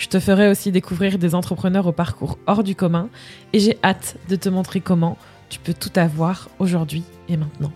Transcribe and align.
Je 0.00 0.08
te 0.08 0.18
ferai 0.18 0.48
aussi 0.48 0.72
découvrir 0.72 1.18
des 1.18 1.34
entrepreneurs 1.34 1.86
au 1.86 1.92
parcours 1.92 2.38
hors 2.46 2.64
du 2.64 2.74
commun 2.74 3.10
et 3.52 3.60
j'ai 3.60 3.76
hâte 3.84 4.16
de 4.30 4.36
te 4.36 4.48
montrer 4.48 4.80
comment 4.80 5.18
tu 5.50 5.58
peux 5.58 5.74
tout 5.74 5.90
avoir 5.94 6.48
aujourd'hui 6.58 7.02
et 7.28 7.36
maintenant. 7.36 7.70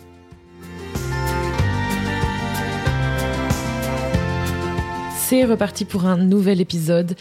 C'est 5.19 5.45
reparti 5.45 5.84
pour 5.84 6.06
un 6.06 6.16
nouvel 6.16 6.62
épisode 6.62 7.14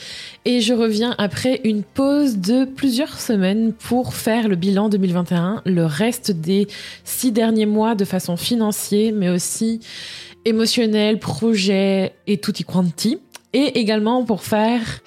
et 0.45 0.61
je 0.61 0.73
reviens 0.73 1.15
après 1.17 1.59
une 1.65 1.83
pause 1.83 2.37
de 2.37 2.63
plusieurs 2.63 3.19
semaines 3.19 3.73
pour 3.73 4.13
faire 4.13 4.47
le 4.47 4.55
bilan 4.55 4.87
2021, 4.87 5.63
le 5.65 5.85
reste 5.85 6.31
des 6.31 6.67
six 7.03 7.33
derniers 7.33 7.65
mois 7.65 7.95
de 7.95 8.05
façon 8.05 8.37
financière 8.37 9.11
mais 9.13 9.27
aussi 9.27 9.81
émotionnelle, 10.45 11.19
projet 11.19 12.13
et 12.25 12.37
tutti 12.37 12.63
quanti 12.63 13.19
et 13.53 13.79
également 13.79 14.25
pour 14.25 14.43
faire 14.43 15.01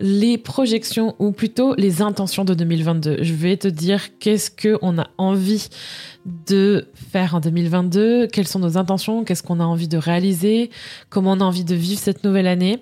les 0.00 0.38
projections 0.38 1.14
ou 1.18 1.30
plutôt 1.30 1.74
les 1.76 2.00
intentions 2.00 2.44
de 2.44 2.54
2022. 2.54 3.18
Je 3.22 3.34
vais 3.34 3.56
te 3.58 3.68
dire 3.68 4.18
qu'est-ce 4.18 4.50
que 4.50 4.78
on 4.80 4.98
a 4.98 5.08
envie 5.18 5.68
de 6.46 6.88
faire 7.12 7.34
en 7.34 7.40
2022, 7.40 8.26
quelles 8.26 8.48
sont 8.48 8.58
nos 8.58 8.78
intentions, 8.78 9.24
qu'est-ce 9.24 9.42
qu'on 9.42 9.60
a 9.60 9.64
envie 9.64 9.88
de 9.88 9.98
réaliser, 9.98 10.70
comment 11.10 11.32
on 11.32 11.40
a 11.40 11.44
envie 11.44 11.64
de 11.64 11.74
vivre 11.74 12.00
cette 12.00 12.24
nouvelle 12.24 12.46
année. 12.46 12.78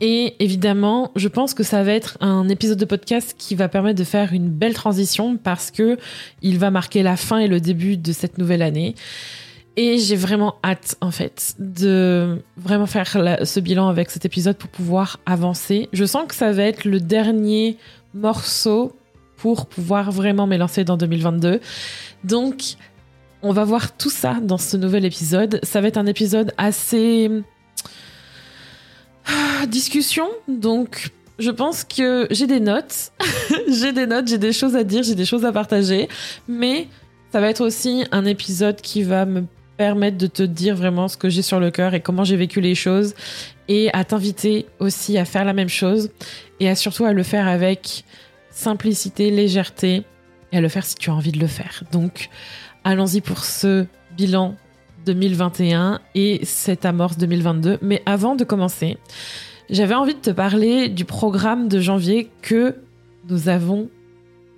Et 0.00 0.34
évidemment, 0.40 1.10
je 1.16 1.28
pense 1.28 1.54
que 1.54 1.62
ça 1.62 1.82
va 1.82 1.92
être 1.92 2.18
un 2.20 2.48
épisode 2.48 2.78
de 2.78 2.84
podcast 2.84 3.34
qui 3.36 3.54
va 3.54 3.68
permettre 3.68 3.98
de 3.98 4.04
faire 4.04 4.32
une 4.32 4.48
belle 4.48 4.74
transition 4.74 5.36
parce 5.36 5.70
que 5.70 5.96
il 6.42 6.58
va 6.58 6.70
marquer 6.70 7.02
la 7.02 7.16
fin 7.16 7.38
et 7.38 7.48
le 7.48 7.60
début 7.60 7.96
de 7.96 8.12
cette 8.12 8.36
nouvelle 8.36 8.62
année. 8.62 8.94
Et 9.80 9.98
j'ai 9.98 10.16
vraiment 10.16 10.56
hâte, 10.64 10.96
en 11.00 11.12
fait, 11.12 11.54
de 11.60 12.42
vraiment 12.56 12.86
faire 12.86 13.06
ce 13.44 13.60
bilan 13.60 13.86
avec 13.86 14.10
cet 14.10 14.24
épisode 14.24 14.56
pour 14.56 14.68
pouvoir 14.70 15.20
avancer. 15.24 15.88
Je 15.92 16.04
sens 16.04 16.26
que 16.26 16.34
ça 16.34 16.50
va 16.50 16.64
être 16.64 16.84
le 16.84 16.98
dernier 16.98 17.76
morceau 18.12 18.96
pour 19.36 19.66
pouvoir 19.66 20.10
vraiment 20.10 20.48
m'élancer 20.48 20.82
dans 20.82 20.96
2022. 20.96 21.60
Donc, 22.24 22.74
on 23.42 23.52
va 23.52 23.62
voir 23.62 23.96
tout 23.96 24.10
ça 24.10 24.38
dans 24.42 24.58
ce 24.58 24.76
nouvel 24.76 25.04
épisode. 25.04 25.60
Ça 25.62 25.80
va 25.80 25.86
être 25.86 25.96
un 25.96 26.06
épisode 26.06 26.52
assez 26.58 27.30
ah, 29.26 29.64
discussion. 29.68 30.26
Donc, 30.48 31.12
je 31.38 31.52
pense 31.52 31.84
que 31.84 32.26
j'ai 32.32 32.48
des 32.48 32.58
notes. 32.58 33.12
j'ai 33.68 33.92
des 33.92 34.08
notes, 34.08 34.26
j'ai 34.26 34.38
des 34.38 34.52
choses 34.52 34.74
à 34.74 34.82
dire, 34.82 35.04
j'ai 35.04 35.14
des 35.14 35.24
choses 35.24 35.44
à 35.44 35.52
partager. 35.52 36.08
Mais 36.48 36.88
ça 37.30 37.38
va 37.38 37.48
être 37.48 37.64
aussi 37.64 38.04
un 38.10 38.24
épisode 38.24 38.80
qui 38.80 39.04
va 39.04 39.24
me 39.24 39.44
permettre 39.78 40.18
de 40.18 40.26
te 40.26 40.42
dire 40.42 40.76
vraiment 40.76 41.08
ce 41.08 41.16
que 41.16 41.30
j'ai 41.30 41.40
sur 41.40 41.60
le 41.60 41.70
cœur 41.70 41.94
et 41.94 42.00
comment 42.00 42.24
j'ai 42.24 42.36
vécu 42.36 42.60
les 42.60 42.74
choses 42.74 43.14
et 43.68 43.90
à 43.94 44.04
t'inviter 44.04 44.66
aussi 44.80 45.16
à 45.16 45.24
faire 45.24 45.44
la 45.44 45.52
même 45.54 45.68
chose 45.68 46.10
et 46.60 46.68
à 46.68 46.74
surtout 46.74 47.04
à 47.04 47.12
le 47.12 47.22
faire 47.22 47.46
avec 47.46 48.04
simplicité, 48.50 49.30
légèreté 49.30 50.02
et 50.52 50.56
à 50.58 50.60
le 50.60 50.68
faire 50.68 50.84
si 50.84 50.96
tu 50.96 51.10
as 51.10 51.14
envie 51.14 51.32
de 51.32 51.38
le 51.38 51.46
faire. 51.46 51.84
Donc, 51.92 52.28
allons-y 52.82 53.20
pour 53.20 53.44
ce 53.44 53.86
bilan 54.16 54.56
2021 55.06 56.00
et 56.14 56.40
cette 56.44 56.84
amorce 56.84 57.16
2022. 57.16 57.78
Mais 57.80 58.02
avant 58.04 58.34
de 58.34 58.42
commencer, 58.42 58.98
j'avais 59.70 59.94
envie 59.94 60.14
de 60.14 60.20
te 60.20 60.30
parler 60.30 60.88
du 60.88 61.04
programme 61.04 61.68
de 61.68 61.78
janvier 61.80 62.30
que 62.42 62.74
nous 63.28 63.48
avons 63.48 63.88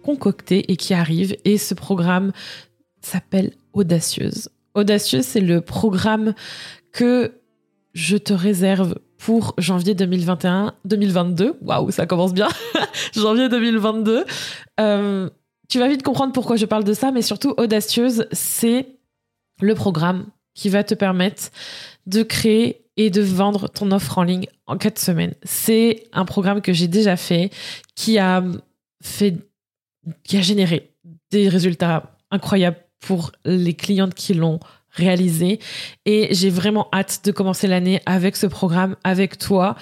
concocté 0.02 0.72
et 0.72 0.76
qui 0.76 0.94
arrive. 0.94 1.36
Et 1.44 1.58
ce 1.58 1.74
programme 1.74 2.32
s'appelle 3.02 3.52
Audacieuse. 3.74 4.48
Audacieux, 4.80 5.20
c'est 5.20 5.40
le 5.40 5.60
programme 5.60 6.34
que 6.90 7.34
je 7.92 8.16
te 8.16 8.32
réserve 8.32 8.98
pour 9.18 9.54
janvier 9.58 9.94
2021, 9.94 10.74
2022. 10.86 11.58
Waouh, 11.60 11.90
ça 11.90 12.06
commence 12.06 12.32
bien. 12.32 12.48
janvier 13.14 13.50
2022. 13.50 14.24
Euh, 14.80 15.28
tu 15.68 15.78
vas 15.78 15.88
vite 15.88 16.02
comprendre 16.02 16.32
pourquoi 16.32 16.56
je 16.56 16.64
parle 16.64 16.84
de 16.84 16.94
ça, 16.94 17.12
mais 17.12 17.20
surtout 17.20 17.52
Audacieuse, 17.58 18.26
c'est 18.32 18.86
le 19.60 19.74
programme 19.74 20.28
qui 20.54 20.70
va 20.70 20.82
te 20.82 20.94
permettre 20.94 21.50
de 22.06 22.22
créer 22.22 22.86
et 22.96 23.10
de 23.10 23.20
vendre 23.20 23.68
ton 23.68 23.90
offre 23.92 24.16
en 24.16 24.22
ligne 24.22 24.46
en 24.66 24.78
quatre 24.78 24.98
semaines. 24.98 25.34
C'est 25.42 26.04
un 26.14 26.24
programme 26.24 26.62
que 26.62 26.72
j'ai 26.72 26.88
déjà 26.88 27.18
fait, 27.18 27.50
qui 27.94 28.18
a 28.18 28.42
fait, 29.02 29.36
qui 30.24 30.38
a 30.38 30.40
généré 30.40 30.94
des 31.30 31.50
résultats 31.50 32.16
incroyables 32.30 32.78
pour 33.00 33.32
les 33.44 33.74
clientes 33.74 34.14
qui 34.14 34.34
l'ont 34.34 34.60
réalisé 34.92 35.60
et 36.04 36.28
j'ai 36.34 36.50
vraiment 36.50 36.88
hâte 36.92 37.20
de 37.24 37.32
commencer 37.32 37.66
l'année 37.66 38.00
avec 38.06 38.36
ce 38.36 38.46
programme 38.46 38.96
avec 39.04 39.38
toi. 39.38 39.76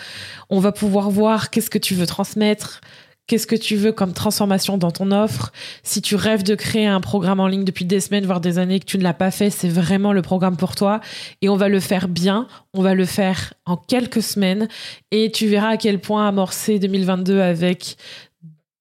On 0.51 0.61
va 0.61 0.73
pouvoir 0.73 1.11
voir 1.11 1.51
qu'est-ce 1.51 1.71
que 1.71 1.79
tu 1.79 1.95
veux 1.95 2.07
transmettre, 2.07 2.81
qu'est-ce 3.27 3.47
que 3.47 3.57
tu 3.57 3.77
veux 3.77 3.93
comme 3.93 4.13
transformation 4.13 4.77
dans 4.77 4.91
ton 4.91 5.11
offre. 5.11 5.53
Si 5.83 6.03
tu 6.03 6.15
rêves 6.15 6.43
de 6.43 6.55
créer 6.55 6.87
un 6.87 7.01
programme 7.01 7.41
en 7.41 7.47
ligne 7.47 7.65
depuis 7.65 7.85
des 7.85 8.01
semaines 8.01 8.27
voire 8.27 8.41
des 8.41 8.59
années 8.59 8.81
que 8.81 8.85
tu 8.85 8.99
ne 8.99 9.03
l'as 9.03 9.15
pas 9.15 9.31
fait, 9.31 9.51
c'est 9.51 9.69
vraiment 9.69 10.13
le 10.13 10.23
programme 10.23 10.57
pour 10.57 10.75
toi 10.75 11.01
et 11.41 11.49
on 11.49 11.57
va 11.57 11.69
le 11.69 11.81
faire 11.81 12.09
bien, 12.09 12.47
on 12.75 12.83
va 12.83 12.95
le 12.95 13.07
faire 13.07 13.55
en 13.65 13.77
quelques 13.77 14.23
semaines 14.23 14.69
et 15.11 15.31
tu 15.31 15.47
verras 15.47 15.71
à 15.71 15.77
quel 15.77 16.01
point 16.01 16.29
amorcer 16.29 16.79
2022 16.79 17.41
avec 17.41 17.97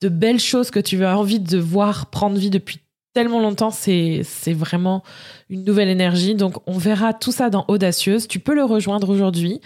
de 0.01 0.09
belles 0.09 0.39
choses 0.39 0.71
que 0.71 0.79
tu 0.79 1.03
as 1.05 1.17
envie 1.17 1.39
de 1.39 1.57
voir 1.57 2.07
prendre 2.07 2.37
vie 2.37 2.49
depuis 2.49 2.79
tellement 3.17 3.39
longtemps, 3.39 3.71
c'est 3.71 4.21
vraiment 4.53 5.01
une 5.49 5.63
nouvelle 5.63 5.89
énergie. 5.89 6.35
Donc, 6.35 6.61
on 6.67 6.77
verra 6.77 7.15
tout 7.15 7.31
ça 7.31 7.49
dans 7.49 7.65
Audacieuse. 7.67 8.27
Tu 8.27 8.37
peux 8.37 8.53
le 8.53 8.63
rejoindre 8.63 9.09
aujourd'hui. 9.09 9.59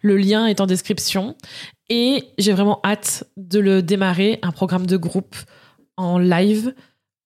Le 0.00 0.16
lien 0.16 0.46
est 0.46 0.62
en 0.62 0.66
description. 0.66 1.36
Et 1.90 2.24
j'ai 2.38 2.54
vraiment 2.54 2.80
hâte 2.82 3.24
de 3.36 3.58
le 3.58 3.82
démarrer, 3.82 4.38
un 4.40 4.52
programme 4.52 4.86
de 4.86 4.96
groupe 4.96 5.36
en 5.98 6.18
live 6.18 6.74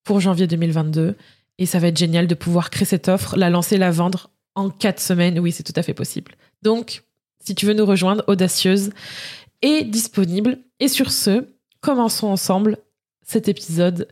pour 0.03 0.19
janvier 0.19 0.49
2022. 0.49 1.15
Et 1.59 1.67
ça 1.67 1.79
va 1.79 1.87
être 1.87 1.97
génial 1.97 2.27
de 2.27 2.35
pouvoir 2.35 2.71
créer 2.71 2.85
cette 2.85 3.07
offre, 3.07 3.37
la 3.37 3.49
lancer, 3.49 3.79
la 3.79 3.93
vendre 3.93 4.31
en 4.57 4.71
quatre 4.71 5.01
semaines. 5.01 5.39
Oui, 5.39 5.53
c'est 5.53 5.63
tout 5.63 5.75
à 5.77 5.85
fait 5.85 5.95
possible. 5.95 6.33
Donc, 6.63 7.05
si 7.39 7.55
tu 7.55 7.67
veux 7.67 7.75
nous 7.75 7.87
rejoindre, 7.87 8.25
Audacieuse 8.27 8.91
est 9.63 9.85
disponible. 9.85 10.59
Et 10.81 10.89
sur 10.89 11.13
ce, 11.13 11.47
commençons 11.81 12.27
ensemble 12.27 12.79
cet 13.23 13.47
épisode 13.47 14.09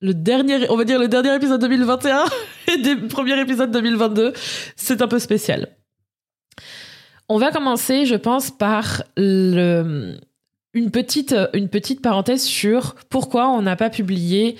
le 0.00 0.14
dernier, 0.14 0.70
on 0.70 0.76
va 0.76 0.84
dire 0.84 0.98
le 0.98 1.08
dernier 1.08 1.34
épisode 1.34 1.60
2021 1.60 2.24
et 2.72 2.78
des 2.78 2.96
premiers 2.96 3.40
épisodes 3.40 3.70
2022, 3.70 4.32
c'est 4.76 5.02
un 5.02 5.08
peu 5.08 5.18
spécial. 5.18 5.68
On 7.28 7.38
va 7.38 7.50
commencer, 7.50 8.06
je 8.06 8.14
pense, 8.14 8.50
par 8.50 9.02
le, 9.16 10.16
une, 10.72 10.90
petite, 10.90 11.34
une 11.52 11.68
petite 11.68 12.00
parenthèse 12.00 12.42
sur 12.42 12.94
pourquoi 13.10 13.48
on 13.48 13.62
n'a 13.62 13.76
pas 13.76 13.90
publié 13.90 14.56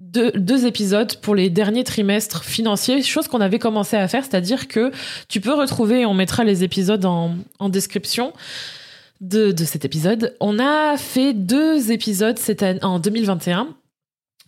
deux, 0.00 0.66
épisodes 0.66 1.14
pour 1.16 1.34
les 1.34 1.50
derniers 1.50 1.84
trimestres 1.84 2.42
financiers, 2.42 3.02
chose 3.02 3.28
qu'on 3.28 3.42
avait 3.42 3.58
commencé 3.58 3.96
à 3.96 4.08
faire, 4.08 4.24
c'est-à-dire 4.24 4.66
que 4.66 4.90
tu 5.28 5.40
peux 5.40 5.52
retrouver, 5.52 6.06
on 6.06 6.14
mettra 6.14 6.42
les 6.42 6.64
épisodes 6.64 7.04
en, 7.04 7.36
en 7.58 7.68
description, 7.68 8.32
de, 9.20 9.52
de, 9.52 9.64
cet 9.64 9.84
épisode. 9.84 10.34
On 10.40 10.58
a 10.58 10.96
fait 10.96 11.34
deux 11.34 11.92
épisodes 11.92 12.38
cette 12.38 12.62
année, 12.62 12.82
en 12.82 12.98
2021 12.98 13.76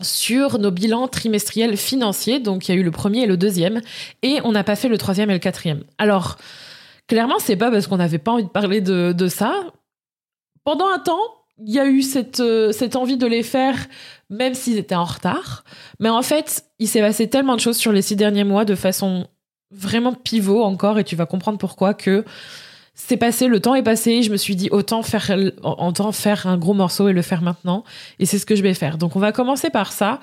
sur 0.00 0.59
nos 0.59 0.71
bilans 0.71 1.09
trimestriels 1.09 1.77
financiers. 1.77 2.41
Donc, 2.41 2.69
il 2.69 2.75
y 2.75 2.75
a 2.77 2.81
eu 2.81 2.83
le 2.83 2.91
premier 2.91 3.23
et 3.23 3.27
le 3.27 3.37
deuxième. 3.37 3.81
Et 4.23 4.41
on 4.44 4.53
n'a 4.53 4.65
pas 4.65 4.77
fait 4.77 4.89
le 4.89 4.99
troisième 4.99 5.31
et 5.31 5.35
le 5.35 5.39
quatrième. 5.39 5.85
Alors, 5.99 6.39
clairement, 7.09 7.39
c'est 7.39 7.56
pas 7.56 7.71
parce 7.71 7.87
qu'on 7.87 7.99
n'avait 7.99 8.19
pas 8.19 8.33
envie 8.33 8.44
de 8.44 8.49
parler 8.49 8.81
de, 8.81 9.29
ça. 9.29 9.55
Pendant 10.65 10.89
un 10.89 10.99
temps, 10.99 11.21
il 11.65 11.73
y 11.73 11.79
a 11.79 11.87
eu 11.87 12.03
cette, 12.03 12.41
euh, 12.41 12.73
cette 12.73 12.97
envie 12.97 13.17
de 13.17 13.27
les 13.27 13.43
faire, 13.43 13.77
même 14.31 14.55
s'ils 14.55 14.79
étaient 14.79 14.94
en 14.94 15.05
retard. 15.05 15.65
Mais 16.00 16.09
en 16.09 16.23
fait, 16.23 16.65
il 16.79 16.89
s'est 16.89 17.00
passé 17.00 17.29
tellement 17.29 17.56
de 17.56 17.61
choses 17.61 17.77
sur 17.77 17.93
les 17.93 18.03
six 18.03 18.17
derniers 18.17 18.44
mois 18.44 18.65
de 18.65 18.75
façon 18.75 19.29
vraiment 19.71 20.12
pivot 20.12 20.62
encore, 20.62 20.99
et 20.99 21.05
tu 21.05 21.17
vas 21.17 21.27
comprendre 21.27 21.59
pourquoi 21.59 21.94
que 21.94 22.25
c'est 22.94 23.17
passé, 23.17 23.49
le 23.49 23.59
temps 23.61 23.75
est 23.75 23.83
passé, 23.83 24.23
je 24.23 24.31
me 24.31 24.37
suis 24.37 24.55
dit 24.55 24.69
autant 24.71 25.03
faire, 25.03 25.31
autant 25.62 26.12
faire 26.12 26.47
un 26.47 26.59
gros 26.59 26.75
morceau 26.75 27.09
et 27.09 27.12
le 27.12 27.23
faire 27.23 27.41
maintenant. 27.41 27.85
Et 28.19 28.27
c'est 28.27 28.39
ce 28.39 28.44
que 28.44 28.55
je 28.55 28.62
vais 28.62 28.75
faire. 28.75 28.99
Donc 28.99 29.17
on 29.17 29.19
va 29.19 29.33
commencer 29.33 29.71
par 29.71 29.93
ça 29.93 30.21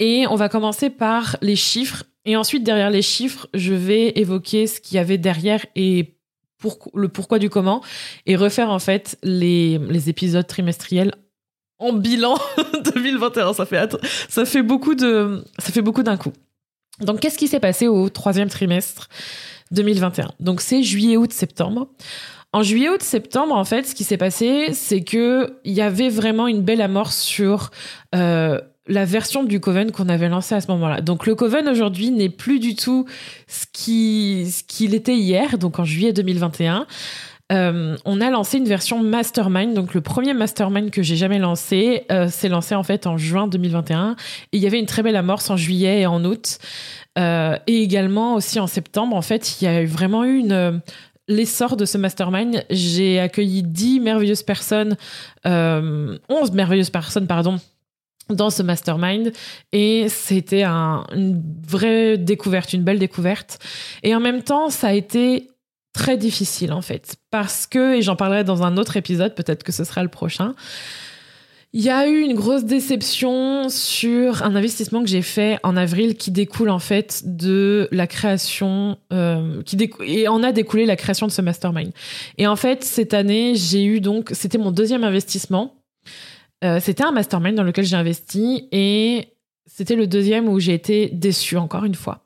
et 0.00 0.26
on 0.28 0.34
va 0.34 0.48
commencer 0.48 0.90
par 0.90 1.36
les 1.42 1.56
chiffres. 1.56 2.04
Et 2.24 2.36
ensuite, 2.36 2.64
derrière 2.64 2.90
les 2.90 3.02
chiffres, 3.02 3.48
je 3.54 3.72
vais 3.72 4.12
évoquer 4.16 4.66
ce 4.66 4.80
qu'il 4.80 4.96
y 4.96 4.98
avait 4.98 5.16
derrière 5.16 5.64
et 5.76 6.16
pour, 6.58 6.90
le 6.92 7.08
pourquoi 7.08 7.38
du 7.38 7.50
comment 7.50 7.82
et 8.26 8.34
refaire 8.34 8.70
en 8.70 8.80
fait 8.80 9.16
les, 9.22 9.78
les 9.78 10.08
épisodes 10.08 10.46
trimestriels 10.46 11.14
en 11.78 11.92
bilan 11.92 12.36
2021. 12.94 13.54
Ça 13.54 13.64
fait, 13.64 13.96
ça 14.28 14.44
fait 14.44 14.62
beaucoup 14.62 14.96
de, 14.96 15.44
ça 15.58 15.72
fait 15.72 15.82
beaucoup 15.82 16.02
d'un 16.02 16.16
coup. 16.16 16.32
Donc, 17.00 17.20
qu'est-ce 17.20 17.38
qui 17.38 17.46
s'est 17.46 17.60
passé 17.60 17.86
au 17.86 18.08
troisième 18.08 18.48
trimestre? 18.48 19.08
2021 19.70 20.32
Donc, 20.40 20.60
c'est 20.60 20.82
juillet, 20.82 21.16
août, 21.16 21.32
septembre. 21.32 21.88
En 22.52 22.62
juillet, 22.62 22.88
août, 22.88 23.02
septembre, 23.02 23.54
en 23.54 23.64
fait, 23.64 23.86
ce 23.86 23.94
qui 23.94 24.04
s'est 24.04 24.16
passé, 24.16 24.72
c'est 24.72 25.02
que 25.02 25.58
il 25.64 25.72
y 25.72 25.82
avait 25.82 26.08
vraiment 26.08 26.46
une 26.48 26.62
belle 26.62 26.80
amorce 26.80 27.18
sur 27.18 27.70
euh, 28.14 28.58
la 28.86 29.04
version 29.04 29.44
du 29.44 29.60
Coven 29.60 29.92
qu'on 29.92 30.08
avait 30.08 30.28
lancé 30.28 30.54
à 30.54 30.60
ce 30.60 30.68
moment-là. 30.68 31.02
Donc 31.02 31.26
le 31.26 31.34
Coven 31.34 31.68
aujourd'hui 31.68 32.10
n'est 32.10 32.30
plus 32.30 32.58
du 32.58 32.74
tout 32.74 33.04
ce 33.46 33.66
qui 33.72 34.50
ce 34.50 34.64
qu'il 34.64 34.94
était 34.94 35.16
hier, 35.16 35.58
donc 35.58 35.78
en 35.78 35.84
juillet 35.84 36.12
2021. 36.12 36.86
Euh, 37.50 37.96
on 38.04 38.20
a 38.20 38.28
lancé 38.28 38.58
une 38.58 38.66
version 38.66 39.02
mastermind, 39.02 39.72
donc 39.72 39.94
le 39.94 40.02
premier 40.02 40.34
mastermind 40.34 40.90
que 40.90 41.02
j'ai 41.02 41.16
jamais 41.16 41.38
lancé, 41.38 42.04
euh, 42.12 42.28
s'est 42.28 42.50
lancé 42.50 42.74
en 42.74 42.82
fait 42.82 43.06
en 43.06 43.16
juin 43.16 43.46
2021. 43.46 44.16
Et 44.52 44.58
il 44.58 44.62
y 44.62 44.66
avait 44.66 44.78
une 44.78 44.86
très 44.86 45.02
belle 45.02 45.16
amorce 45.16 45.48
en 45.48 45.56
juillet 45.56 46.00
et 46.00 46.06
en 46.06 46.24
août, 46.24 46.58
euh, 47.18 47.58
et 47.66 47.82
également 47.82 48.34
aussi 48.34 48.60
en 48.60 48.66
septembre. 48.66 49.16
En 49.16 49.22
fait, 49.22 49.60
il 49.60 49.64
y 49.64 49.68
a 49.68 49.84
vraiment 49.84 50.24
eu 50.24 50.38
une 50.38 50.80
l'essor 51.26 51.76
de 51.76 51.84
ce 51.84 51.98
mastermind. 51.98 52.64
J'ai 52.70 53.20
accueilli 53.20 53.62
10 53.62 54.00
merveilleuses 54.00 54.42
personnes, 54.42 54.96
11 55.44 56.18
merveilleuses 56.52 56.88
personnes, 56.88 57.26
pardon, 57.26 57.58
dans 58.30 58.50
ce 58.50 58.62
mastermind 58.62 59.32
et 59.72 60.08
c'était 60.08 60.62
un, 60.62 61.04
une 61.14 61.42
vraie 61.66 62.18
découverte, 62.18 62.72
une 62.72 62.82
belle 62.82 62.98
découverte. 62.98 63.58
Et 64.02 64.14
en 64.14 64.20
même 64.20 64.42
temps, 64.42 64.70
ça 64.70 64.88
a 64.88 64.92
été 64.92 65.50
très 65.94 66.16
difficile 66.16 66.72
en 66.72 66.82
fait 66.82 67.16
parce 67.30 67.66
que, 67.66 67.96
et 67.96 68.02
j'en 68.02 68.16
parlerai 68.16 68.44
dans 68.44 68.62
un 68.62 68.76
autre 68.76 68.96
épisode, 68.96 69.34
peut-être 69.34 69.62
que 69.62 69.72
ce 69.72 69.84
sera 69.84 70.02
le 70.02 70.08
prochain, 70.08 70.54
il 71.72 71.82
y 71.82 71.90
a 71.90 72.08
eu 72.08 72.20
une 72.20 72.34
grosse 72.34 72.64
déception 72.64 73.68
sur 73.68 74.42
un 74.42 74.56
investissement 74.56 75.02
que 75.02 75.08
j'ai 75.08 75.22
fait 75.22 75.58
en 75.62 75.76
avril 75.76 76.16
qui 76.16 76.30
découle 76.30 76.70
en 76.70 76.78
fait 76.78 77.22
de 77.24 77.88
la 77.92 78.06
création, 78.06 78.98
euh, 79.12 79.62
qui 79.64 79.76
et 80.06 80.28
en 80.28 80.42
a 80.42 80.52
découlé 80.52 80.86
la 80.86 80.96
création 80.96 81.26
de 81.26 81.32
ce 81.32 81.42
mastermind. 81.42 81.92
Et 82.38 82.46
en 82.46 82.56
fait, 82.56 82.84
cette 82.84 83.12
année, 83.12 83.54
j'ai 83.54 83.84
eu 83.84 84.00
donc, 84.00 84.30
c'était 84.32 84.58
mon 84.58 84.70
deuxième 84.70 85.04
investissement 85.04 85.74
euh, 86.64 86.80
c'était 86.80 87.04
un 87.04 87.12
mastermind 87.12 87.56
dans 87.56 87.62
lequel 87.62 87.84
j'ai 87.84 87.96
investi 87.96 88.68
et 88.72 89.28
c'était 89.66 89.94
le 89.94 90.06
deuxième 90.06 90.48
où 90.48 90.58
j'ai 90.58 90.74
été 90.74 91.08
déçue 91.12 91.56
encore 91.56 91.84
une 91.84 91.94
fois. 91.94 92.24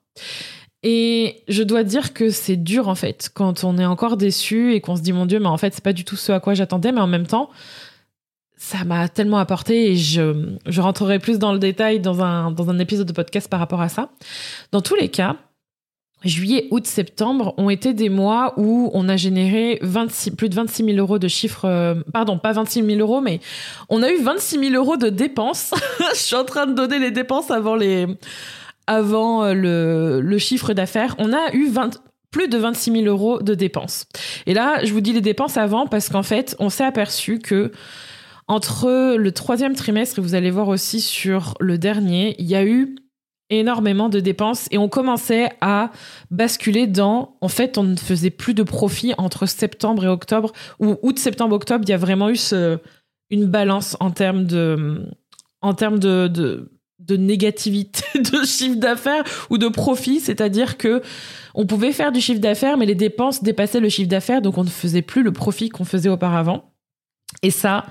Et 0.83 1.45
je 1.49 1.63
dois 1.63 1.85
dire 1.85 2.13
que 2.13 2.31
c'est 2.31 2.57
dur 2.57 2.89
en 2.89 2.95
fait 2.95 3.31
quand 3.33 3.63
on 3.63 3.79
est 3.79 3.85
encore 3.85 4.17
déçu 4.17 4.75
et 4.75 4.81
qu'on 4.81 4.97
se 4.97 5.03
dit 5.03 5.13
mon 5.13 5.27
dieu 5.27 5.39
mais 5.39 5.47
en 5.47 5.59
fait 5.59 5.75
c'est 5.75 5.85
pas 5.85 5.93
du 5.93 6.05
tout 6.05 6.17
ce 6.17 6.33
à 6.33 6.41
quoi 6.41 6.55
j'attendais 6.55 6.91
mais 6.91 7.01
en 7.01 7.07
même 7.07 7.27
temps 7.27 7.51
ça 8.63 8.85
m'a 8.85 9.09
tellement 9.09 9.39
apporté 9.39 9.91
et 9.91 9.97
je, 9.97 10.55
je 10.67 10.81
rentrerai 10.81 11.19
plus 11.19 11.41
dans 11.41 11.53
le 11.53 11.59
détail 11.59 11.99
dans 11.99 12.23
un, 12.23 12.53
dans 12.53 12.71
un 12.71 12.79
épisode 12.79 13.09
de 13.09 13.13
podcast 13.13 13.49
par 13.51 13.59
rapport 13.59 13.81
à 13.81 13.89
ça. 13.89 14.11
Dans 14.71 14.81
tous 14.81 14.95
les 14.95 15.09
cas, 15.09 15.35
juillet, 16.23 16.69
août, 16.71 16.87
septembre 16.87 17.55
ont 17.57 17.71
été 17.71 17.93
des 17.93 18.09
mois 18.09 18.55
où 18.59 18.89
on 18.95 19.09
a 19.09 19.17
généré 19.17 19.81
26, 19.83 20.31
plus 20.37 20.49
de 20.49 20.55
26 20.55 20.85
000 20.85 20.97
euros 20.99 21.19
de 21.19 21.27
chiffres, 21.27 21.65
euh, 21.65 21.97
pardon, 22.13 22.39
pas 22.39 22.53
26 22.53 22.85
000 22.87 23.01
euros, 23.01 23.21
mais 23.21 23.41
on 23.89 24.01
a 24.01 24.13
eu 24.13 24.23
26 24.23 24.61
000 24.61 24.75
euros 24.75 24.97
de 24.97 25.09
dépenses. 25.09 25.75
Je 26.13 26.19
suis 26.19 26.37
en 26.37 26.45
train 26.45 26.67
de 26.67 26.75
donner 26.75 27.01
les 27.01 27.11
dépenses 27.11 27.51
avant 27.51 27.75
les, 27.75 28.07
avant 28.87 29.43
euh, 29.43 29.55
le, 29.55 30.21
le 30.21 30.39
chiffre 30.39 30.73
d'affaires. 30.73 31.17
On 31.19 31.33
a 31.33 31.53
eu 31.53 31.69
20, 31.69 32.01
plus 32.31 32.47
de 32.47 32.59
26 32.59 32.93
000 32.93 33.05
euros 33.07 33.43
de 33.43 33.55
dépenses. 33.55 34.07
Et 34.47 34.55
là, 34.55 34.85
je 34.85 34.93
vous 34.93 35.01
dis 35.01 35.13
les 35.13 35.21
dépenses 35.21 35.57
avant 35.57 35.89
parce 35.89 36.09
qu'en 36.09 36.23
fait, 36.23 36.55
on 36.61 36.71
s'est 36.71 36.85
aperçu 36.85 37.41
que 37.41 37.73
entre 38.49 39.17
le 39.17 39.33
troisième 39.33 39.75
trimestre 39.75 40.19
et 40.19 40.23
vous 40.23 40.35
allez 40.35 40.51
voir 40.51 40.69
aussi 40.69 41.01
sur 41.01 41.55
le 41.61 41.79
dernier, 41.79 42.35
il 42.39 42.47
y 42.47 42.55
a 42.55 42.65
eu 42.65 42.97
énormément 43.51 44.09
de 44.09 44.21
dépenses 44.21 44.67
et 44.71 44.79
on 44.79 44.89
commençait 44.89 45.51
à 45.61 45.91
basculer 46.31 46.87
dans 46.87 47.37
en 47.41 47.49
fait 47.49 47.77
on 47.77 47.83
ne 47.83 47.97
faisait 47.97 48.31
plus 48.31 48.55
de 48.55 48.63
profit 48.63 49.13
entre 49.19 49.47
septembre 49.47 50.05
et 50.07 50.09
octobre 50.09 50.53
ou 50.79 50.97
août 51.03 51.19
septembre 51.19 51.55
octobre 51.55 51.85
il 51.87 51.91
y 51.91 51.93
a 51.93 51.99
vraiment 51.99 52.31
eu 52.31 52.39
une 53.31 53.47
balance 53.47 53.97
en 54.01 54.11
termes 54.11 54.47
de 54.47 55.07
en 55.61 55.75
termes 55.75 55.99
de, 55.99 56.29
de 56.99 57.17
négativité 57.17 58.03
de 58.19 58.45
chiffre 58.45 58.77
d'affaires 58.77 59.25
ou 59.51 59.59
de 59.59 59.69
profit. 59.69 60.21
C'est-à-dire 60.21 60.77
que 60.77 61.03
on 61.55 61.67
pouvait 61.67 61.93
faire 61.93 62.13
du 62.13 62.21
chiffre 62.21 62.41
d'affaires 62.41 62.77
mais 62.77 62.87
les 62.87 62.95
dépenses 62.95 63.43
dépassaient 63.43 63.81
le 63.81 63.89
chiffre 63.89 64.09
d'affaires 64.09 64.43
donc 64.43 64.59
on 64.59 64.65
ne 64.65 64.71
faisait 64.71 65.03
plus 65.03 65.23
le 65.23 65.33
profit 65.33 65.69
qu'on 65.69 65.85
faisait 65.85 66.09
auparavant. 66.09 66.73
Et 67.43 67.51
ça 67.51 67.87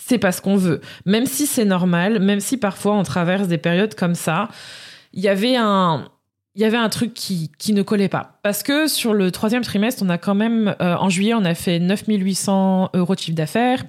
c'est 0.00 0.18
pas 0.18 0.32
ce 0.32 0.40
qu'on 0.40 0.56
veut 0.56 0.80
même 1.04 1.26
si 1.26 1.46
c'est 1.46 1.64
normal 1.64 2.20
même 2.20 2.40
si 2.40 2.56
parfois 2.56 2.94
on 2.94 3.02
traverse 3.02 3.48
des 3.48 3.58
périodes 3.58 3.94
comme 3.94 4.14
ça 4.14 4.48
il 5.12 5.20
y 5.20 5.28
avait 5.28 5.56
un 5.56 6.08
il 6.58 6.62
y 6.62 6.64
avait 6.64 6.76
un 6.76 6.88
truc 6.88 7.14
qui, 7.14 7.52
qui 7.56 7.72
ne 7.72 7.82
collait 7.82 8.08
pas. 8.08 8.40
Parce 8.42 8.64
que 8.64 8.88
sur 8.88 9.14
le 9.14 9.30
troisième 9.30 9.62
trimestre, 9.62 10.02
on 10.04 10.08
a 10.08 10.18
quand 10.18 10.34
même, 10.34 10.74
euh, 10.82 10.96
en 10.96 11.08
juillet, 11.08 11.32
on 11.32 11.44
a 11.44 11.54
fait 11.54 11.78
9800 11.78 12.90
euros 12.94 13.14
de 13.14 13.20
chiffre 13.20 13.36
d'affaires. 13.36 13.84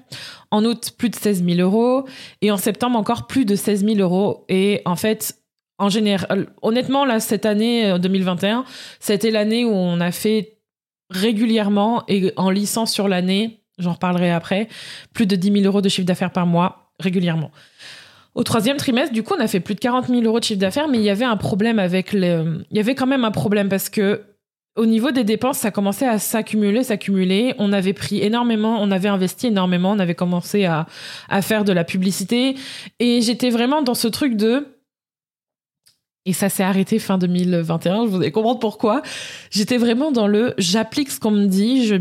En 0.52 0.64
août, 0.64 0.92
plus 0.96 1.10
de 1.10 1.16
16 1.16 1.44
000 1.44 1.62
euros. 1.62 2.08
Et 2.44 2.52
en 2.52 2.58
septembre, 2.58 3.00
encore 3.00 3.26
plus 3.26 3.44
de 3.44 3.56
16 3.56 3.86
000 3.86 3.98
euros. 3.98 4.46
Et 4.50 4.84
en 4.86 4.96
fait, 4.96 5.36
en 5.80 5.90
général, 5.90 6.54
honnêtement, 6.62 7.06
là, 7.06 7.20
cette 7.20 7.48
année 7.48 7.98
2021, 7.98 8.60
euh, 8.60 8.64
c'était 9.00 9.32
l'année 9.32 9.66
où 9.66 9.72
on 9.72 10.00
a 10.00 10.12
fait 10.12 10.60
régulièrement 11.10 12.04
et 12.08 12.32
en 12.36 12.52
lissant 12.52 12.86
sur 12.86 13.08
l'année, 13.08 13.59
j'en 13.80 13.94
reparlerai 13.94 14.32
après, 14.32 14.68
plus 15.14 15.26
de 15.26 15.36
10 15.36 15.52
000 15.54 15.66
euros 15.66 15.82
de 15.82 15.90
chiffre 15.90 16.06
d'affaires 16.06 16.32
par 16.32 16.46
mois 16.46 16.92
régulièrement. 17.00 17.52
Au 18.36 18.44
troisième 18.44 18.78
trimestre, 18.78 19.14
du 19.14 19.24
coup, 19.24 19.34
on 19.38 19.42
a 19.42 19.48
fait 19.48 19.60
plus 19.60 19.76
de 19.76 19.80
40 19.80 20.08
000 20.08 20.22
euros 20.22 20.40
de 20.40 20.44
chiffre 20.44 20.60
d'affaires, 20.60 20.88
mais 20.88 20.98
il 21.00 21.04
y 21.04 21.10
avait 21.10 21.26
un 21.26 21.38
problème 21.38 21.80
avec 21.80 22.14
le. 22.14 22.64
Il 22.72 22.78
y 22.78 22.80
avait 22.80 22.96
quand 22.96 23.08
même 23.08 23.26
un 23.26 23.32
problème 23.32 23.70
parce 23.70 23.90
que 23.90 24.22
au 24.76 24.86
niveau 24.86 25.12
des 25.12 25.24
dépenses, 25.24 25.58
ça 25.58 25.72
commençait 25.72 26.08
à 26.08 26.20
s'accumuler, 26.20 26.84
s'accumuler. 26.84 27.54
On 27.58 27.74
avait 27.74 27.94
pris 27.94 28.22
énormément, 28.22 28.82
on 28.82 28.92
avait 28.92 29.10
investi 29.10 29.48
énormément, 29.48 29.92
on 29.92 30.00
avait 30.00 30.16
commencé 30.16 30.66
à, 30.66 30.86
à 31.28 31.42
faire 31.42 31.66
de 31.66 31.74
la 31.74 31.84
publicité. 31.84 32.56
Et 33.00 33.22
j'étais 33.22 33.50
vraiment 33.50 33.82
dans 33.82 33.96
ce 33.96 34.08
truc 34.08 34.38
de 34.38 34.79
et 36.26 36.34
ça 36.34 36.50
s'est 36.50 36.64
arrêté 36.64 37.00
fin 37.00 37.18
2021, 37.18 38.06
je 38.06 38.10
vous 38.10 38.18
allez 38.18 38.32
comprendre 38.32 38.60
pourquoi. 38.60 39.02
J'étais 39.52 39.78
vraiment 39.78 40.12
dans 40.12 40.28
le 40.28 40.54
j'applique 40.58 41.10
ce 41.12 41.20
qu'on 41.20 41.32
me 41.32 41.48
dit, 41.48 41.88
je, 41.88 41.96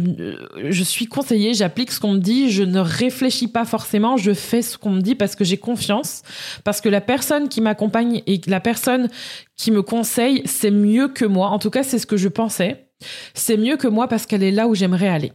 je 0.68 0.82
suis 0.82 1.06
conseillée, 1.06 1.54
j'applique 1.54 1.92
ce 1.92 2.00
qu'on 2.00 2.14
me 2.14 2.18
dit, 2.18 2.50
je 2.50 2.64
ne 2.64 2.80
réfléchis 2.80 3.48
pas 3.48 3.64
forcément, 3.64 4.16
je 4.16 4.34
fais 4.34 4.60
ce 4.60 4.76
qu'on 4.76 4.90
me 4.90 5.00
dit 5.00 5.14
parce 5.14 5.36
que 5.36 5.44
j'ai 5.44 5.56
confiance, 5.56 6.22
parce 6.64 6.80
que 6.80 6.88
la 6.88 7.00
personne 7.00 7.48
qui 7.48 7.60
m'accompagne 7.60 8.22
et 8.26 8.40
la 8.46 8.60
personne 8.60 9.08
qui 9.56 9.70
me 9.70 9.82
conseille, 9.82 10.42
c'est 10.44 10.70
mieux 10.70 11.08
que 11.08 11.24
moi. 11.24 11.48
En 11.48 11.58
tout 11.58 11.70
cas, 11.70 11.82
c'est 11.82 11.98
ce 11.98 12.06
que 12.06 12.16
je 12.16 12.28
pensais. 12.28 12.88
C'est 13.34 13.56
mieux 13.56 13.76
que 13.76 13.88
moi 13.88 14.08
parce 14.08 14.26
qu'elle 14.26 14.42
est 14.42 14.50
là 14.50 14.66
où 14.66 14.74
j'aimerais 14.74 15.08
aller. 15.08 15.32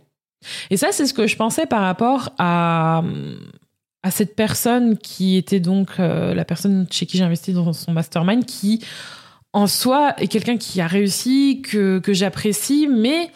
Et 0.70 0.78
ça, 0.78 0.90
c'est 0.92 1.06
ce 1.06 1.14
que 1.14 1.26
je 1.26 1.36
pensais 1.38 1.66
par 1.66 1.82
rapport 1.82 2.32
à 2.38 3.04
à 4.04 4.12
cette 4.12 4.36
personne 4.36 4.98
qui 4.98 5.38
était 5.38 5.62
donc 5.62 5.88
euh, 6.00 6.34
la 6.34 6.46
personne 6.46 6.86
chez 6.92 7.06
qui 7.06 7.18
j'ai 7.18 7.24
investi 7.24 7.54
dans 7.54 7.72
son 7.72 7.94
mastermind, 7.94 8.46
qui 8.46 8.84
en 9.54 9.66
soi 9.68 10.14
est 10.18 10.28
quelqu'un 10.28 10.58
qui 10.58 10.82
a 10.82 10.88
réussi, 10.88 11.62
que, 11.62 12.00
que 12.00 12.14
j'apprécie, 12.14 12.88
mais 12.88 13.32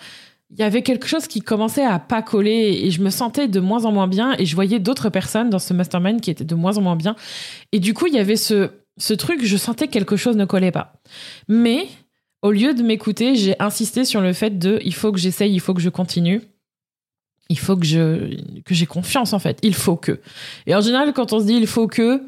il 0.49 0.59
y 0.59 0.63
avait 0.63 0.81
quelque 0.81 1.07
chose 1.07 1.27
qui 1.27 1.41
commençait 1.41 1.85
à 1.85 1.99
pas 1.99 2.21
coller 2.21 2.81
et 2.83 2.91
je 2.91 3.01
me 3.01 3.09
sentais 3.09 3.47
de 3.47 3.59
moins 3.59 3.85
en 3.85 3.91
moins 3.91 4.07
bien 4.07 4.35
et 4.37 4.45
je 4.45 4.55
voyais 4.55 4.79
d'autres 4.79 5.09
personnes 5.09 5.49
dans 5.49 5.59
ce 5.59 5.73
mastermind 5.73 6.21
qui 6.21 6.31
étaient 6.31 6.45
de 6.45 6.55
moins 6.55 6.77
en 6.77 6.81
moins 6.81 6.95
bien. 6.95 7.15
Et 7.71 7.79
du 7.79 7.93
coup, 7.93 8.07
il 8.07 8.13
y 8.13 8.19
avait 8.19 8.37
ce, 8.37 8.71
ce 8.97 9.13
truc, 9.13 9.43
je 9.43 9.57
sentais 9.57 9.87
que 9.87 9.93
quelque 9.93 10.15
chose 10.15 10.37
ne 10.37 10.45
collait 10.45 10.71
pas. 10.71 10.93
Mais 11.47 11.87
au 12.41 12.51
lieu 12.51 12.73
de 12.73 12.81
m'écouter, 12.81 13.35
j'ai 13.35 13.55
insisté 13.59 14.05
sur 14.05 14.21
le 14.21 14.33
fait 14.33 14.57
de 14.57 14.79
il 14.83 14.93
faut 14.93 15.11
que 15.11 15.19
j'essaye, 15.19 15.53
il 15.53 15.59
faut 15.59 15.73
que 15.73 15.81
je 15.81 15.89
continue 15.89 16.41
il 17.49 17.59
faut 17.59 17.75
que 17.77 17.85
je 17.85 18.61
que 18.61 18.73
j'ai 18.73 18.85
confiance 18.85 19.33
en 19.33 19.39
fait. 19.39 19.59
Il 19.63 19.75
faut 19.75 19.95
que. 19.95 20.19
Et 20.65 20.75
en 20.75 20.81
général, 20.81 21.13
quand 21.13 21.33
on 21.33 21.39
se 21.39 21.45
dit 21.45 21.55
il 21.55 21.67
faut 21.67 21.87
que, 21.87 22.21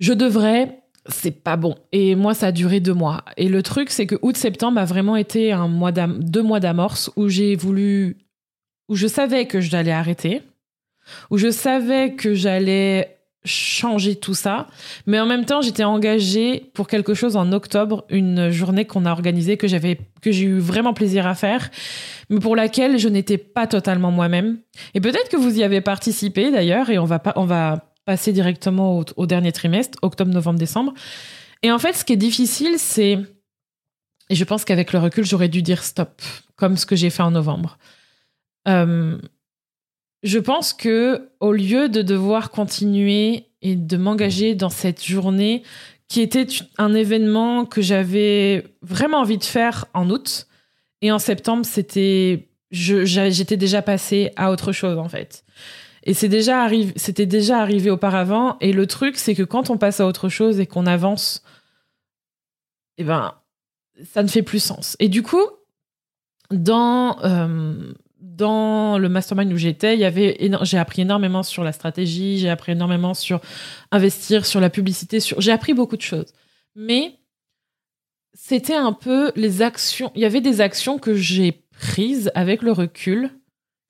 je 0.00 0.12
devrais, 0.12 0.80
c'est 1.06 1.42
pas 1.42 1.56
bon. 1.56 1.76
Et 1.92 2.14
moi, 2.14 2.34
ça 2.34 2.48
a 2.48 2.52
duré 2.52 2.80
deux 2.80 2.94
mois. 2.94 3.24
Et 3.36 3.48
le 3.48 3.62
truc, 3.62 3.90
c'est 3.90 4.06
que 4.06 4.16
août-septembre 4.22 4.78
a 4.78 4.84
vraiment 4.84 5.16
été 5.16 5.52
un 5.52 5.68
mois 5.68 5.92
deux 5.92 6.42
mois 6.42 6.60
d'amorce 6.60 7.10
où 7.16 7.28
j'ai 7.28 7.56
voulu, 7.56 8.18
où 8.88 8.94
je 8.94 9.06
savais 9.06 9.46
que 9.46 9.60
j'allais 9.60 9.92
arrêter, 9.92 10.42
où 11.30 11.38
je 11.38 11.50
savais 11.50 12.14
que 12.14 12.34
j'allais 12.34 13.17
changer 13.44 14.16
tout 14.16 14.34
ça. 14.34 14.66
Mais 15.06 15.20
en 15.20 15.26
même 15.26 15.44
temps, 15.44 15.62
j'étais 15.62 15.84
engagée 15.84 16.70
pour 16.74 16.88
quelque 16.88 17.14
chose 17.14 17.36
en 17.36 17.52
octobre, 17.52 18.04
une 18.10 18.50
journée 18.50 18.84
qu'on 18.84 19.06
a 19.06 19.12
organisée, 19.12 19.56
que 19.56 19.68
j'ai 19.68 20.44
eu 20.44 20.58
vraiment 20.58 20.92
plaisir 20.92 21.26
à 21.26 21.34
faire, 21.34 21.70
mais 22.30 22.40
pour 22.40 22.56
laquelle 22.56 22.98
je 22.98 23.08
n'étais 23.08 23.38
pas 23.38 23.66
totalement 23.66 24.10
moi-même. 24.10 24.58
Et 24.94 25.00
peut-être 25.00 25.28
que 25.28 25.36
vous 25.36 25.58
y 25.58 25.62
avez 25.62 25.80
participé 25.80 26.50
d'ailleurs, 26.50 26.90
et 26.90 26.98
on 26.98 27.04
va 27.04 27.22
on 27.36 27.44
va 27.44 27.88
passer 28.08 28.32
directement 28.32 29.04
au, 29.16 29.26
dernier 29.26 29.52
trimestre, 29.52 29.98
octobre, 30.00 30.32
novembre, 30.32 30.58
décembre. 30.58 30.94
Et 31.62 31.70
en 31.70 31.78
fait, 31.78 31.92
ce 31.92 32.06
qui 32.06 32.14
est 32.14 32.16
difficile, 32.16 32.76
c'est 32.78 33.18
Et 34.30 34.34
je 34.34 34.44
pense 34.44 34.64
qu'avec 34.64 34.94
le 34.94 34.98
recul, 34.98 35.26
j'aurais 35.26 35.50
dû 35.50 35.60
dire 35.60 35.82
stop, 35.82 36.22
comme 36.56 36.78
ce 36.78 36.86
que 36.86 36.96
j'ai 36.96 37.10
fait 37.10 37.22
en 37.22 37.30
novembre. 37.30 37.76
Euh, 38.66 39.18
je 40.22 40.38
pense 40.38 40.72
que 40.72 41.30
au 41.40 41.52
lieu 41.52 41.88
de 41.88 42.02
devoir 42.02 42.50
continuer 42.50 43.46
et 43.62 43.76
de 43.76 43.96
m'engager 43.96 44.54
dans 44.54 44.70
cette 44.70 45.04
journée 45.04 45.62
qui 46.08 46.20
était 46.20 46.46
un 46.78 46.94
événement 46.94 47.66
que 47.66 47.82
j'avais 47.82 48.64
vraiment 48.82 49.18
envie 49.18 49.38
de 49.38 49.44
faire 49.44 49.84
en 49.94 50.10
août 50.10 50.48
et 51.02 51.12
en 51.12 51.18
septembre, 51.18 51.64
c'était 51.64 52.48
j'étais 52.70 53.56
déjà 53.56 53.82
passée 53.82 54.32
à 54.36 54.50
autre 54.50 54.72
chose 54.72 54.98
en 54.98 55.08
fait. 55.08 55.44
Et 56.02 56.14
c'est 56.14 56.28
déjà 56.28 56.62
arrivé, 56.62 56.92
c'était 56.96 57.26
déjà 57.26 57.60
arrivé 57.60 57.90
auparavant. 57.90 58.56
Et 58.60 58.72
le 58.72 58.86
truc, 58.86 59.16
c'est 59.16 59.34
que 59.34 59.42
quand 59.42 59.70
on 59.70 59.78
passe 59.78 60.00
à 60.00 60.06
autre 60.06 60.28
chose 60.28 60.60
et 60.60 60.66
qu'on 60.66 60.86
avance, 60.86 61.42
eh 62.98 63.04
ben, 63.04 63.34
ça 64.12 64.22
ne 64.22 64.28
fait 64.28 64.42
plus 64.42 64.62
sens. 64.62 64.96
Et 65.00 65.08
du 65.08 65.22
coup, 65.22 65.44
dans 66.50 67.18
euh, 67.24 67.92
dans 68.38 68.98
le 68.98 69.08
mastermind 69.08 69.52
où 69.52 69.56
j'étais, 69.56 69.98
j'ai 69.98 70.78
appris 70.78 71.02
énormément 71.02 71.42
sur 71.42 71.64
la 71.64 71.72
stratégie, 71.72 72.38
j'ai 72.38 72.48
appris 72.48 72.72
énormément 72.72 73.12
sur 73.12 73.40
investir, 73.90 74.46
sur 74.46 74.60
la 74.60 74.70
publicité, 74.70 75.18
j'ai 75.20 75.52
appris 75.52 75.74
beaucoup 75.74 75.96
de 75.96 76.02
choses. 76.02 76.32
Mais 76.76 77.18
c'était 78.32 78.76
un 78.76 78.92
peu 78.92 79.32
les 79.34 79.60
actions, 79.60 80.12
il 80.14 80.22
y 80.22 80.24
avait 80.24 80.40
des 80.40 80.60
actions 80.60 80.98
que 80.98 81.14
j'ai 81.14 81.64
prises 81.72 82.30
avec 82.36 82.62
le 82.62 82.70
recul. 82.70 83.30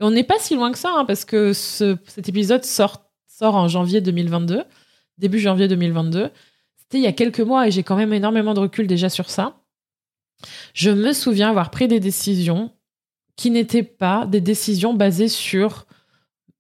On 0.01 0.11
n'est 0.11 0.25
pas 0.25 0.39
si 0.39 0.55
loin 0.55 0.73
que 0.73 0.79
ça, 0.79 0.95
hein, 0.97 1.05
parce 1.05 1.27
que 1.27 1.53
ce, 1.53 1.99
cet 2.07 2.29
épisode 2.31 2.65
sort 2.65 3.05
en 3.41 3.69
janvier 3.69 4.01
2022, 4.01 4.65
début 5.19 5.41
janvier 5.41 5.69
2022. 5.69 6.31
C'était 6.79 6.99
il 6.99 7.05
y 7.05 7.07
a 7.07 7.13
quelques 7.13 7.41
mois 7.41 7.69
et 7.69 7.71
j'ai 7.71 7.83
quand 7.83 7.97
même 7.97 8.15
énormément 8.15 8.55
de 8.55 8.61
recul 8.61 8.87
déjà 8.87 9.11
sur 9.11 9.29
ça. 9.29 9.61
Je 10.73 10.91
me 10.91 11.13
souviens 11.13 11.51
avoir 11.51 11.71
pris 11.71 11.87
des 11.87 12.01
décisions 12.01 12.73
qui 13.39 13.51
n'étaient 13.53 13.85
pas 13.85 14.27
des 14.27 14.41
décisions 14.43 14.93
basées 14.93 15.29
sur 15.29 15.87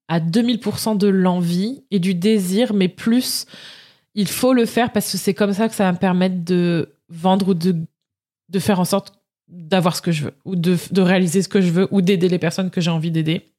à 0.06 0.20
2000% 0.20 0.96
de 0.96 1.08
l'envie 1.08 1.82
et 1.90 1.98
du 1.98 2.14
désir, 2.14 2.72
mais 2.72 2.88
plus 2.88 3.44
il 4.14 4.28
faut 4.28 4.54
le 4.54 4.64
faire 4.64 4.92
parce 4.92 5.12
que 5.12 5.18
c'est 5.18 5.34
comme 5.34 5.52
ça 5.52 5.68
que 5.68 5.74
ça 5.74 5.84
va 5.84 5.92
me 5.92 5.98
permettre 5.98 6.44
de 6.44 6.94
vendre 7.08 7.48
ou 7.48 7.54
de, 7.54 7.76
de 8.48 8.58
faire 8.58 8.80
en 8.80 8.84
sorte 8.84 9.12
d'avoir 9.48 9.96
ce 9.96 10.02
que 10.02 10.12
je 10.12 10.24
veux 10.24 10.34
ou 10.44 10.54
de, 10.54 10.78
de 10.92 11.00
réaliser 11.02 11.42
ce 11.42 11.48
que 11.48 11.60
je 11.60 11.70
veux 11.70 11.88
ou 11.90 12.00
d'aider 12.00 12.28
les 12.28 12.38
personnes 12.38 12.70
que 12.70 12.80
j'ai 12.80 12.90
envie 12.90 13.10
d'aider. 13.10 13.52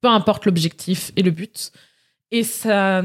Peu 0.00 0.08
importe 0.08 0.44
l'objectif 0.44 1.12
et 1.16 1.22
le 1.22 1.30
but. 1.30 1.70
Et 2.32 2.42
ça. 2.42 3.00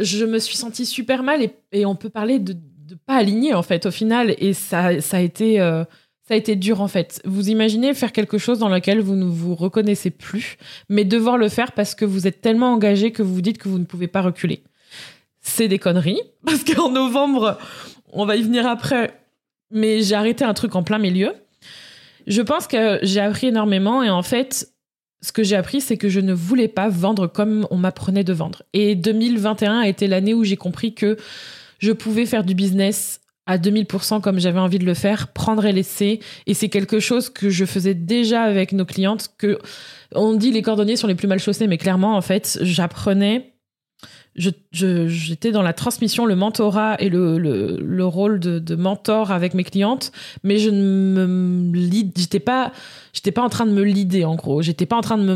Je 0.00 0.24
me 0.24 0.38
suis 0.38 0.56
sentie 0.56 0.86
super 0.86 1.22
mal 1.22 1.50
et, 1.72 1.86
on 1.86 1.96
peut 1.96 2.10
parler 2.10 2.38
de, 2.38 2.54
de 2.54 2.94
pas 2.94 3.16
aligner 3.16 3.54
en 3.54 3.62
fait 3.62 3.86
au 3.86 3.90
final. 3.90 4.34
Et 4.38 4.54
ça, 4.54 5.02
ça 5.02 5.18
a 5.18 5.20
été. 5.20 5.60
Euh, 5.60 5.84
ça 6.28 6.34
a 6.34 6.36
été 6.36 6.56
dur 6.56 6.82
en 6.82 6.88
fait. 6.88 7.22
Vous 7.24 7.48
imaginez 7.48 7.94
faire 7.94 8.12
quelque 8.12 8.36
chose 8.36 8.58
dans 8.58 8.68
lequel 8.68 9.00
vous 9.00 9.16
ne 9.16 9.24
vous 9.24 9.54
reconnaissez 9.54 10.10
plus, 10.10 10.58
mais 10.90 11.04
devoir 11.04 11.38
le 11.38 11.48
faire 11.48 11.72
parce 11.72 11.94
que 11.94 12.04
vous 12.04 12.26
êtes 12.26 12.42
tellement 12.42 12.74
engagé 12.74 13.12
que 13.12 13.22
vous 13.22 13.34
vous 13.34 13.40
dites 13.40 13.56
que 13.56 13.70
vous 13.70 13.78
ne 13.78 13.86
pouvez 13.86 14.08
pas 14.08 14.20
reculer. 14.20 14.62
C'est 15.40 15.68
des 15.68 15.78
conneries, 15.78 16.20
parce 16.44 16.64
qu'en 16.64 16.90
novembre, 16.90 17.56
on 18.12 18.26
va 18.26 18.36
y 18.36 18.42
venir 18.42 18.66
après, 18.66 19.18
mais 19.70 20.02
j'ai 20.02 20.14
arrêté 20.14 20.44
un 20.44 20.52
truc 20.52 20.76
en 20.76 20.82
plein 20.82 20.98
milieu. 20.98 21.32
Je 22.26 22.42
pense 22.42 22.66
que 22.66 22.98
j'ai 23.02 23.20
appris 23.20 23.46
énormément 23.46 24.02
et 24.02 24.10
en 24.10 24.22
fait, 24.22 24.70
ce 25.22 25.32
que 25.32 25.42
j'ai 25.42 25.56
appris, 25.56 25.80
c'est 25.80 25.96
que 25.96 26.10
je 26.10 26.20
ne 26.20 26.34
voulais 26.34 26.68
pas 26.68 26.90
vendre 26.90 27.26
comme 27.26 27.66
on 27.70 27.78
m'apprenait 27.78 28.22
de 28.22 28.34
vendre. 28.34 28.64
Et 28.74 28.94
2021 28.94 29.78
a 29.80 29.88
été 29.88 30.06
l'année 30.08 30.34
où 30.34 30.44
j'ai 30.44 30.58
compris 30.58 30.92
que 30.92 31.16
je 31.78 31.92
pouvais 31.92 32.26
faire 32.26 32.44
du 32.44 32.54
business 32.54 33.22
à 33.48 33.56
2000% 33.56 34.20
comme 34.20 34.38
j'avais 34.38 34.60
envie 34.60 34.78
de 34.78 34.84
le 34.84 34.94
faire, 34.94 35.28
prendre 35.28 35.64
et 35.64 35.72
laisser. 35.72 36.20
Et 36.46 36.54
c'est 36.54 36.68
quelque 36.68 37.00
chose 37.00 37.30
que 37.30 37.48
je 37.48 37.64
faisais 37.64 37.94
déjà 37.94 38.42
avec 38.42 38.72
nos 38.72 38.84
clientes, 38.84 39.30
que 39.38 39.58
on 40.14 40.34
dit 40.34 40.52
les 40.52 40.62
cordonniers 40.62 40.96
sont 40.96 41.06
les 41.06 41.14
plus 41.14 41.26
mal 41.26 41.40
chaussés, 41.40 41.66
mais 41.66 41.78
clairement, 41.78 42.14
en 42.14 42.20
fait, 42.20 42.58
j'apprenais, 42.60 43.54
j'étais 44.36 45.50
dans 45.50 45.62
la 45.62 45.72
transmission, 45.72 46.26
le 46.26 46.36
mentorat 46.36 46.96
et 47.00 47.08
le, 47.08 47.38
le, 47.38 48.04
rôle 48.04 48.38
de, 48.38 48.58
de, 48.58 48.74
mentor 48.76 49.32
avec 49.32 49.54
mes 49.54 49.64
clientes, 49.64 50.12
mais 50.44 50.58
je 50.58 50.68
ne 50.68 51.26
me 51.26 51.74
j'étais 52.16 52.40
pas, 52.40 52.72
j'étais 53.14 53.32
pas 53.32 53.42
en 53.42 53.48
train 53.48 53.64
de 53.64 53.72
me 53.72 53.82
lider, 53.82 54.26
en 54.26 54.36
gros. 54.36 54.60
J'étais 54.60 54.86
pas 54.86 54.96
en 54.96 55.02
train 55.02 55.16
de 55.16 55.24
me 55.24 55.34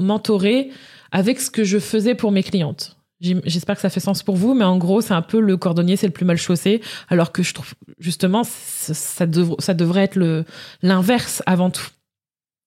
mentorer 0.00 0.70
avec 1.12 1.40
ce 1.40 1.50
que 1.50 1.62
je 1.62 1.78
faisais 1.78 2.14
pour 2.14 2.32
mes 2.32 2.42
clientes. 2.42 2.97
J'espère 3.20 3.74
que 3.74 3.80
ça 3.80 3.90
fait 3.90 3.98
sens 3.98 4.22
pour 4.22 4.36
vous, 4.36 4.54
mais 4.54 4.64
en 4.64 4.78
gros, 4.78 5.00
c'est 5.00 5.14
un 5.14 5.22
peu 5.22 5.40
le 5.40 5.56
cordonnier, 5.56 5.96
c'est 5.96 6.06
le 6.06 6.12
plus 6.12 6.24
mal 6.24 6.36
chaussé, 6.36 6.80
alors 7.08 7.32
que 7.32 7.42
je 7.42 7.52
trouve 7.52 7.74
justement 7.98 8.44
ça, 8.44 8.94
ça, 8.94 9.26
devrait 9.26 10.04
être 10.04 10.44
l'inverse 10.82 11.42
avant 11.44 11.70
tout. 11.70 11.88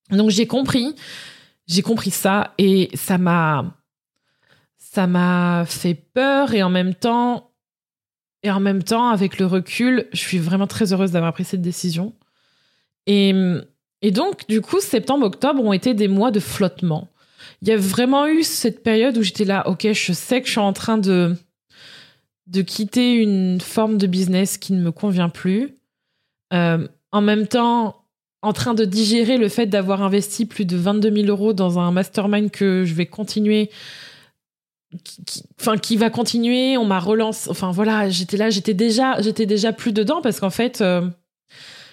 Donc 0.10 0.30
j'ai 0.30 0.48
compris, 0.48 0.94
j'ai 1.68 1.82
compris 1.82 2.12
ça 2.12 2.54
et 2.58 2.90
ça 2.96 3.18
m'a 3.18 3.78
ça 4.78 5.08
m'a 5.08 5.64
fait 5.66 5.94
peur 5.94 6.54
et 6.54 6.64
en 6.64 6.70
même 6.70 6.96
temps 6.96 7.52
et 8.44 8.52
en 8.52 8.60
même 8.60 8.84
temps 8.84 9.08
avec 9.08 9.40
le 9.40 9.46
recul, 9.46 10.08
je 10.12 10.20
suis 10.20 10.40
vraiment 10.40 10.68
très 10.68 10.92
heureuse 10.92 11.12
d'avoir 11.12 11.32
pris 11.32 11.46
cette 11.46 11.62
décision. 11.62 12.14
Et 13.08 13.34
et 14.02 14.12
donc 14.12 14.50
du 14.50 14.60
coup, 14.60 14.82
septembre, 14.82 15.28
octobre 15.28 15.64
ont 15.64 15.72
été 15.72 15.94
des 15.94 16.10
mois 16.10 16.32
de 16.32 16.42
flottement 16.42 17.08
il 17.62 17.68
y 17.68 17.72
a 17.72 17.78
vraiment 17.78 18.28
eu 18.28 18.44
cette 18.44 18.84
période 18.84 19.18
où 19.18 19.24
j'étais 19.24 19.46
là, 19.46 19.68
ok, 19.68 19.88
je 19.92 20.14
sais 20.14 20.42
que 20.42 20.48
je 20.48 20.52
suis 20.52 20.60
en 20.60 20.74
train 20.74 20.98
de, 20.98 21.36
de 22.48 22.62
quitter 22.62 23.14
une 23.14 23.62
forme 23.62 23.98
de 23.98 24.08
business 24.08 24.58
qui 24.58 24.74
ne 24.74 24.82
me 24.82 24.92
convient 24.92 25.30
plus. 25.30 25.78
Euh, 26.54 26.88
en 27.12 27.22
même 27.22 27.48
temps, 27.48 28.06
en 28.42 28.54
train 28.54 28.74
de 28.74 28.86
digérer 28.86 29.38
le 29.38 29.48
fait 29.48 29.68
d'avoir 29.68 30.02
investi 30.02 30.46
plus 30.46 30.66
de 30.66 30.76
22 30.76 31.14
000 31.24 31.28
euros 31.28 31.54
dans 31.54 31.78
un 31.78 31.92
mastermind 31.92 32.50
que 32.50 32.84
je 32.84 32.94
vais 32.96 33.06
continuer, 33.06 33.70
qui, 35.04 35.44
enfin 35.60 35.78
qui 35.78 35.98
va 35.98 36.10
continuer. 36.10 36.78
On 36.78 36.86
m'a 36.86 37.00
relancé. 37.00 37.50
Enfin 37.50 37.72
voilà, 37.72 38.10
j'étais 38.10 38.38
là, 38.38 38.50
j'étais 38.50 38.74
déjà, 38.74 39.22
j'étais 39.22 39.46
déjà 39.46 39.72
plus 39.72 39.94
dedans 39.94 40.22
parce 40.22 40.40
qu'en 40.40 40.50
fait, 40.50 40.82
euh, 40.82 41.08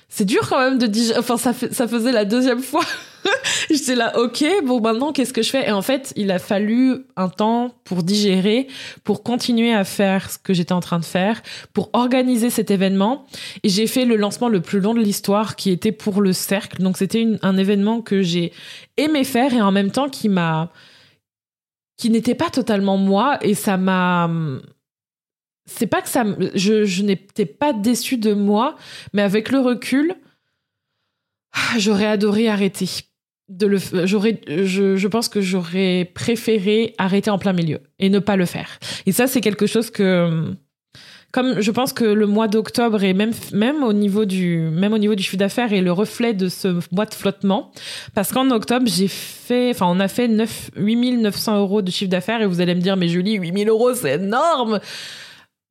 c'est 0.09 0.25
dur 0.25 0.49
quand 0.49 0.59
même 0.59 0.79
de 0.79 0.87
digérer. 0.87 1.19
Enfin 1.19 1.37
ça, 1.37 1.53
ça 1.53 1.87
faisait 1.87 2.13
la 2.13 2.25
deuxième 2.25 2.63
fois 2.63 2.85
J'étais 3.71 3.95
là, 3.95 4.19
ok, 4.19 4.45
bon 4.65 4.81
maintenant 4.81 5.13
qu'est-ce 5.13 5.33
que 5.33 5.43
je 5.43 5.51
fais? 5.51 5.69
Et 5.69 5.73
en 5.73 5.83
fait, 5.83 6.13
il 6.17 6.31
a 6.31 6.39
fallu 6.39 7.07
un 7.17 7.29
temps 7.29 7.75
pour 7.85 8.03
digérer, 8.03 8.69
pour 9.05 9.23
continuer 9.23 9.73
à 9.73 9.85
faire 9.85 10.31
ce 10.31 10.39
que 10.39 10.55
j'étais 10.55 10.73
en 10.73 10.81
train 10.81 10.99
de 10.99 11.05
faire, 11.05 11.43
pour 11.73 11.91
organiser 11.93 12.51
cet 12.51 12.71
événement. 12.71 13.27
Et 13.63 13.69
j'ai 13.69 13.87
fait 13.87 14.05
le 14.05 14.17
lancement 14.17 14.49
le 14.49 14.61
plus 14.61 14.81
long 14.81 14.95
de 14.95 15.01
l'histoire, 15.01 15.57
qui 15.57 15.71
était 15.71 15.93
pour 15.93 16.23
le 16.23 16.33
cercle. 16.33 16.83
Donc 16.83 16.97
c'était 16.97 17.27
un 17.43 17.57
événement 17.57 18.01
que 18.01 18.23
j'ai 18.23 18.53
aimé 18.97 19.25
faire 19.25 19.53
et 19.53 19.61
en 19.61 19.73
même 19.73 19.91
temps 19.91 20.09
qui 20.09 20.29
m'a, 20.29 20.71
qui 21.97 22.11
n'était 22.11 22.35
pas 22.35 22.51
totalement 22.51 22.97
moi 22.97 23.39
et 23.43 23.55
ça 23.55 23.77
m'a 23.77 24.31
c'est 25.69 25.87
pas 25.87 26.03
que 26.03 26.09
ça 26.09 26.25
je, 26.55 26.85
je 26.85 27.03
n'étais 27.03 27.47
pas 27.47 27.73
déçue 27.73 28.17
de 28.17 28.33
moi 28.33 28.77
mais 29.13 29.23
avec 29.23 29.51
le 29.51 29.61
recul 29.61 30.17
j'aurais 31.79 32.07
adoré 32.07 32.49
arrêter 32.49 32.87
de 33.49 33.67
le 33.67 33.79
j'aurais 34.05 34.41
je, 34.47 34.97
je 34.97 35.09
pense 35.09 35.29
que 35.29 35.41
j'aurais 35.41 36.11
préféré 36.15 36.95
arrêter 36.99 37.31
en 37.31 37.39
plein 37.39 37.53
milieu 37.53 37.81
et 37.99 38.11
ne 38.11 38.19
pas 38.19 38.37
le 38.37 38.45
faire. 38.45 38.79
Et 39.07 39.13
ça 39.13 39.27
c'est 39.27 39.41
quelque 39.41 39.67
chose 39.67 39.91
que 39.91 40.55
comme 41.33 41.61
je 41.61 41.71
pense 41.71 41.93
que 41.93 42.05
le 42.05 42.27
mois 42.27 42.49
d'octobre 42.49 43.03
et 43.05 43.15
même 43.15 43.33
même 43.53 43.83
au 43.83 43.93
niveau 43.93 44.25
du 44.25 44.59
même 44.71 44.93
au 44.93 44.99
niveau 44.99 45.15
du 45.15 45.23
chiffre 45.23 45.37
d'affaires 45.37 45.73
est 45.73 45.81
le 45.81 45.93
reflet 45.93 46.35
de 46.35 46.49
ce 46.49 46.79
mois 46.93 47.07
de 47.07 47.15
flottement 47.15 47.71
parce 48.15 48.33
qu'en 48.33 48.51
octobre 48.51 48.87
j'ai 48.87 49.09
fait 49.09 49.71
enfin 49.71 49.87
on 49.89 50.01
a 50.01 50.09
fait 50.09 50.29
9 50.29 50.71
8900 50.77 51.59
euros 51.59 51.83
de 51.83 51.91
chiffre 51.91 52.11
d'affaires 52.11 52.43
et 52.43 52.47
vous 52.47 52.61
allez 52.61 52.75
me 52.75 52.81
dire 52.81 52.97
mais 52.97 53.09
Julie 53.09 53.35
8000 53.35 53.69
euros 53.69 53.95
c'est 53.95 54.15
énorme 54.15 54.81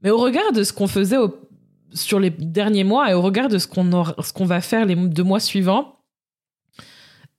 mais 0.02 0.10
au 0.10 0.18
regard 0.18 0.52
de 0.52 0.64
ce 0.64 0.74
qu'on 0.74 0.88
faisait 0.88 1.18
sur 1.94 2.20
les 2.20 2.30
derniers 2.30 2.84
mois 2.84 3.10
et 3.10 3.14
au 3.14 3.22
regard 3.22 3.48
de 3.48 3.58
ce 3.58 3.68
qu'on 3.68 3.90
qu'on 4.34 4.46
va 4.46 4.62
faire 4.62 4.86
les 4.86 4.96
deux 4.96 5.24
mois 5.24 5.40
suivants 5.40 5.98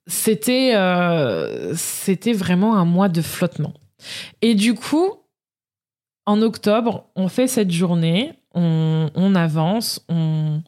c'était 0.08 0.72
euh, 0.74 1.74
c'était 1.76 2.32
vraiment 2.32 2.76
un 2.76 2.86
mois 2.86 3.08
de 3.08 3.20
flottement. 3.20 3.74
Et 4.40 4.54
du 4.54 4.74
coup, 4.74 5.12
en 6.26 6.42
octobre, 6.42 7.04
on 7.14 7.28
fait 7.28 7.46
cette 7.46 7.70
journée, 7.70 8.32
on, 8.54 9.34
avance, 9.36 10.04
on, 10.08 10.62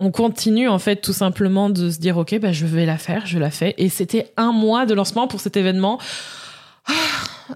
on 0.00 0.10
continue 0.10 0.68
en 0.68 0.78
fait 0.78 0.96
tout 0.96 1.12
simplement 1.12 1.70
de 1.70 1.90
se 1.90 1.98
dire 1.98 2.16
ok, 2.16 2.40
bah, 2.40 2.52
je 2.52 2.66
vais 2.66 2.86
la 2.86 2.98
faire, 2.98 3.26
je 3.26 3.38
la 3.38 3.50
fais. 3.50 3.74
Et 3.78 3.90
c'était 3.90 4.32
un 4.36 4.52
mois 4.52 4.86
de 4.86 4.94
lancement 4.94 5.28
pour 5.28 5.40
cet 5.40 5.56
événement. 5.56 6.00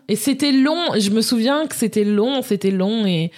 Et 0.08 0.16
c'était 0.16 0.52
long. 0.52 0.98
Je 0.98 1.10
me 1.10 1.20
souviens 1.20 1.66
que 1.66 1.74
c'était 1.74 2.04
long, 2.04 2.42
c'était 2.42 2.70
long 2.70 3.06
et 3.06 3.30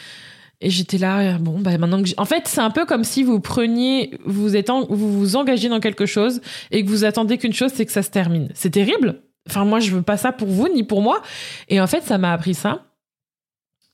et 0.65 0.71
j'étais 0.71 0.97
là, 0.97 1.39
bon, 1.39 1.59
bah 1.59 1.77
maintenant 1.77 2.01
que 2.01 2.11
en 2.17 2.25
fait, 2.25 2.47
c'est 2.47 2.61
un 2.61 2.71
peu 2.71 2.87
comme 2.87 3.03
si 3.03 3.25
vous 3.25 3.41
preniez, 3.41 4.13
vous 4.25 4.55
êtes 4.55 4.71
vous 4.71 5.19
vous 5.19 5.35
engagez 5.35 5.69
dans 5.69 5.81
quelque 5.81 6.07
chose 6.07 6.41
et 6.71 6.85
que 6.85 6.89
vous 6.89 7.05
attendez 7.05 7.37
qu'une 7.37 7.53
chose, 7.53 7.73
c'est 7.75 7.85
que 7.85 7.91
ça 7.91 8.03
se 8.03 8.11
termine. 8.11 8.49
C'est 8.55 8.71
terrible. 8.71 9.23
Enfin, 9.49 9.65
moi, 9.65 9.81
je 9.81 9.91
veux 9.91 10.03
pas 10.03 10.17
ça 10.17 10.31
pour 10.31 10.47
vous 10.47 10.69
ni 10.69 10.85
pour 10.85 11.03
moi. 11.03 11.21
Et 11.69 11.81
en 11.81 11.89
fait, 11.89 12.03
ça 12.03 12.17
m'a 12.17 12.33
appris 12.33 12.55
ça. 12.55 12.87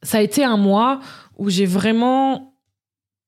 Ça 0.02 0.18
a 0.18 0.20
été 0.20 0.44
un 0.44 0.58
mois 0.58 1.00
où 1.38 1.48
j'ai 1.48 1.64
vraiment, 1.64 2.54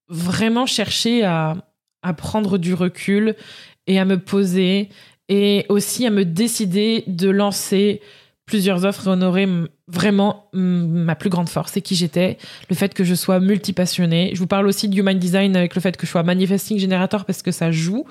vraiment 0.09 0.67
cherché 0.67 1.25
à, 1.25 1.57
à 2.03 2.13
prendre 2.13 2.59
du 2.59 2.75
recul 2.75 3.37
et 3.87 3.99
à 3.99 4.05
me 4.05 4.19
poser 4.19 4.91
et 5.31 5.65
aussi 5.71 6.07
à 6.07 6.11
me 6.11 6.27
décider 6.27 7.05
de 7.07 7.31
lancer 7.31 8.03
plusieurs 8.51 8.85
offres 8.85 9.17
et 9.39 9.47
vraiment 9.87 10.51
ma 10.53 11.15
plus 11.15 11.31
grande 11.31 11.49
force 11.49 11.77
et 11.77 11.83
qui 11.83 11.95
j'étais, 11.95 12.37
le 12.69 12.75
fait 12.75 12.93
que 12.93 13.05
je 13.05 13.15
sois 13.15 13.39
multipassionnée. 13.39 14.33
Je 14.35 14.41
vous 14.41 14.49
parle 14.49 14.67
aussi 14.67 14.89
du 14.89 14.99
Human 14.99 15.17
Design 15.17 15.57
avec 15.57 15.77
le 15.77 15.81
fait 15.81 15.97
que 15.97 16.05
je 16.05 16.11
sois 16.11 16.25
manifesting 16.25 16.77
générateur 16.77 17.25
parce 17.25 17.43
que 17.43 17.53
ça 17.53 17.71
joue. 17.71 18.05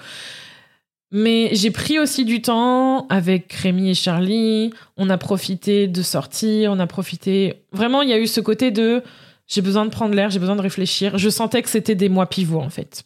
Mais 1.12 1.50
j'ai 1.52 1.72
pris 1.72 2.00
aussi 2.00 2.24
du 2.24 2.42
temps 2.42 3.06
avec 3.08 3.52
Rémi 3.52 3.90
et 3.90 3.94
Charlie. 3.96 4.72
On 4.96 5.10
a 5.10 5.18
profité 5.18 5.88
de 5.88 6.02
sortir, 6.02 6.72
on 6.72 6.80
a 6.80 6.88
profité. 6.88 7.66
Vraiment, 7.74 8.02
il 8.02 8.10
y 8.10 8.14
a 8.14 8.18
eu 8.18 8.28
ce 8.28 8.40
côté 8.40 8.72
de 8.72 9.04
j'ai 9.46 9.62
besoin 9.62 9.84
de 9.84 9.90
prendre 9.90 10.16
l'air, 10.16 10.30
j'ai 10.30 10.40
besoin 10.40 10.56
de 10.56 10.62
réfléchir. 10.62 11.18
Je 11.18 11.30
sentais 11.30 11.62
que 11.62 11.70
c'était 11.70 11.96
des 11.96 12.08
mois 12.08 12.28
pivots 12.28 12.62
en 12.62 12.70
fait. 12.70 13.04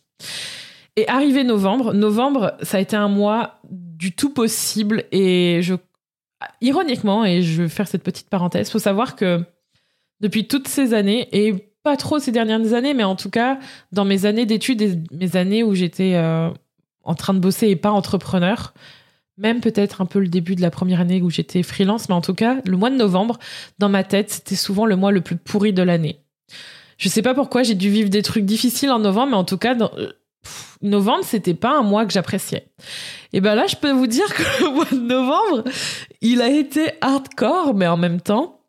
Et 0.97 1.07
arrivé 1.07 1.43
novembre, 1.43 1.93
novembre, 1.93 2.53
ça 2.61 2.77
a 2.77 2.79
été 2.79 2.95
un 2.95 3.07
mois 3.07 3.59
du 3.71 4.11
tout 4.11 4.29
possible 4.29 5.05
et 5.11 5.61
je 5.63 5.73
ironiquement, 6.61 7.25
et 7.25 7.41
je 7.41 7.63
vais 7.63 7.69
faire 7.69 7.87
cette 7.87 8.03
petite 8.03 8.29
parenthèse, 8.29 8.69
faut 8.69 8.79
savoir 8.79 9.15
que 9.15 9.43
depuis 10.19 10.47
toutes 10.47 10.67
ces 10.67 10.93
années, 10.93 11.27
et 11.31 11.73
pas 11.83 11.97
trop 11.97 12.19
ces 12.19 12.31
dernières 12.31 12.73
années, 12.73 12.93
mais 12.93 13.03
en 13.03 13.15
tout 13.15 13.29
cas, 13.29 13.59
dans 13.91 14.05
mes 14.05 14.25
années 14.25 14.45
d'études 14.45 14.81
et 14.81 14.99
mes 15.11 15.35
années 15.35 15.63
où 15.63 15.75
j'étais 15.75 16.13
euh, 16.15 16.49
en 17.03 17.15
train 17.15 17.33
de 17.33 17.39
bosser 17.39 17.67
et 17.67 17.75
pas 17.75 17.91
entrepreneur, 17.91 18.73
même 19.37 19.59
peut-être 19.59 20.01
un 20.01 20.05
peu 20.05 20.19
le 20.19 20.27
début 20.27 20.55
de 20.55 20.61
la 20.61 20.71
première 20.71 21.01
année 21.01 21.21
où 21.21 21.29
j'étais 21.29 21.63
freelance, 21.63 22.07
mais 22.07 22.15
en 22.15 22.21
tout 22.21 22.35
cas, 22.35 22.57
le 22.65 22.77
mois 22.77 22.89
de 22.89 22.95
novembre, 22.95 23.37
dans 23.79 23.89
ma 23.89 24.03
tête, 24.03 24.31
c'était 24.31 24.55
souvent 24.55 24.85
le 24.85 24.95
mois 24.95 25.11
le 25.11 25.21
plus 25.21 25.35
pourri 25.35 25.73
de 25.73 25.83
l'année. 25.83 26.19
Je 26.97 27.09
sais 27.09 27.21
pas 27.21 27.33
pourquoi 27.33 27.63
j'ai 27.63 27.75
dû 27.75 27.89
vivre 27.89 28.09
des 28.09 28.21
trucs 28.21 28.45
difficiles 28.45 28.91
en 28.91 28.99
novembre, 28.99 29.31
mais 29.31 29.37
en 29.37 29.43
tout 29.43 29.57
cas, 29.57 29.75
dans, 29.75 29.91
euh, 29.97 30.13
novembre, 30.81 31.23
c'était 31.23 31.53
pas 31.53 31.77
un 31.77 31.81
mois 31.81 32.05
que 32.05 32.13
j'appréciais. 32.13 32.67
Et 33.31 33.41
ben 33.41 33.55
là, 33.55 33.65
je 33.67 33.75
peux 33.75 33.91
vous 33.91 34.07
dire 34.07 34.31
que 34.33 34.43
le 34.63 34.69
mois 34.71 34.85
de 34.91 34.99
novembre, 34.99 35.63
il 36.23 36.41
a 36.41 36.49
été 36.49 36.91
hardcore, 37.01 37.75
mais 37.75 37.85
en 37.85 37.97
même 37.97 38.21
temps, 38.21 38.61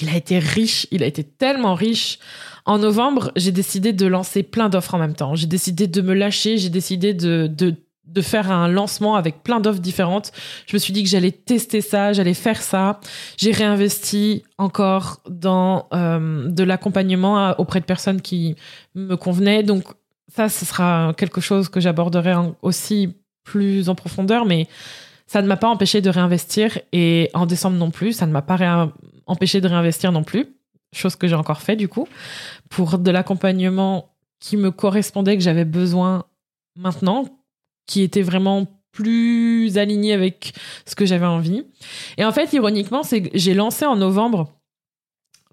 il 0.00 0.08
a 0.08 0.16
été 0.16 0.38
riche. 0.38 0.86
Il 0.90 1.02
a 1.02 1.06
été 1.06 1.24
tellement 1.24 1.74
riche. 1.74 2.18
En 2.64 2.78
novembre, 2.78 3.32
j'ai 3.36 3.52
décidé 3.52 3.92
de 3.92 4.06
lancer 4.06 4.42
plein 4.42 4.68
d'offres 4.68 4.94
en 4.94 4.98
même 4.98 5.14
temps. 5.14 5.34
J'ai 5.34 5.46
décidé 5.46 5.86
de 5.86 6.00
me 6.02 6.14
lâcher. 6.14 6.58
J'ai 6.58 6.68
décidé 6.68 7.14
de, 7.14 7.46
de, 7.46 7.76
de 8.06 8.20
faire 8.20 8.50
un 8.50 8.68
lancement 8.68 9.14
avec 9.14 9.42
plein 9.42 9.60
d'offres 9.60 9.80
différentes. 9.80 10.32
Je 10.66 10.74
me 10.74 10.78
suis 10.78 10.92
dit 10.92 11.04
que 11.04 11.08
j'allais 11.08 11.30
tester 11.30 11.80
ça, 11.80 12.12
j'allais 12.12 12.34
faire 12.34 12.60
ça. 12.60 13.00
J'ai 13.36 13.52
réinvesti 13.52 14.42
encore 14.58 15.20
dans 15.28 15.86
euh, 15.94 16.48
de 16.48 16.64
l'accompagnement 16.64 17.52
auprès 17.58 17.80
de 17.80 17.84
personnes 17.84 18.20
qui 18.20 18.56
me 18.94 19.16
convenaient. 19.16 19.62
Donc 19.62 19.84
ça, 20.34 20.48
ce 20.48 20.64
sera 20.64 21.14
quelque 21.16 21.40
chose 21.40 21.68
que 21.68 21.78
j'aborderai 21.78 22.34
aussi 22.62 23.14
plus 23.44 23.88
en 23.88 23.94
profondeur, 23.94 24.44
mais 24.44 24.68
ça 25.32 25.40
ne 25.40 25.46
m'a 25.46 25.56
pas 25.56 25.70
empêché 25.70 26.02
de 26.02 26.10
réinvestir 26.10 26.78
et 26.92 27.30
en 27.32 27.46
décembre 27.46 27.78
non 27.78 27.90
plus, 27.90 28.12
ça 28.12 28.26
ne 28.26 28.32
m'a 28.32 28.42
pas 28.42 28.92
empêché 29.26 29.62
de 29.62 29.66
réinvestir 29.66 30.12
non 30.12 30.24
plus, 30.24 30.46
chose 30.92 31.16
que 31.16 31.26
j'ai 31.26 31.34
encore 31.34 31.62
fait 31.62 31.74
du 31.74 31.88
coup, 31.88 32.06
pour 32.68 32.98
de 32.98 33.10
l'accompagnement 33.10 34.10
qui 34.40 34.58
me 34.58 34.70
correspondait, 34.70 35.38
que 35.38 35.42
j'avais 35.42 35.64
besoin 35.64 36.26
maintenant, 36.76 37.24
qui 37.86 38.02
était 38.02 38.20
vraiment 38.20 38.66
plus 38.92 39.78
aligné 39.78 40.12
avec 40.12 40.52
ce 40.84 40.94
que 40.94 41.06
j'avais 41.06 41.24
envie. 41.24 41.64
Et 42.18 42.26
en 42.26 42.32
fait, 42.32 42.52
ironiquement, 42.52 43.02
c'est 43.02 43.22
que 43.22 43.30
j'ai 43.32 43.54
lancé 43.54 43.86
en 43.86 43.96
novembre 43.96 44.52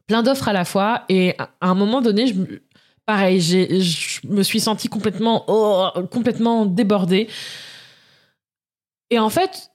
plein 0.07 0.23
d'offres 0.23 0.49
à 0.49 0.53
la 0.53 0.65
fois 0.65 1.05
et 1.07 1.37
à 1.39 1.49
un 1.61 1.73
moment 1.73 2.01
donné, 2.01 2.27
je, 2.27 2.33
pareil, 3.05 3.39
je 3.39 4.27
me 4.27 4.43
suis 4.43 4.59
sentie 4.59 4.89
complètement, 4.89 5.45
oh, 5.47 5.87
complètement 6.11 6.65
débordée. 6.65 7.29
Et 9.09 9.19
en 9.19 9.29
fait, 9.29 9.71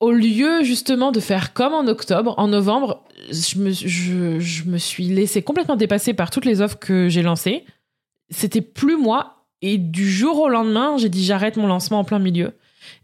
au 0.00 0.12
lieu 0.12 0.62
justement 0.62 1.12
de 1.12 1.20
faire 1.20 1.52
comme 1.52 1.74
en 1.74 1.86
octobre, 1.86 2.34
en 2.38 2.48
novembre, 2.48 3.04
je 3.30 3.58
me, 3.58 4.78
suis 4.78 5.04
laissée 5.04 5.42
complètement 5.42 5.76
dépasser 5.76 6.14
par 6.14 6.30
toutes 6.30 6.44
les 6.44 6.60
offres 6.60 6.78
que 6.78 7.08
j'ai 7.08 7.22
lancées. 7.22 7.64
C'était 8.30 8.60
plus 8.60 8.96
moi. 8.96 9.34
Et 9.60 9.76
du 9.76 10.08
jour 10.08 10.38
au 10.38 10.48
lendemain, 10.48 10.96
j'ai 10.98 11.08
dit 11.08 11.24
j'arrête 11.24 11.56
mon 11.56 11.66
lancement 11.66 11.98
en 11.98 12.04
plein 12.04 12.20
milieu. 12.20 12.52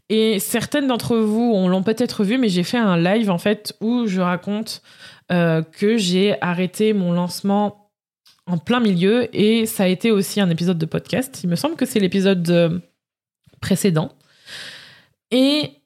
Et 0.07 0.39
certaines 0.39 0.87
d'entre 0.87 1.17
vous, 1.17 1.51
on 1.53 1.67
l'ont 1.67 1.83
peut-être 1.83 2.23
vu, 2.23 2.37
mais 2.37 2.47
j'ai 2.47 2.63
fait 2.63 2.77
un 2.77 2.97
live 2.97 3.29
en 3.29 3.37
fait 3.37 3.75
où 3.81 4.05
je 4.07 4.21
raconte 4.21 4.81
euh, 5.31 5.63
que 5.63 5.97
j'ai 5.97 6.41
arrêté 6.41 6.93
mon 6.93 7.11
lancement 7.11 7.91
en 8.47 8.57
plein 8.57 8.79
milieu 8.79 9.35
et 9.35 9.65
ça 9.65 9.83
a 9.83 9.87
été 9.87 10.11
aussi 10.11 10.39
un 10.39 10.49
épisode 10.49 10.77
de 10.77 10.85
podcast. 10.85 11.41
Il 11.43 11.49
me 11.49 11.55
semble 11.55 11.75
que 11.75 11.85
c'est 11.85 11.99
l'épisode 11.99 12.49
euh, 12.49 12.79
précédent. 13.59 14.11
Et 15.31 15.81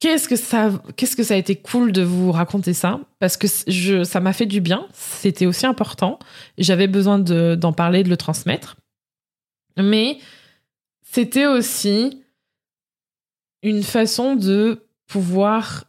qu'est-ce 0.00 0.28
que 0.28 0.36
ça 0.36 0.82
qu'est-ce 0.96 1.16
que 1.16 1.22
ça 1.22 1.34
a 1.34 1.36
été 1.36 1.56
cool 1.56 1.92
de 1.92 2.02
vous 2.02 2.32
raconter 2.32 2.72
ça? 2.74 3.00
Parce 3.18 3.36
que 3.36 3.46
je 3.66 4.04
ça 4.04 4.20
m'a 4.20 4.32
fait 4.32 4.46
du 4.46 4.60
bien, 4.60 4.86
c'était 4.92 5.46
aussi 5.46 5.66
important. 5.66 6.18
J'avais 6.58 6.88
besoin 6.88 7.18
d'en 7.18 7.72
parler, 7.72 8.02
de 8.02 8.08
le 8.08 8.16
transmettre. 8.16 8.76
Mais 9.76 10.18
c'était 11.02 11.46
aussi 11.46 12.22
une 13.62 13.82
façon 13.82 14.36
de 14.36 14.86
pouvoir 15.06 15.84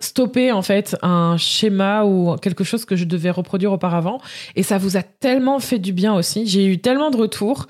stopper 0.00 0.50
en 0.50 0.62
fait 0.62 0.96
un 1.02 1.36
schéma 1.36 2.04
ou 2.04 2.36
quelque 2.36 2.64
chose 2.64 2.84
que 2.84 2.96
je 2.96 3.04
devais 3.04 3.30
reproduire 3.30 3.72
auparavant. 3.72 4.20
Et 4.56 4.62
ça 4.62 4.78
vous 4.78 4.96
a 4.96 5.02
tellement 5.02 5.60
fait 5.60 5.78
du 5.78 5.92
bien 5.92 6.14
aussi. 6.14 6.46
J'ai 6.46 6.66
eu 6.66 6.80
tellement 6.80 7.10
de 7.10 7.16
retours. 7.16 7.68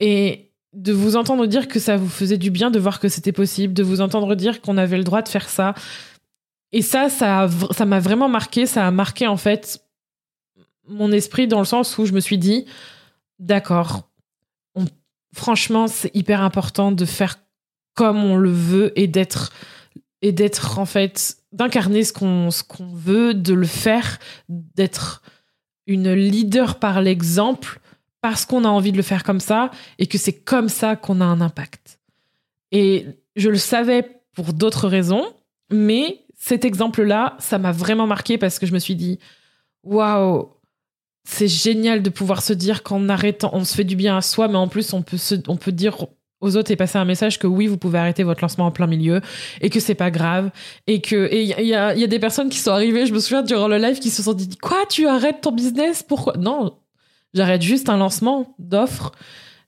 Et 0.00 0.51
de 0.72 0.92
vous 0.92 1.16
entendre 1.16 1.46
dire 1.46 1.68
que 1.68 1.78
ça 1.78 1.96
vous 1.96 2.08
faisait 2.08 2.38
du 2.38 2.50
bien 2.50 2.70
de 2.70 2.78
voir 2.78 2.98
que 2.98 3.08
c'était 3.08 3.32
possible 3.32 3.74
de 3.74 3.82
vous 3.82 4.00
entendre 4.00 4.34
dire 4.34 4.60
qu'on 4.60 4.78
avait 4.78 4.96
le 4.96 5.04
droit 5.04 5.22
de 5.22 5.28
faire 5.28 5.48
ça. 5.48 5.74
Et 6.72 6.82
ça 6.82 7.08
ça 7.08 7.84
m'a 7.84 8.00
vraiment 8.00 8.28
marqué 8.28 8.66
ça 8.66 8.86
a 8.86 8.90
marqué 8.90 9.26
en 9.26 9.36
fait 9.36 9.84
mon 10.88 11.12
esprit 11.12 11.46
dans 11.46 11.58
le 11.58 11.64
sens 11.64 11.98
où 11.98 12.06
je 12.06 12.12
me 12.12 12.20
suis 12.20 12.38
dit 12.38 12.66
d'accord 13.38 14.08
franchement 15.34 15.86
c'est 15.88 16.14
hyper 16.14 16.42
important 16.42 16.92
de 16.92 17.04
faire 17.04 17.38
comme 17.94 18.24
on 18.24 18.36
le 18.36 18.50
veut 18.50 18.92
et 18.98 19.06
d'être 19.06 19.52
en 20.78 20.86
fait 20.86 21.36
d'incarner 21.52 22.04
ce 22.04 22.12
qu'on 22.12 22.48
veut, 22.94 23.34
de 23.34 23.52
le 23.52 23.66
faire, 23.66 24.18
d'être 24.48 25.22
une 25.86 26.12
leader 26.12 26.78
par 26.78 27.02
l'exemple 27.02 27.80
parce 28.22 28.46
qu'on 28.46 28.64
a 28.64 28.68
envie 28.68 28.92
de 28.92 28.96
le 28.96 29.02
faire 29.02 29.24
comme 29.24 29.40
ça 29.40 29.70
et 29.98 30.06
que 30.06 30.16
c'est 30.16 30.32
comme 30.32 30.70
ça 30.70 30.96
qu'on 30.96 31.20
a 31.20 31.24
un 31.24 31.42
impact. 31.42 32.00
Et 32.70 33.06
je 33.36 33.50
le 33.50 33.58
savais 33.58 34.22
pour 34.32 34.54
d'autres 34.54 34.88
raisons, 34.88 35.26
mais 35.70 36.24
cet 36.38 36.64
exemple-là, 36.64 37.36
ça 37.38 37.58
m'a 37.58 37.72
vraiment 37.72 38.06
marqué 38.06 38.38
parce 38.38 38.58
que 38.58 38.66
je 38.66 38.72
me 38.72 38.78
suis 38.78 38.96
dit 38.96 39.18
waouh, 39.82 40.48
c'est 41.24 41.48
génial 41.48 42.02
de 42.02 42.10
pouvoir 42.10 42.42
se 42.42 42.52
dire 42.52 42.82
qu'en 42.82 43.08
arrêtant, 43.08 43.50
on 43.52 43.64
se 43.64 43.74
fait 43.74 43.84
du 43.84 43.96
bien 43.96 44.16
à 44.16 44.22
soi, 44.22 44.48
mais 44.48 44.56
en 44.56 44.68
plus 44.68 44.92
on 44.92 45.02
peut 45.02 45.18
on 45.48 45.56
peut 45.56 45.72
dire 45.72 46.06
aux 46.40 46.56
autres 46.56 46.70
et 46.72 46.76
passer 46.76 46.98
un 46.98 47.04
message 47.04 47.38
que 47.38 47.46
oui, 47.46 47.66
vous 47.66 47.76
pouvez 47.76 47.98
arrêter 47.98 48.24
votre 48.24 48.42
lancement 48.42 48.66
en 48.66 48.72
plein 48.72 48.88
milieu 48.88 49.20
et 49.60 49.70
que 49.70 49.78
c'est 49.78 49.94
pas 49.94 50.10
grave 50.10 50.50
et 50.86 51.00
que 51.00 51.28
il 51.32 51.42
y 51.42 51.68
y 51.68 51.74
a, 51.74 51.94
des 51.94 52.18
personnes 52.18 52.50
qui 52.50 52.58
sont 52.58 52.72
arrivées, 52.72 53.06
je 53.06 53.14
me 53.14 53.20
souviens 53.20 53.42
durant 53.42 53.68
le 53.68 53.78
live 53.78 53.98
qui 54.00 54.10
se 54.10 54.22
sont 54.22 54.32
dit 54.32 54.56
quoi, 54.58 54.84
tu 54.88 55.06
arrêtes 55.06 55.40
ton 55.40 55.52
business? 55.52 56.02
Pourquoi? 56.02 56.36
Non, 56.36 56.76
j'arrête 57.34 57.62
juste 57.62 57.88
un 57.88 57.96
lancement 57.96 58.54
d'offre 58.58 59.12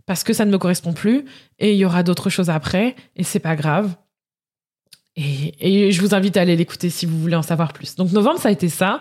parce 0.06 0.24
que 0.24 0.32
ça 0.32 0.44
ne 0.44 0.50
me 0.50 0.58
correspond 0.58 0.92
plus 0.92 1.24
et 1.58 1.72
il 1.72 1.78
y 1.78 1.84
aura 1.84 2.02
d'autres 2.02 2.30
choses 2.30 2.50
après 2.50 2.94
et 3.16 3.22
c'est 3.22 3.38
pas 3.38 3.56
grave. 3.56 3.94
Et, 5.16 5.92
je 5.92 6.00
vous 6.00 6.14
invite 6.14 6.36
à 6.36 6.40
aller 6.40 6.56
l'écouter 6.56 6.90
si 6.90 7.06
vous 7.06 7.18
voulez 7.18 7.36
en 7.36 7.42
savoir 7.42 7.72
plus. 7.72 7.94
Donc 7.94 8.10
novembre, 8.12 8.40
ça 8.40 8.48
a 8.48 8.52
été 8.52 8.68
ça. 8.68 9.00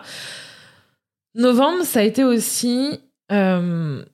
Novembre, 1.34 1.84
ça 1.84 2.00
a 2.00 2.02
été 2.04 2.22
aussi 2.22 3.00
euh, 3.32 4.04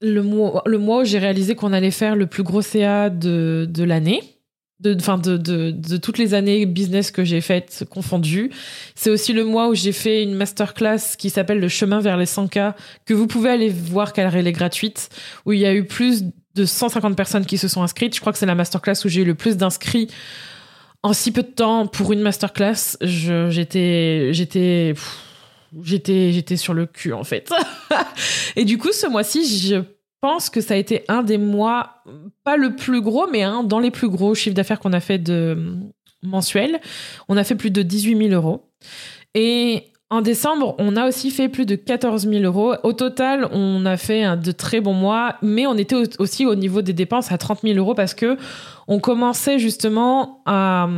le 0.00 0.22
mois, 0.22 1.00
où 1.00 1.04
j'ai 1.04 1.18
réalisé 1.18 1.54
qu'on 1.54 1.72
allait 1.72 1.90
faire 1.90 2.14
le 2.14 2.26
plus 2.26 2.42
gros 2.42 2.60
CA 2.60 3.08
de 3.08 3.82
l'année. 3.82 4.37
De, 4.80 4.94
de, 4.94 5.36
de, 5.36 5.70
de, 5.72 5.96
toutes 5.96 6.18
les 6.18 6.34
années 6.34 6.64
business 6.64 7.10
que 7.10 7.24
j'ai 7.24 7.40
faites 7.40 7.84
confondues. 7.90 8.50
C'est 8.94 9.10
aussi 9.10 9.32
le 9.32 9.44
mois 9.44 9.68
où 9.68 9.74
j'ai 9.74 9.90
fait 9.90 10.22
une 10.22 10.34
masterclass 10.34 11.16
qui 11.18 11.30
s'appelle 11.30 11.58
Le 11.58 11.68
chemin 11.68 11.98
vers 11.98 12.16
les 12.16 12.26
100K, 12.26 12.74
que 13.04 13.12
vous 13.12 13.26
pouvez 13.26 13.50
aller 13.50 13.70
voir 13.70 14.12
car 14.12 14.36
elle 14.36 14.46
est 14.46 14.52
gratuite, 14.52 15.08
où 15.46 15.52
il 15.52 15.58
y 15.58 15.66
a 15.66 15.74
eu 15.74 15.84
plus 15.84 16.26
de 16.54 16.64
150 16.64 17.16
personnes 17.16 17.44
qui 17.44 17.58
se 17.58 17.66
sont 17.66 17.82
inscrites. 17.82 18.14
Je 18.14 18.20
crois 18.20 18.32
que 18.32 18.38
c'est 18.38 18.46
la 18.46 18.54
masterclass 18.54 19.04
où 19.04 19.08
j'ai 19.08 19.22
eu 19.22 19.24
le 19.24 19.34
plus 19.34 19.56
d'inscrits 19.56 20.08
en 21.02 21.12
si 21.12 21.32
peu 21.32 21.42
de 21.42 21.48
temps 21.48 21.86
pour 21.86 22.12
une 22.12 22.20
masterclass. 22.20 22.96
J'étais, 23.00 24.32
j'étais, 24.32 24.94
j'étais 25.82 26.32
j'étais 26.32 26.56
sur 26.56 26.74
le 26.74 26.86
cul 26.86 27.12
en 27.12 27.24
fait. 27.24 27.50
et 28.56 28.64
du 28.64 28.78
coup 28.78 28.92
ce 28.92 29.06
mois-ci, 29.06 29.58
je 29.58 29.82
pense 30.20 30.50
que 30.50 30.60
ça 30.60 30.74
a 30.74 30.76
été 30.76 31.04
un 31.08 31.22
des 31.22 31.38
mois 31.38 32.02
pas 32.44 32.56
le 32.56 32.76
plus 32.76 33.00
gros 33.00 33.26
mais 33.30 33.42
un 33.42 33.62
dans 33.62 33.78
les 33.78 33.90
plus 33.90 34.08
gros 34.08 34.34
chiffres 34.34 34.54
d'affaires 34.54 34.80
qu'on 34.80 34.92
a 34.92 35.00
fait 35.00 35.18
de 35.18 35.76
mensuel. 36.22 36.80
On 37.28 37.36
a 37.36 37.44
fait 37.44 37.54
plus 37.54 37.70
de 37.70 37.82
18 37.82 38.28
000 38.28 38.30
euros. 38.30 38.70
Et 39.34 39.84
en 40.10 40.22
décembre, 40.22 40.74
on 40.78 40.96
a 40.96 41.06
aussi 41.06 41.30
fait 41.30 41.48
plus 41.48 41.66
de 41.66 41.74
14 41.74 42.28
000 42.28 42.42
euros. 42.42 42.74
Au 42.82 42.92
total, 42.94 43.48
on 43.52 43.84
a 43.84 43.96
fait 43.96 44.36
de 44.38 44.52
très 44.52 44.80
bons 44.80 44.94
mois, 44.94 45.36
mais 45.42 45.66
on 45.66 45.76
était 45.76 45.96
aussi 46.18 46.46
au 46.46 46.54
niveau 46.54 46.80
des 46.80 46.94
dépenses 46.94 47.30
à 47.30 47.36
30 47.36 47.60
000 47.62 47.78
euros 47.78 47.94
parce 47.94 48.14
que 48.14 48.38
on 48.86 49.00
commençait 49.00 49.58
justement 49.58 50.42
à, 50.46 50.88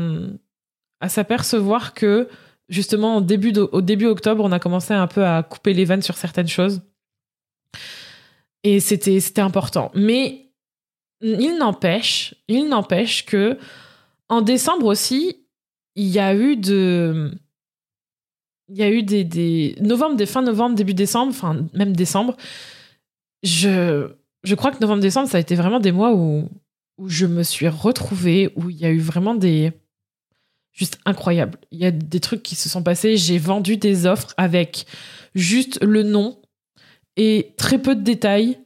à 1.00 1.08
s'apercevoir 1.08 1.92
que 1.92 2.28
justement 2.68 3.16
au 3.16 3.20
début, 3.20 3.52
au 3.58 3.80
début 3.80 4.06
octobre, 4.06 4.44
on 4.44 4.52
a 4.52 4.60
commencé 4.60 4.94
un 4.94 5.08
peu 5.08 5.24
à 5.24 5.42
couper 5.42 5.74
les 5.74 5.84
vannes 5.84 6.02
sur 6.02 6.16
certaines 6.16 6.48
choses. 6.48 6.80
Et 8.64 8.80
c'était, 8.80 9.20
c'était 9.20 9.40
important. 9.40 9.90
Mais 9.94 10.50
il 11.20 11.56
n'empêche, 11.58 12.34
il 12.48 12.68
n'empêche 12.68 13.24
que 13.26 13.58
en 14.28 14.42
décembre 14.42 14.86
aussi, 14.86 15.36
il 15.96 16.06
y 16.06 16.18
a 16.18 16.34
eu 16.34 16.56
de 16.56 17.32
il 18.68 18.76
y 18.78 18.82
a 18.82 18.90
eu 18.90 19.02
des, 19.02 19.24
des 19.24 19.76
novembre, 19.80 20.16
des 20.16 20.26
fin 20.26 20.42
novembre, 20.42 20.76
début 20.76 20.94
décembre, 20.94 21.30
enfin 21.30 21.66
même 21.74 21.94
décembre. 21.94 22.36
Je, 23.42 24.08
je 24.44 24.54
crois 24.54 24.70
que 24.70 24.80
novembre-décembre, 24.80 25.28
ça 25.28 25.38
a 25.38 25.40
été 25.40 25.56
vraiment 25.56 25.80
des 25.80 25.92
mois 25.92 26.14
où, 26.14 26.48
où 26.98 27.08
je 27.08 27.26
me 27.26 27.42
suis 27.42 27.68
retrouvée, 27.68 28.52
où 28.54 28.70
il 28.70 28.76
y 28.76 28.84
a 28.84 28.90
eu 28.90 29.00
vraiment 29.00 29.34
des 29.34 29.72
juste 30.72 30.98
incroyables. 31.04 31.58
Il 31.72 31.80
y 31.80 31.86
a 31.86 31.90
des 31.90 32.20
trucs 32.20 32.42
qui 32.42 32.54
se 32.54 32.68
sont 32.68 32.82
passés. 32.82 33.16
J'ai 33.16 33.38
vendu 33.38 33.76
des 33.76 34.06
offres 34.06 34.34
avec 34.36 34.86
juste 35.34 35.82
le 35.82 36.04
nom 36.04 36.40
et 37.20 37.52
très 37.58 37.76
peu 37.76 37.94
de 37.94 38.00
détails 38.00 38.58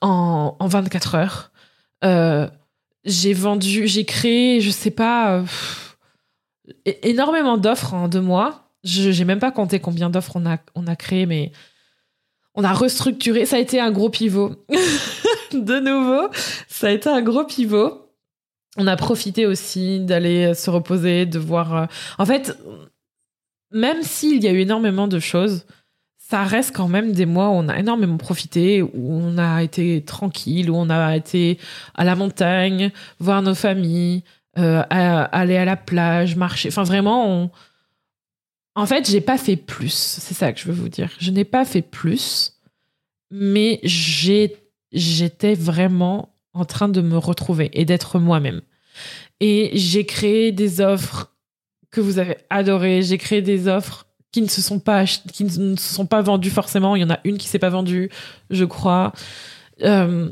en, 0.00 0.56
en 0.58 0.66
24 0.66 1.14
heures. 1.14 1.52
Euh, 2.04 2.48
j'ai 3.04 3.32
vendu, 3.32 3.86
j'ai 3.86 4.04
créé, 4.04 4.60
je 4.60 4.70
sais 4.70 4.90
pas. 4.90 5.36
Euh, 5.38 5.44
énormément 7.04 7.58
d'offres 7.58 7.94
en 7.94 8.08
deux 8.08 8.20
mois. 8.20 8.72
Je 8.82 9.16
n'ai 9.16 9.24
même 9.24 9.38
pas 9.38 9.52
compté 9.52 9.78
combien 9.78 10.10
d'offres 10.10 10.34
on 10.34 10.46
a, 10.46 10.58
on 10.74 10.88
a 10.88 10.96
mais 11.26 11.52
on 12.56 12.64
a 12.64 12.72
restructuré. 12.72 13.46
Ça 13.46 13.54
a 13.54 13.60
été 13.60 13.78
un 13.78 13.92
gros 13.92 14.10
pivot. 14.10 14.56
de 15.52 15.78
nouveau, 15.78 16.28
ça 16.66 16.88
a 16.88 16.90
été 16.90 17.08
un 17.08 17.22
gros 17.22 17.44
pivot. 17.44 18.10
On 18.78 18.88
a 18.88 18.96
profité 18.96 19.46
aussi 19.46 20.00
d'aller 20.00 20.54
se 20.54 20.70
reposer, 20.70 21.24
de 21.24 21.38
voir. 21.38 21.76
Euh, 21.76 21.86
en 22.18 22.26
fait, 22.26 22.58
même 23.70 24.02
s'il 24.02 24.42
y 24.42 24.48
a 24.48 24.50
eu 24.50 24.58
énormément 24.58 25.06
de 25.06 25.20
choses, 25.20 25.66
ça 26.28 26.42
reste 26.42 26.74
quand 26.74 26.88
même 26.88 27.12
des 27.12 27.24
mois 27.24 27.50
où 27.50 27.52
on 27.52 27.68
a 27.68 27.78
énormément 27.78 28.16
profité, 28.16 28.82
où 28.82 28.90
on 28.94 29.38
a 29.38 29.62
été 29.62 30.02
tranquille, 30.02 30.70
où 30.70 30.74
on 30.74 30.90
a 30.90 31.16
été 31.16 31.56
à 31.94 32.02
la 32.02 32.16
montagne, 32.16 32.90
voir 33.20 33.42
nos 33.42 33.54
familles, 33.54 34.24
euh, 34.58 34.82
aller 34.90 35.56
à 35.56 35.64
la 35.64 35.76
plage, 35.76 36.34
marcher. 36.34 36.70
Enfin, 36.70 36.82
vraiment, 36.82 37.48
en 38.74 38.86
fait, 38.86 39.08
j'ai 39.08 39.20
pas 39.20 39.38
fait 39.38 39.54
plus. 39.54 39.92
C'est 39.92 40.34
ça 40.34 40.52
que 40.52 40.58
je 40.58 40.66
veux 40.66 40.72
vous 40.74 40.88
dire. 40.88 41.10
Je 41.20 41.30
n'ai 41.30 41.44
pas 41.44 41.64
fait 41.64 41.82
plus, 41.82 42.54
mais 43.30 43.78
j'étais 43.84 45.54
vraiment 45.54 46.34
en 46.54 46.64
train 46.64 46.88
de 46.88 47.02
me 47.02 47.18
retrouver 47.18 47.70
et 47.72 47.84
d'être 47.84 48.18
moi-même. 48.18 48.62
Et 49.38 49.70
j'ai 49.74 50.04
créé 50.04 50.50
des 50.50 50.80
offres 50.80 51.32
que 51.92 52.00
vous 52.00 52.18
avez 52.18 52.38
adorées. 52.50 53.02
J'ai 53.02 53.18
créé 53.18 53.42
des 53.42 53.68
offres 53.68 54.06
qui 54.32 54.42
ne 54.42 54.48
se 54.48 54.60
sont 54.60 54.80
pas 54.80 55.04
qui 55.04 55.44
ne 55.44 55.76
se 55.76 55.94
sont 55.94 56.06
pas 56.06 56.22
vendues 56.22 56.50
forcément. 56.50 56.96
Il 56.96 57.02
y 57.02 57.04
en 57.04 57.10
a 57.10 57.20
une 57.24 57.38
qui 57.38 57.48
s'est 57.48 57.58
pas 57.58 57.70
vendue, 57.70 58.10
je 58.50 58.64
crois. 58.64 59.12
Euh, 59.82 60.30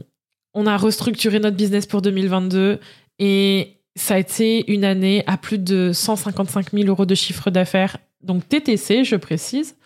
on 0.55 0.67
a 0.67 0.77
restructuré 0.77 1.41
notre 1.41 1.57
business 1.57 1.87
pour 1.87 2.03
2022 2.03 2.79
et 3.19 3.81
ça 3.97 4.15
a 4.15 4.19
été 4.19 4.71
une 4.73 4.85
année 4.85 5.23
à 5.27 5.37
plus 5.37 5.59
de 5.59 5.93
155 5.93 6.73
000 6.73 6.89
euros 6.89 7.07
de 7.07 7.15
chiffre 7.15 7.51
d'affaires. 7.51 7.99
Donc 8.23 8.49
TTC, 8.49 9.05
je 9.05 9.17
précise. 9.17 9.77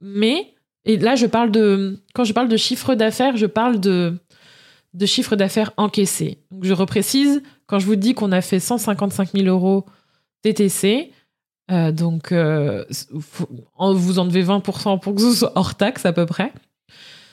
Mais, 0.00 0.54
et 0.84 0.96
là, 0.96 1.14
je 1.14 1.26
parle 1.26 1.50
de, 1.50 2.00
quand 2.14 2.24
je 2.24 2.32
parle 2.32 2.48
de 2.48 2.56
chiffre 2.56 2.94
d'affaires, 2.94 3.36
je 3.36 3.46
parle 3.46 3.80
de, 3.80 4.18
de 4.94 5.06
chiffre 5.06 5.36
d'affaires 5.36 5.72
encaissé. 5.76 6.38
Donc 6.50 6.64
je 6.64 6.72
reprécise, 6.72 7.42
quand 7.66 7.78
je 7.78 7.86
vous 7.86 7.96
dis 7.96 8.14
qu'on 8.14 8.32
a 8.32 8.40
fait 8.40 8.60
155 8.60 9.32
000 9.32 9.46
euros 9.46 9.86
TTC, 10.42 11.12
euh, 11.70 11.92
donc 11.92 12.32
euh, 12.32 12.84
vous 13.78 14.18
enlevez 14.18 14.44
20% 14.44 15.00
pour 15.00 15.14
que 15.14 15.20
ce 15.20 15.34
soit 15.34 15.52
hors 15.54 15.74
taxe 15.74 16.04
à 16.04 16.12
peu 16.12 16.26
près, 16.26 16.52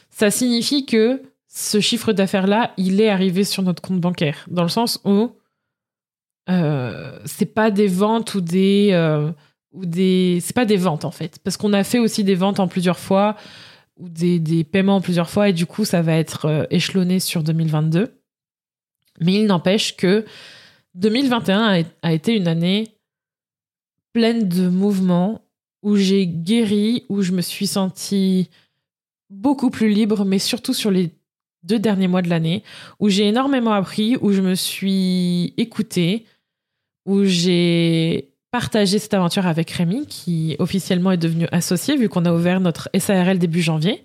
ça 0.10 0.32
signifie 0.32 0.86
que 0.86 1.22
ce 1.48 1.80
chiffre 1.80 2.14
d'affaires-là, 2.14 2.74
il 2.78 3.02
est 3.02 3.10
arrivé 3.10 3.44
sur 3.44 3.64
notre 3.64 3.82
compte 3.82 4.00
bancaire. 4.00 4.46
Dans 4.50 4.64
le 4.64 4.70
sens 4.70 5.00
où 5.04 5.32
euh, 6.50 7.20
c'est 7.26 7.54
pas 7.54 7.70
des 7.70 7.88
ventes 7.88 8.34
ou 8.34 8.42
des 8.42 8.90
euh, 8.94 9.32
ou 9.72 9.86
des 9.86 10.40
c'est 10.42 10.56
pas 10.56 10.66
des 10.66 10.78
ventes 10.78 11.06
en 11.06 11.12
fait 11.12 11.38
parce 11.44 11.58
qu'on 11.58 11.74
a 11.74 11.84
fait 11.84 12.00
aussi 12.00 12.24
des 12.24 12.34
ventes 12.34 12.60
en 12.60 12.68
plusieurs 12.68 12.98
fois 12.98 13.36
ou 13.98 14.10
des, 14.10 14.40
des 14.40 14.64
paiements 14.64 14.96
en 14.96 15.02
plusieurs 15.02 15.30
fois 15.30 15.50
et 15.50 15.54
du 15.54 15.68
coup 15.68 15.86
ça 15.86 16.02
va 16.02 16.16
être 16.16 16.46
euh, 16.46 16.64
échelonné 16.72 17.20
sur 17.20 17.44
2022 17.44 18.20
mais 19.20 19.34
il 19.34 19.46
n'empêche 19.46 19.96
que 19.96 20.26
2021 20.96 21.82
a, 21.82 21.84
a 22.02 22.14
été 22.14 22.36
une 22.36 22.48
année 22.48 22.96
pleine 24.14 24.48
de 24.48 24.68
mouvements 24.68 25.42
où 25.82 25.96
j'ai 25.96 26.28
guéri 26.28 27.06
où 27.10 27.22
je 27.22 27.32
me 27.32 27.42
suis 27.42 27.68
sentie 27.68 28.50
beaucoup 29.30 29.70
plus 29.70 29.90
libre 29.90 30.26
mais 30.26 30.40
surtout 30.40 30.74
sur 30.74 30.92
les 30.92 31.12
deux 31.64 31.80
derniers 31.80 32.08
mois 32.08 32.22
de 32.22 32.30
l'année 32.30 32.64
où 33.00 33.10
j'ai 33.10 33.28
énormément 33.28 33.74
appris 33.74 34.18
où 34.18 34.32
je 34.32 34.42
me 34.42 34.56
suis 34.56 35.54
écoutée 35.58 36.26
où 37.06 37.24
j'ai 37.24 38.30
partagé 38.52 39.00
cette 39.00 39.14
aventure 39.14 39.48
avec 39.48 39.70
Rémi, 39.72 40.08
qui 40.08 40.56
officiellement 40.60 41.12
est 41.12 41.18
devenu 41.18 41.48
associé, 41.52 41.96
vu 41.96 42.10
qu'on 42.10 42.26
a 42.26 42.34
ouvert 42.34 42.60
notre 42.60 42.90
SARL 42.98 43.38
début 43.38 43.62
janvier. 43.62 44.04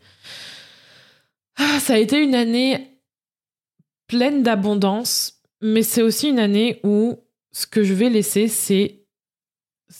Ah, 1.56 1.78
ça 1.80 1.94
a 1.94 1.98
été 1.98 2.22
une 2.22 2.34
année 2.34 2.98
pleine 4.06 4.42
d'abondance, 4.42 5.42
mais 5.60 5.82
c'est 5.82 6.02
aussi 6.02 6.28
une 6.28 6.38
année 6.38 6.80
où 6.82 7.18
ce 7.52 7.66
que 7.66 7.84
je 7.84 7.94
vais 7.94 8.10
laisser, 8.10 8.48
c'est 8.48 9.03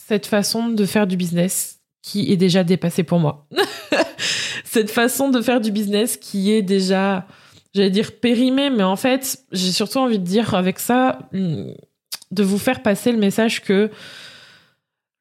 cette 0.07 0.25
façon 0.25 0.69
de 0.69 0.85
faire 0.85 1.07
du 1.07 1.17
business 1.17 1.79
qui 2.01 2.31
est 2.31 2.37
déjà 2.37 2.63
dépassée 2.63 3.03
pour 3.03 3.19
moi. 3.19 3.47
cette 4.63 4.91
façon 4.91 5.29
de 5.29 5.41
faire 5.41 5.61
du 5.61 5.71
business 5.71 6.17
qui 6.17 6.51
est 6.51 6.61
déjà, 6.61 7.25
j'allais 7.73 7.89
dire 7.89 8.11
périmée, 8.19 8.69
mais 8.69 8.83
en 8.83 8.97
fait, 8.97 9.39
j'ai 9.51 9.71
surtout 9.71 9.99
envie 9.99 10.19
de 10.19 10.23
dire 10.23 10.53
avec 10.53 10.79
ça, 10.79 11.19
de 11.31 12.43
vous 12.43 12.57
faire 12.57 12.83
passer 12.83 13.11
le 13.11 13.17
message 13.17 13.61
que 13.61 13.89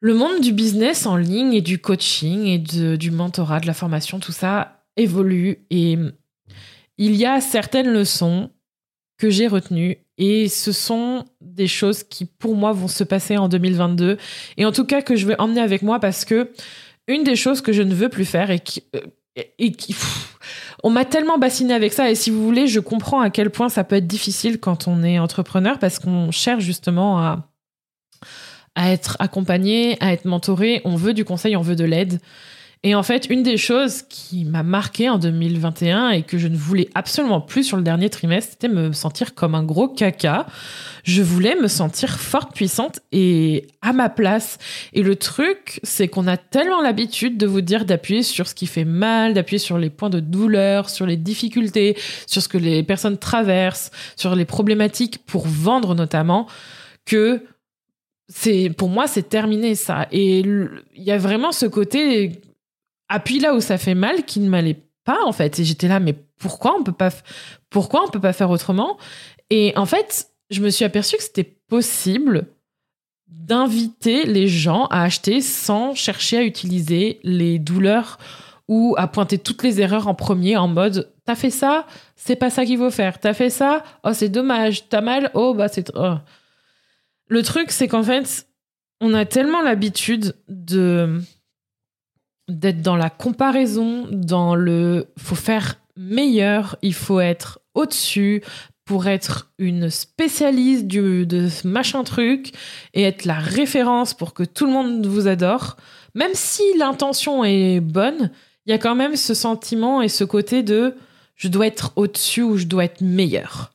le 0.01 0.15
monde 0.15 0.41
du 0.41 0.53
business 0.53 1.07
en 1.07 1.17
ligne 1.17 1.55
et 1.55 1.63
du 1.63 1.79
coaching 1.79 2.47
et 2.47 2.59
du 2.59 3.11
mentorat, 3.11 3.61
de 3.61 3.67
la 3.67 3.75
formation, 3.75 4.19
tout 4.19 4.33
ça 4.33 4.85
évolue 4.97 5.65
et 5.71 5.97
il 6.99 7.17
y 7.17 7.25
a 7.25 7.41
certaines 7.41 7.91
leçons 7.91 8.51
que 9.19 9.31
j'ai 9.31 9.47
retenues 9.47 10.04
et 10.19 10.49
ce 10.49 10.73
sont 10.73 11.25
des 11.41 11.67
choses 11.67 12.05
qui 12.05 12.25
pour 12.25 12.55
moi 12.55 12.73
vont 12.73 12.89
se 12.89 13.05
passer 13.05 13.37
en 13.37 13.49
2022 13.49 14.17
et 14.57 14.65
en 14.65 14.73
tout 14.73 14.85
cas 14.85 15.03
que 15.03 15.17
je 15.17 15.27
vais 15.27 15.39
emmener 15.41 15.61
avec 15.61 15.83
moi 15.83 15.99
parce 15.99 16.25
que 16.25 16.53
une 17.09 17.25
des 17.25 17.37
choses 17.37 17.61
que 17.61 17.73
je 17.73 17.83
ne 17.83 17.95
veux 17.95 18.09
plus 18.09 18.25
faire 18.25 18.51
et 18.51 18.61
qui, 18.61 18.85
euh, 18.95 19.01
on 20.83 20.91
m'a 20.91 21.05
tellement 21.05 21.39
bassiné 21.39 21.75
avec 21.75 21.93
ça. 21.93 22.11
Et 22.11 22.15
si 22.15 22.31
vous 22.31 22.43
voulez, 22.43 22.67
je 22.67 22.81
comprends 22.81 23.21
à 23.21 23.31
quel 23.31 23.51
point 23.51 23.69
ça 23.69 23.85
peut 23.85 23.97
être 23.97 24.07
difficile 24.07 24.59
quand 24.59 24.89
on 24.89 25.03
est 25.03 25.19
entrepreneur 25.19 25.79
parce 25.79 25.99
qu'on 25.99 26.31
cherche 26.31 26.63
justement 26.63 27.19
à 27.19 27.51
à 28.75 28.91
être 28.91 29.17
accompagné, 29.21 29.97
à 30.01 30.13
être 30.13 30.25
mentoré, 30.25 30.83
on 30.85 30.97
veut 30.97 31.15
du 31.15 31.25
conseil, 31.25 31.57
on 31.57 31.63
veut 31.63 31.77
de 31.77 31.85
l'aide. 31.85 32.21
Et 32.87 32.95
en 32.95 33.03
fait, 33.03 33.29
une 33.31 33.43
des 33.43 33.57
choses 33.57 34.03
qui 34.03 34.45
m'a 34.45 34.63
marqué 34.63 35.09
en 35.09 35.17
2021 35.17 36.11
et 36.11 36.23
que 36.23 36.37
je 36.37 36.49
ne 36.49 36.57
voulais 36.57 36.91
absolument 36.95 37.41
plus 37.41 37.65
sur 37.65 37.79
le 37.79 37.83
dernier 37.83 38.11
trimestre, 38.11 38.53
c'était 38.53 38.69
me 38.69 38.93
sentir 38.93 39.35
comme 39.35 39.55
un 39.55 39.63
gros 39.63 39.89
caca. 39.89 40.45
Je 41.03 41.23
voulais 41.23 41.55
me 41.55 41.67
sentir 41.67 42.21
forte, 42.21 42.55
puissante 42.55 43.01
et 43.11 43.69
à 43.81 43.95
ma 43.95 44.11
place. 44.11 44.59
Et 44.93 45.03
le 45.03 45.17
truc, 45.17 45.81
c'est 45.83 46.09
qu'on 46.09 46.27
a 46.27 46.37
tellement 46.37 46.83
l'habitude 46.83 47.39
de 47.39 47.47
vous 47.47 47.63
dire 47.63 47.87
d'appuyer 47.87 48.23
sur 48.23 48.47
ce 48.47 48.55
qui 48.55 48.67
fait 48.67 48.85
mal, 48.85 49.33
d'appuyer 49.33 49.59
sur 49.59 49.79
les 49.79 49.89
points 49.89 50.11
de 50.11 50.21
douleur, 50.21 50.91
sur 50.91 51.07
les 51.07 51.17
difficultés, 51.17 51.97
sur 52.27 52.43
ce 52.43 52.49
que 52.49 52.59
les 52.59 52.83
personnes 52.83 53.17
traversent, 53.17 53.93
sur 54.15 54.37
les 54.37 54.45
problématiques 54.45 55.25
pour 55.25 55.47
vendre 55.47 55.95
notamment, 55.95 56.47
que 57.07 57.43
c'est 58.29 58.71
pour 58.77 58.89
moi 58.89 59.07
c'est 59.07 59.29
terminé 59.29 59.75
ça 59.75 60.09
et 60.11 60.39
il 60.39 60.83
y 60.97 61.13
a 61.13 61.19
vraiment 61.19 61.53
ce 61.53 61.67
côté 61.67 62.41
appuie 63.15 63.39
là 63.39 63.55
où 63.55 63.61
ça 63.61 63.79
fait 63.79 63.95
mal 63.95 64.25
qui 64.25 64.41
ne 64.41 64.49
m'allait 64.49 64.83
pas 65.05 65.25
en 65.25 65.33
fait. 65.33 65.59
Et 65.59 65.65
j'étais 65.65 65.89
là 65.89 66.01
mais 66.01 66.15
pourquoi 66.39 66.77
on 66.79 66.83
peut 66.83 66.93
pas 66.93 67.11
peut 67.71 68.21
pas 68.21 68.33
faire 68.33 68.51
autrement? 68.51 68.99
Et 69.51 69.73
en 69.77 69.87
fait 69.87 70.29
je 70.51 70.61
me 70.61 70.71
suis 70.71 70.85
aperçue 70.85 71.17
que 71.17 71.23
c'était 71.23 71.59
possible 71.69 72.47
d'inviter 73.27 74.25
les 74.25 74.49
gens 74.49 74.87
à 74.87 75.03
acheter 75.03 75.41
sans 75.41 75.95
chercher 75.95 76.39
à 76.39 76.45
utiliser 76.45 77.21
les 77.25 77.59
douleurs 77.59 78.19
ou 78.69 78.95
à 78.97 79.09
pointer 79.09 79.39
toutes 79.39 79.63
les 79.63 79.81
erreurs 79.81 80.09
en 80.09 80.15
premier 80.15 80.57
en 80.57 80.69
mode 80.69 81.13
t'as 81.25 81.35
fait 81.35 81.51
ça 81.51 81.87
c'est 82.17 82.37
pas 82.37 82.51
ça 82.51 82.65
qu'il 82.65 82.79
faut 82.79 82.91
faire. 82.91 83.21
T'as 83.21 83.35
fait 83.35 83.51
ça 83.51 83.85
oh 84.05 84.13
c'est 84.13 84.29
dommage. 84.29 84.89
T'as 84.89 85.01
mal 85.01 85.31
oh 85.35 85.55
bah 85.55 85.69
c'est 85.69 85.93
oh. 85.95 86.15
le 87.29 87.43
truc 87.43 87.71
c'est 87.71 87.89
qu'en 87.89 88.03
fait 88.03 88.47
on 89.01 89.13
a 89.13 89.27
tellement 89.27 89.61
l'habitude 89.61 90.35
de 90.49 91.21
d'être 92.49 92.83
dans 92.83 92.97
la 92.97 93.11
comparaison, 93.11 94.07
dans 94.11 94.55
le 94.55 95.07
faut 95.17 95.35
faire 95.35 95.77
meilleur, 95.97 96.77
il 96.83 96.95
faut 96.95 97.21
être 97.21 97.61
au-dessus 97.75 98.43
pour 98.85 99.07
être 99.07 99.51
une 99.59 99.89
spécialiste 99.89 100.87
du, 100.87 101.27
de 101.27 101.49
machin 101.67 102.05
truc 102.05 102.53
et 102.93 103.03
être 103.03 103.25
la 103.25 103.39
référence 103.39 104.13
pour 104.13 104.35
que 104.35 104.43
tout 104.43 104.67
le 104.67 104.73
monde 104.73 105.07
vous 105.07 105.27
adore. 105.27 105.77
Même 106.15 106.35
si 106.35 106.63
l'intention 106.79 107.45
est 107.45 107.81
bonne, 107.81 108.31
il 108.67 108.71
y 108.71 108.75
a 108.75 108.79
quand 108.79 108.95
même 108.95 109.17
ce 109.17 109.35
sentiment 109.35 110.03
et 110.03 110.09
ce 110.09 110.25
côté 110.25 110.63
de 110.63 110.95
je 111.35 111.49
dois 111.49 111.67
être 111.67 111.93
au-dessus 111.97 112.43
ou 112.43 112.57
je 112.57 112.67
dois 112.67 112.85
être 112.85 113.01
meilleur. 113.01 113.73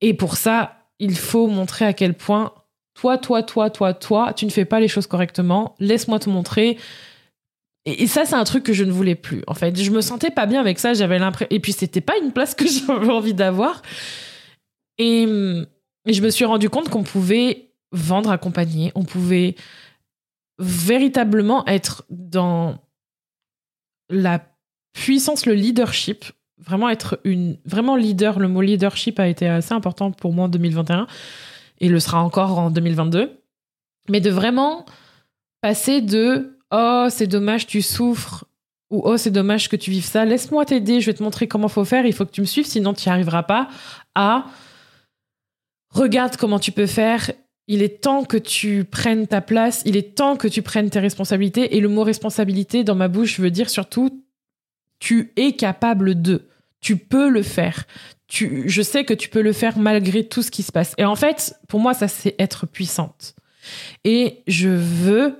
Et 0.00 0.14
pour 0.14 0.36
ça, 0.36 0.78
il 0.98 1.16
faut 1.16 1.46
montrer 1.46 1.84
à 1.84 1.92
quel 1.92 2.14
point 2.14 2.52
toi, 3.00 3.16
toi, 3.16 3.42
toi, 3.42 3.70
toi, 3.70 3.94
toi, 3.94 4.32
tu 4.32 4.44
ne 4.44 4.50
fais 4.50 4.64
pas 4.64 4.80
les 4.80 4.88
choses 4.88 5.06
correctement, 5.06 5.76
laisse-moi 5.78 6.18
te 6.18 6.28
montrer. 6.28 6.78
Et, 7.84 8.06
ça, 8.06 8.24
c'est 8.24 8.34
un 8.34 8.44
truc 8.44 8.64
que 8.64 8.72
je 8.72 8.84
ne 8.84 8.90
voulais 8.90 9.14
plus. 9.14 9.42
En 9.46 9.54
fait, 9.54 9.80
je 9.80 9.90
me 9.90 10.00
sentais 10.00 10.30
pas 10.30 10.46
bien 10.46 10.60
avec 10.60 10.78
ça. 10.78 10.92
J'avais 10.92 11.18
l'impression. 11.18 11.48
Et 11.50 11.60
puis, 11.60 11.72
c'était 11.72 12.00
pas 12.00 12.18
une 12.22 12.32
place 12.32 12.54
que 12.54 12.66
j'avais 12.86 13.10
envie 13.10 13.34
d'avoir. 13.34 13.82
Et, 14.98 15.22
et, 15.22 16.12
je 16.12 16.22
me 16.22 16.28
suis 16.28 16.44
rendu 16.44 16.68
compte 16.68 16.90
qu'on 16.90 17.04
pouvait 17.04 17.70
vendre, 17.92 18.30
accompagner. 18.30 18.92
On 18.94 19.04
pouvait 19.04 19.54
véritablement 20.58 21.64
être 21.66 22.04
dans 22.10 22.78
la 24.10 24.42
puissance, 24.92 25.46
le 25.46 25.54
leadership. 25.54 26.24
Vraiment 26.58 26.90
être 26.90 27.20
une. 27.22 27.58
Vraiment 27.64 27.94
leader. 27.94 28.40
Le 28.40 28.48
mot 28.48 28.60
leadership 28.60 29.20
a 29.20 29.28
été 29.28 29.48
assez 29.48 29.72
important 29.72 30.10
pour 30.10 30.32
moi 30.32 30.46
en 30.46 30.48
2021 30.48 31.06
et 31.80 31.88
le 31.88 32.00
sera 32.00 32.22
encore 32.22 32.58
en 32.58 32.70
2022. 32.70 33.40
Mais 34.08 34.20
de 34.20 34.30
vraiment 34.30 34.86
passer 35.60 36.00
de 36.00 36.58
oh 36.70 37.06
c'est 37.10 37.26
dommage 37.26 37.66
tu 37.66 37.82
souffres 37.82 38.44
ou 38.90 39.02
oh 39.04 39.16
c'est 39.16 39.30
dommage 39.30 39.68
que 39.68 39.76
tu 39.76 39.90
vives 39.90 40.04
ça, 40.04 40.24
laisse-moi 40.24 40.64
t'aider, 40.64 41.00
je 41.00 41.06
vais 41.06 41.14
te 41.14 41.22
montrer 41.22 41.46
comment 41.46 41.68
faut 41.68 41.84
faire, 41.84 42.06
il 42.06 42.12
faut 42.12 42.24
que 42.24 42.32
tu 42.32 42.40
me 42.40 42.46
suives 42.46 42.66
sinon 42.66 42.94
tu 42.94 43.08
n'y 43.08 43.12
arriveras 43.12 43.42
pas 43.42 43.68
à 44.14 44.46
regarde 45.90 46.36
comment 46.36 46.58
tu 46.58 46.72
peux 46.72 46.86
faire, 46.86 47.30
il 47.66 47.82
est 47.82 48.02
temps 48.02 48.24
que 48.24 48.38
tu 48.38 48.84
prennes 48.84 49.26
ta 49.26 49.40
place, 49.40 49.82
il 49.84 49.96
est 49.96 50.14
temps 50.14 50.36
que 50.36 50.48
tu 50.48 50.62
prennes 50.62 50.90
tes 50.90 51.00
responsabilités 51.00 51.76
et 51.76 51.80
le 51.80 51.88
mot 51.88 52.02
responsabilité 52.02 52.82
dans 52.82 52.94
ma 52.94 53.08
bouche 53.08 53.40
veut 53.40 53.50
dire 53.50 53.68
surtout 53.68 54.24
tu 54.98 55.32
es 55.36 55.52
capable 55.52 56.20
de, 56.20 56.48
tu 56.80 56.96
peux 56.96 57.28
le 57.28 57.42
faire 57.42 57.84
je 58.30 58.82
sais 58.82 59.04
que 59.04 59.14
tu 59.14 59.28
peux 59.28 59.40
le 59.40 59.52
faire 59.52 59.78
malgré 59.78 60.26
tout 60.26 60.42
ce 60.42 60.50
qui 60.50 60.62
se 60.62 60.72
passe. 60.72 60.94
Et 60.98 61.04
en 61.04 61.16
fait, 61.16 61.58
pour 61.68 61.80
moi, 61.80 61.94
ça, 61.94 62.08
c'est 62.08 62.34
être 62.38 62.66
puissante. 62.66 63.34
Et 64.04 64.42
je 64.46 64.68
veux 64.68 65.36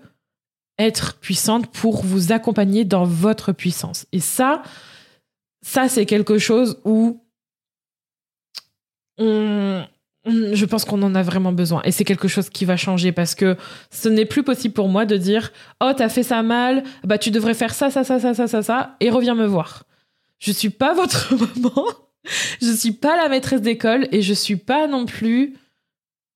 être 0.78 1.18
puissante 1.18 1.66
pour 1.72 2.04
vous 2.04 2.32
accompagner 2.32 2.84
dans 2.84 3.04
votre 3.04 3.52
puissance. 3.52 4.06
Et 4.12 4.20
ça, 4.20 4.62
ça, 5.62 5.88
c'est 5.88 6.06
quelque 6.06 6.38
chose 6.38 6.80
où 6.84 7.20
je 9.18 10.64
pense 10.64 10.84
qu'on 10.84 11.02
en 11.02 11.14
a 11.14 11.22
vraiment 11.22 11.52
besoin. 11.52 11.82
Et 11.84 11.90
c'est 11.90 12.04
quelque 12.04 12.28
chose 12.28 12.48
qui 12.48 12.64
va 12.64 12.76
changer 12.76 13.12
parce 13.12 13.34
que 13.34 13.56
ce 13.90 14.08
n'est 14.08 14.26
plus 14.26 14.42
possible 14.42 14.74
pour 14.74 14.88
moi 14.88 15.04
de 15.04 15.16
dire 15.16 15.52
Oh, 15.82 15.92
t'as 15.96 16.08
fait 16.08 16.22
ça 16.22 16.42
mal, 16.42 16.84
bah 17.04 17.18
tu 17.18 17.30
devrais 17.30 17.54
faire 17.54 17.74
ça, 17.74 17.90
ça, 17.90 18.04
ça, 18.04 18.20
ça, 18.20 18.34
ça, 18.34 18.46
ça, 18.46 18.62
ça, 18.62 18.96
et 19.00 19.10
reviens 19.10 19.34
me 19.34 19.46
voir. 19.46 19.84
Je 20.38 20.52
suis 20.52 20.70
pas 20.70 20.94
votre 20.94 21.34
maman 21.56 21.86
je 22.62 22.72
suis 22.72 22.92
pas 22.92 23.16
la 23.16 23.28
maîtresse 23.28 23.62
d'école 23.62 24.08
et 24.12 24.22
je 24.22 24.34
suis 24.34 24.56
pas 24.56 24.86
non 24.86 25.06
plus. 25.06 25.56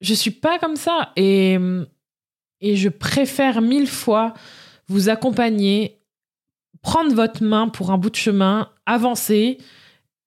Je 0.01 0.15
suis 0.15 0.31
pas 0.31 0.59
comme 0.59 0.77
ça. 0.77 1.13
Et, 1.17 1.59
et 2.61 2.77
je 2.77 2.89
préfère 2.89 3.61
mille 3.61 3.87
fois 3.87 4.35
vous 4.89 5.09
accompagner, 5.09 6.01
prendre 6.83 7.15
votre 7.15 7.43
main 7.43 7.69
pour 7.69 7.91
un 7.91 7.99
bout 7.99 8.11
de 8.11 8.17
chemin, 8.17 8.71
avancer 8.87 9.59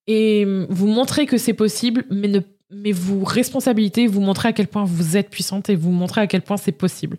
et 0.06 0.44
vous 0.68 0.86
montrer 0.86 1.26
que 1.26 1.36
c'est 1.36 1.54
possible, 1.54 2.04
mais 2.10 2.28
ne 2.28 2.40
mais 2.70 2.92
vous 2.92 3.24
responsabiliser, 3.24 4.06
vous 4.06 4.20
montrer 4.20 4.48
à 4.48 4.52
quel 4.52 4.66
point 4.66 4.84
vous 4.84 5.16
êtes 5.16 5.30
puissante 5.30 5.70
et 5.70 5.76
vous 5.76 5.90
montrer 5.90 6.22
à 6.22 6.26
quel 6.26 6.42
point 6.42 6.56
c'est 6.56 6.72
possible. 6.72 7.16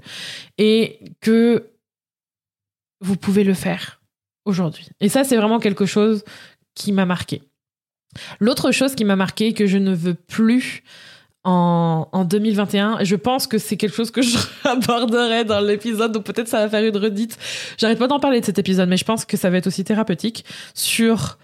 Et 0.58 1.00
que 1.22 1.70
vous 3.00 3.16
pouvez 3.16 3.44
le 3.44 3.54
faire 3.54 4.02
aujourd'hui. 4.46 4.90
Et 5.00 5.10
ça, 5.10 5.24
c'est 5.24 5.38
vraiment 5.38 5.60
quelque 5.60 5.86
chose 5.86 6.24
qui 6.74 6.92
m'a 6.92 7.06
marqué. 7.06 7.42
L'autre 8.40 8.72
chose 8.72 8.96
qui 8.96 9.06
m'a 9.06 9.16
marqué 9.16 9.54
que 9.54 9.68
je 9.68 9.78
ne 9.78 9.94
veux 9.94 10.14
plus 10.14 10.84
en, 11.44 12.10
en 12.12 12.26
2021, 12.26 13.04
je 13.04 13.16
pense 13.16 13.48
que 13.48 13.58
c'est 13.58 13.78
quelque 13.78 13.96
chose 13.96 14.12
que 14.12 14.22
je 14.22 14.38
aborderai 14.66 15.46
dans 15.46 15.62
l'épisode, 15.62 16.12
donc 16.12 16.26
peut-être 16.26 16.48
ça 16.48 16.60
va 16.60 16.70
faire 16.70 16.84
une 16.84 16.98
redite. 16.98 17.38
J'arrête 17.78 18.00
pas 18.00 18.08
d'en 18.08 18.20
parler 18.20 18.42
de 18.42 18.46
cet 18.46 18.60
épisode, 18.60 18.90
mais 18.90 18.98
je 18.98 19.06
pense 19.06 19.24
que 19.24 19.38
ça 19.38 19.50
va 19.50 19.58
être 19.58 19.68
aussi 19.68 19.84
thérapeutique 19.84 20.44
sur 20.74 21.38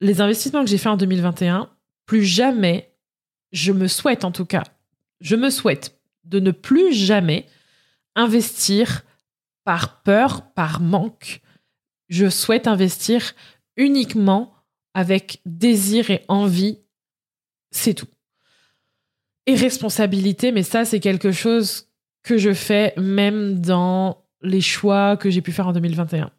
les 0.00 0.20
investissements 0.20 0.62
que 0.62 0.70
j'ai 0.70 0.78
fait 0.78 0.88
en 0.88 0.96
2021. 0.96 1.70
Plus 2.04 2.24
jamais, 2.24 2.92
je 3.52 3.72
me 3.72 3.88
souhaite 3.88 4.24
en 4.24 4.30
tout 4.30 4.44
cas, 4.44 4.64
je 5.20 5.36
me 5.36 5.48
souhaite 5.48 5.98
de 6.24 6.40
ne 6.40 6.50
plus 6.50 6.92
jamais 6.92 7.46
investir 8.14 9.04
par 9.64 10.02
peur, 10.02 10.52
par 10.52 10.80
manque. 10.80 11.40
Je 12.08 12.28
souhaite 12.28 12.66
investir 12.66 13.32
uniquement 13.76 14.55
avec 14.96 15.42
désir 15.44 16.10
et 16.10 16.24
envie, 16.26 16.78
c'est 17.70 17.92
tout. 17.92 18.08
Et 19.44 19.54
responsabilité, 19.54 20.52
mais 20.52 20.62
ça, 20.62 20.86
c'est 20.86 21.00
quelque 21.00 21.32
chose 21.32 21.90
que 22.22 22.38
je 22.38 22.54
fais 22.54 22.94
même 22.96 23.60
dans 23.60 24.24
les 24.40 24.62
choix 24.62 25.18
que 25.18 25.28
j'ai 25.28 25.42
pu 25.42 25.52
faire 25.52 25.68
en 25.68 25.74
2021. 25.74 26.30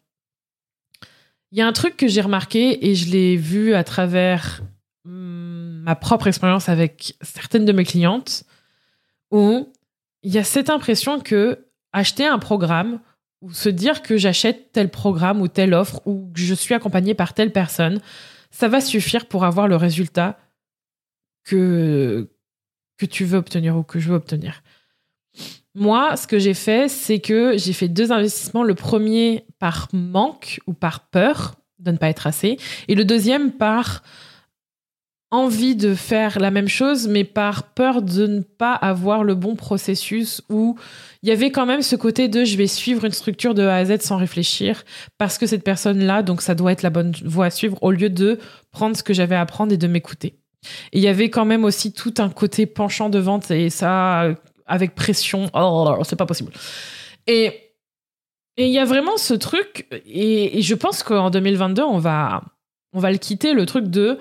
Il 1.52 1.58
y 1.58 1.62
a 1.62 1.68
un 1.68 1.72
truc 1.72 1.96
que 1.96 2.08
j'ai 2.08 2.20
remarqué 2.20 2.88
et 2.88 2.96
je 2.96 3.12
l'ai 3.12 3.36
vu 3.36 3.74
à 3.74 3.84
travers 3.84 4.60
hmm, 5.04 5.82
ma 5.84 5.94
propre 5.94 6.26
expérience 6.26 6.68
avec 6.68 7.16
certaines 7.22 7.64
de 7.64 7.72
mes 7.72 7.84
clientes, 7.84 8.42
où 9.30 9.72
il 10.24 10.34
y 10.34 10.38
a 10.38 10.44
cette 10.44 10.68
impression 10.68 11.20
que 11.20 11.64
acheter 11.92 12.26
un 12.26 12.40
programme 12.40 12.98
ou 13.40 13.52
se 13.52 13.68
dire 13.68 14.02
que 14.02 14.16
j'achète 14.16 14.72
tel 14.72 14.90
programme 14.90 15.40
ou 15.40 15.46
telle 15.46 15.74
offre 15.74 16.04
ou 16.06 16.28
que 16.34 16.40
je 16.40 16.54
suis 16.54 16.74
accompagnée 16.74 17.14
par 17.14 17.34
telle 17.34 17.52
personne, 17.52 18.00
ça 18.50 18.68
va 18.68 18.80
suffire 18.80 19.26
pour 19.26 19.44
avoir 19.44 19.68
le 19.68 19.76
résultat 19.76 20.38
que, 21.44 22.28
que 22.96 23.06
tu 23.06 23.24
veux 23.24 23.38
obtenir 23.38 23.76
ou 23.76 23.82
que 23.82 23.98
je 23.98 24.08
veux 24.08 24.16
obtenir. 24.16 24.62
Moi, 25.74 26.16
ce 26.16 26.26
que 26.26 26.38
j'ai 26.38 26.54
fait, 26.54 26.88
c'est 26.88 27.20
que 27.20 27.56
j'ai 27.56 27.72
fait 27.72 27.88
deux 27.88 28.10
investissements. 28.10 28.64
Le 28.64 28.74
premier 28.74 29.44
par 29.58 29.88
manque 29.92 30.60
ou 30.66 30.72
par 30.72 31.08
peur 31.08 31.54
de 31.78 31.92
ne 31.92 31.96
pas 31.96 32.08
être 32.08 32.26
assez, 32.26 32.56
et 32.88 32.96
le 32.96 33.04
deuxième 33.04 33.52
par 33.52 34.02
envie 35.30 35.76
de 35.76 35.94
faire 35.94 36.38
la 36.38 36.50
même 36.50 36.68
chose, 36.68 37.06
mais 37.06 37.24
par 37.24 37.74
peur 37.74 38.00
de 38.00 38.26
ne 38.26 38.40
pas 38.40 38.72
avoir 38.72 39.24
le 39.24 39.34
bon 39.34 39.56
processus 39.56 40.40
où 40.48 40.78
il 41.22 41.28
y 41.28 41.32
avait 41.32 41.50
quand 41.50 41.66
même 41.66 41.82
ce 41.82 41.96
côté 41.96 42.28
de 42.28 42.44
je 42.44 42.56
vais 42.56 42.66
suivre 42.66 43.04
une 43.04 43.12
structure 43.12 43.54
de 43.54 43.62
A 43.62 43.76
à 43.76 43.84
Z 43.84 44.00
sans 44.00 44.16
réfléchir 44.16 44.84
parce 45.18 45.36
que 45.36 45.46
cette 45.46 45.64
personne-là, 45.64 46.22
donc 46.22 46.40
ça 46.40 46.54
doit 46.54 46.72
être 46.72 46.82
la 46.82 46.90
bonne 46.90 47.12
voie 47.24 47.46
à 47.46 47.50
suivre 47.50 47.76
au 47.82 47.90
lieu 47.90 48.08
de 48.08 48.38
prendre 48.70 48.96
ce 48.96 49.02
que 49.02 49.12
j'avais 49.12 49.34
à 49.34 49.42
apprendre 49.42 49.72
et 49.72 49.76
de 49.76 49.86
m'écouter. 49.86 50.34
Et 50.92 50.98
il 50.98 51.02
y 51.02 51.08
avait 51.08 51.28
quand 51.28 51.44
même 51.44 51.64
aussi 51.64 51.92
tout 51.92 52.14
un 52.18 52.30
côté 52.30 52.64
penchant 52.64 53.10
de 53.10 53.18
vente 53.18 53.50
et 53.50 53.68
ça 53.68 54.34
avec 54.66 54.94
pression. 54.94 55.50
Oh, 55.52 55.98
c'est 56.04 56.16
pas 56.16 56.26
possible. 56.26 56.52
Et 57.26 57.52
et 58.56 58.66
il 58.66 58.72
y 58.72 58.78
a 58.78 58.84
vraiment 58.84 59.16
ce 59.18 59.34
truc 59.34 59.86
et, 60.06 60.58
et 60.58 60.62
je 60.62 60.74
pense 60.74 61.02
qu'en 61.02 61.30
2022 61.30 61.82
on 61.82 61.98
va 61.98 62.42
on 62.92 62.98
va 62.98 63.12
le 63.12 63.18
quitter 63.18 63.52
le 63.52 63.66
truc 63.66 63.86
de 63.86 64.18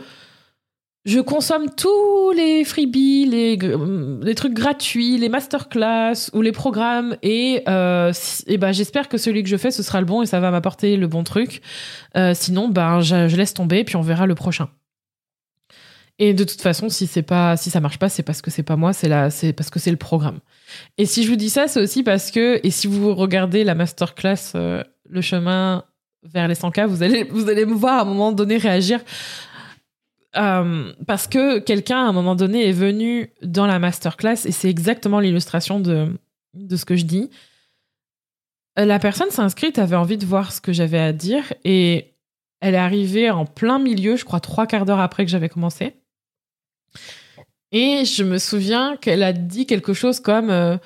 je 1.07 1.21
consomme 1.21 1.67
tous 1.69 2.33
les 2.33 2.65
freebies, 2.65 3.25
les, 3.25 4.35
trucs 4.35 4.53
gratuits, 4.53 5.17
les 5.17 5.29
masterclass 5.29 6.29
ou 6.33 6.41
les 6.41 6.51
programmes 6.51 7.15
et, 7.23 7.63
euh, 7.69 8.11
et 8.45 8.57
ben 8.57 8.73
j'espère 8.73 9.07
que 9.07 9.17
celui 9.17 9.41
que 9.41 9.47
je 9.47 9.55
fais 9.55 9.71
ce 9.71 9.83
sera 9.83 10.01
le 10.01 10.05
bon 10.05 10.21
et 10.21 10.25
ça 10.25 10.41
va 10.41 10.51
m'apporter 10.51 10.97
le 10.97 11.07
bon 11.07 11.23
truc. 11.23 11.61
Euh, 12.17 12.33
sinon 12.33 12.67
ben 12.67 12.99
je, 12.99 13.33
laisse 13.37 13.53
tomber 13.53 13.85
puis 13.85 13.95
on 13.95 14.01
verra 14.01 14.25
le 14.25 14.35
prochain. 14.35 14.67
Et 16.19 16.33
de 16.33 16.43
toute 16.43 16.61
façon, 16.61 16.89
si 16.89 17.07
c'est 17.07 17.21
pas, 17.21 17.55
si 17.55 17.69
ça 17.69 17.79
marche 17.79 17.99
pas, 17.99 18.09
c'est 18.09 18.23
parce 18.23 18.41
que 18.41 18.51
c'est 18.51 18.63
pas 18.63 18.75
moi, 18.75 18.91
c'est 18.91 19.07
là, 19.07 19.29
c'est 19.29 19.53
parce 19.53 19.69
que 19.69 19.79
c'est 19.79 19.91
le 19.91 19.97
programme. 19.97 20.39
Et 20.97 21.05
si 21.05 21.23
je 21.23 21.29
vous 21.29 21.35
dis 21.35 21.51
ça, 21.51 21.67
c'est 21.67 21.79
aussi 21.79 22.01
parce 22.03 22.31
que, 22.31 22.59
et 22.63 22.71
si 22.71 22.87
vous 22.87 23.13
regardez 23.13 23.63
la 23.63 23.75
masterclass, 23.75 24.53
euh, 24.55 24.83
le 25.07 25.21
chemin 25.21 25.83
vers 26.23 26.47
les 26.47 26.55
100K, 26.55 26.87
vous 26.87 27.03
allez, 27.03 27.23
vous 27.23 27.49
allez 27.49 27.65
me 27.65 27.75
voir 27.75 27.99
à 27.99 28.01
un 28.01 28.05
moment 28.05 28.31
donné 28.31 28.57
réagir 28.57 28.99
euh, 30.37 30.93
parce 31.05 31.27
que 31.27 31.59
quelqu'un, 31.59 32.05
à 32.05 32.09
un 32.09 32.13
moment 32.13 32.35
donné, 32.35 32.67
est 32.69 32.73
venu 32.73 33.31
dans 33.41 33.67
la 33.67 33.79
masterclass, 33.79 34.45
et 34.45 34.51
c'est 34.51 34.69
exactement 34.69 35.19
l'illustration 35.19 35.79
de, 35.79 36.17
de 36.53 36.75
ce 36.75 36.85
que 36.85 36.95
je 36.95 37.05
dis. 37.05 37.29
La 38.75 38.99
personne 38.99 39.31
s'est 39.31 39.41
inscrite, 39.41 39.79
avait 39.79 39.95
envie 39.95 40.17
de 40.17 40.25
voir 40.25 40.51
ce 40.51 40.61
que 40.61 40.71
j'avais 40.71 40.99
à 40.99 41.11
dire, 41.11 41.51
et 41.63 42.13
elle 42.59 42.75
est 42.75 42.77
arrivée 42.77 43.29
en 43.29 43.45
plein 43.45 43.79
milieu, 43.79 44.15
je 44.15 44.25
crois 44.25 44.39
trois 44.39 44.67
quarts 44.67 44.85
d'heure 44.85 44.99
après 44.99 45.25
que 45.25 45.31
j'avais 45.31 45.49
commencé. 45.49 45.95
Et 47.71 48.05
je 48.05 48.23
me 48.23 48.37
souviens 48.37 48.95
qu'elle 48.97 49.23
a 49.23 49.33
dit 49.33 49.65
quelque 49.65 49.93
chose 49.93 50.19
comme 50.19 50.49
euh, 50.49 50.77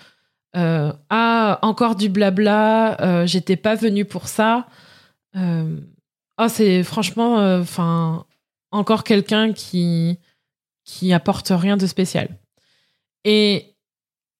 euh, 0.55 0.91
ah 1.09 1.59
encore 1.61 1.95
du 1.95 2.09
blabla, 2.09 2.99
euh, 3.01 3.25
j'étais 3.25 3.55
pas 3.55 3.75
venue 3.75 4.05
pour 4.05 4.27
ça. 4.27 4.67
Euh, 5.35 5.77
oh, 6.37 6.47
c'est 6.49 6.83
franchement, 6.83 7.35
enfin 7.59 8.25
encore 8.71 9.03
quelqu'un 9.03 9.53
qui 9.53 10.19
qui 10.83 11.13
apporte 11.13 11.51
rien 11.51 11.77
de 11.77 11.85
spécial. 11.85 12.29
Et 13.23 13.71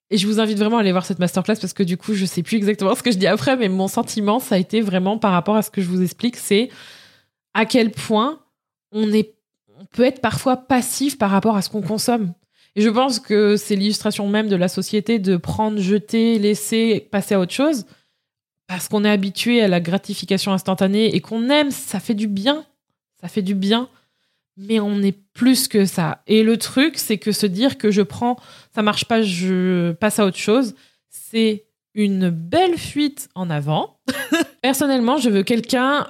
et 0.10 0.18
je 0.18 0.28
vous 0.28 0.42
invite 0.42 0.58
vraiment 0.58 0.78
à 0.78 0.82
aller 0.82 0.92
voir 0.92 1.06
cette 1.06 1.20
masterclass 1.20 1.56
parce 1.56 1.72
que 1.72 1.84
du 1.84 1.96
coup, 1.96 2.14
je 2.14 2.26
sais 2.26 2.44
plus 2.44 2.58
exactement 2.58 2.94
ce 2.96 3.02
que 3.02 3.12
je 3.12 3.18
dis 3.18 3.28
après, 3.28 3.56
mais 3.56 3.70
mon 3.70 3.88
sentiment, 3.88 4.40
ça 4.40 4.56
a 4.56 4.58
été 4.58 4.82
vraiment 4.82 5.18
par 5.18 5.32
rapport 5.32 5.56
à 5.56 5.62
ce 5.62 5.72
que 5.72 5.82
je 5.82 5.88
vous 5.88 6.02
explique, 6.02 6.36
c'est 6.36 6.70
à 7.54 7.66
quel 7.66 7.92
point 7.92 8.42
on 8.92 9.14
est, 9.14 9.36
on 9.80 9.86
peut 9.86 10.04
être 10.04 10.20
parfois 10.20 10.58
passif 10.58 11.18
par 11.18 11.32
rapport 11.32 11.56
à 11.56 11.62
ce 11.62 11.70
qu'on 11.70 11.82
consomme. 11.82 12.34
Et 12.76 12.82
je 12.82 12.90
pense 12.90 13.20
que 13.20 13.56
c'est 13.56 13.78
l'illustration 13.78 14.28
même 14.28 14.50
de 14.50 14.56
la 14.58 14.68
société 14.68 15.18
de 15.18 15.38
prendre, 15.38 15.80
jeter, 15.80 16.40
laisser, 16.40 17.08
passer 17.12 17.36
à 17.36 17.40
autre 17.40 17.54
chose. 17.54 17.86
Parce 18.68 18.90
qu'on 18.90 19.06
est 19.06 19.10
habitué 19.10 19.62
à 19.62 19.68
la 19.70 19.80
gratification 19.80 20.52
instantanée 20.52 21.16
et 21.16 21.22
qu'on 21.22 21.50
aime, 21.50 21.72
ça 21.72 22.00
fait 22.00 22.14
du 22.14 22.28
bien. 22.28 22.66
Ça 23.22 23.30
fait 23.30 23.42
du 23.42 23.56
bien. 23.56 23.90
Mais 24.68 24.80
on 24.80 25.02
est 25.02 25.18
plus 25.34 25.68
que 25.68 25.86
ça. 25.86 26.22
Et 26.28 26.44
le 26.44 26.58
truc, 26.58 26.98
c'est 26.98 27.18
que 27.18 27.32
se 27.32 27.46
dire 27.46 27.78
que 27.78 27.92
je 27.92 28.02
prends, 28.02 28.38
ça 28.74 28.82
marche 28.82 29.06
pas, 29.06 29.22
je 29.22 29.92
passe 29.94 30.20
à 30.20 30.26
autre 30.26 30.38
chose, 30.38 30.76
c'est 31.10 31.66
une 31.94 32.30
belle 32.30 32.78
fuite 32.78 33.30
en 33.36 33.50
avant. 33.50 33.98
Personnellement, 34.62 35.18
je 35.18 35.30
veux 35.30 35.44
quelqu'un 35.44 36.08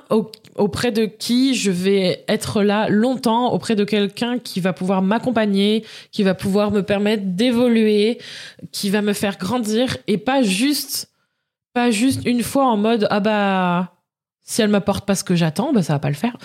auprès 0.56 0.92
de 0.92 1.06
qui 1.06 1.56
je 1.56 1.72
vais 1.72 2.24
être 2.28 2.62
là 2.62 2.90
longtemps, 2.90 3.52
auprès 3.54 3.76
de 3.76 3.84
quelqu'un 3.84 4.38
qui 4.38 4.60
va 4.60 4.74
pouvoir 4.74 5.02
m'accompagner, 5.02 5.86
qui 6.12 6.24
va 6.24 6.34
pouvoir 6.34 6.72
me 6.72 6.84
permettre 6.84 7.24
d'évoluer, 7.26 8.20
qui 8.72 8.90
va 8.90 9.02
me 9.02 9.14
faire 9.14 9.38
grandir 9.38 9.98
et 10.08 10.18
pas 10.18 10.44
juste 10.44 11.08
pas 11.74 11.90
juste 11.90 12.26
une 12.26 12.44
fois 12.44 12.66
en 12.66 12.76
mode 12.76 13.08
ah 13.10 13.22
bah 13.22 13.94
si 14.42 14.62
elle 14.62 14.70
m'apporte 14.70 15.06
pas 15.06 15.16
ce 15.16 15.24
que 15.24 15.36
j'attends, 15.36 15.72
bah 15.72 15.82
ça 15.82 15.94
va 15.94 16.00
pas 16.00 16.10
le 16.10 16.16
faire. 16.16 16.38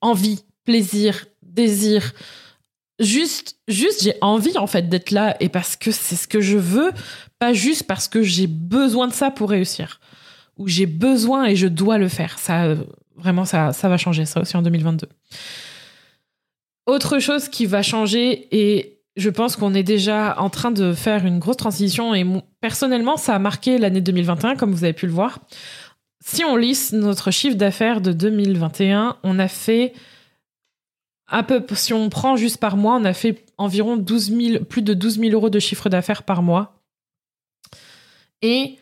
envie, 0.00 0.44
plaisir, 0.64 1.26
désir, 1.42 2.12
juste 2.98 3.56
juste 3.66 4.02
j'ai 4.02 4.14
envie 4.20 4.56
en 4.58 4.66
fait 4.66 4.88
d'être 4.88 5.10
là 5.10 5.36
et 5.40 5.48
parce 5.48 5.76
que 5.76 5.90
c'est 5.90 6.16
ce 6.16 6.28
que 6.28 6.40
je 6.40 6.58
veux, 6.58 6.92
pas 7.38 7.52
juste 7.52 7.84
parce 7.84 8.08
que 8.08 8.22
j'ai 8.22 8.46
besoin 8.46 9.08
de 9.08 9.12
ça 9.12 9.30
pour 9.30 9.50
réussir 9.50 10.00
ou 10.58 10.68
j'ai 10.68 10.86
besoin 10.86 11.46
et 11.46 11.56
je 11.56 11.66
dois 11.66 11.98
le 11.98 12.08
faire. 12.08 12.38
Ça 12.38 12.74
vraiment 13.16 13.44
ça 13.44 13.72
ça 13.72 13.88
va 13.88 13.96
changer 13.96 14.26
ça 14.26 14.40
aussi 14.40 14.56
en 14.56 14.62
2022. 14.62 15.08
Autre 16.86 17.18
chose 17.18 17.48
qui 17.48 17.66
va 17.66 17.82
changer 17.82 18.48
et 18.50 18.98
je 19.16 19.30
pense 19.30 19.56
qu'on 19.56 19.74
est 19.74 19.82
déjà 19.82 20.38
en 20.38 20.50
train 20.50 20.70
de 20.70 20.92
faire 20.92 21.26
une 21.26 21.38
grosse 21.38 21.56
transition 21.56 22.14
et 22.14 22.24
personnellement 22.60 23.16
ça 23.16 23.34
a 23.34 23.38
marqué 23.38 23.78
l'année 23.78 24.00
2021 24.00 24.56
comme 24.56 24.72
vous 24.72 24.84
avez 24.84 24.92
pu 24.92 25.06
le 25.06 25.12
voir. 25.12 25.40
Si 26.22 26.44
on 26.44 26.56
lisse 26.56 26.92
notre 26.92 27.30
chiffre 27.30 27.56
d'affaires 27.56 28.02
de 28.02 28.12
2021, 28.12 29.16
on 29.22 29.38
a 29.38 29.48
fait 29.48 29.94
si 31.74 31.92
on 31.92 32.08
prend 32.08 32.36
juste 32.36 32.58
par 32.58 32.76
mois, 32.76 32.96
on 32.96 33.04
a 33.04 33.12
fait 33.12 33.44
environ 33.58 33.96
12 33.96 34.32
000, 34.32 34.64
plus 34.64 34.82
de 34.82 34.94
12 34.94 35.20
000 35.20 35.32
euros 35.32 35.50
de 35.50 35.58
chiffre 35.58 35.88
d'affaires 35.88 36.22
par 36.22 36.42
mois. 36.42 36.82
Et 38.42 38.78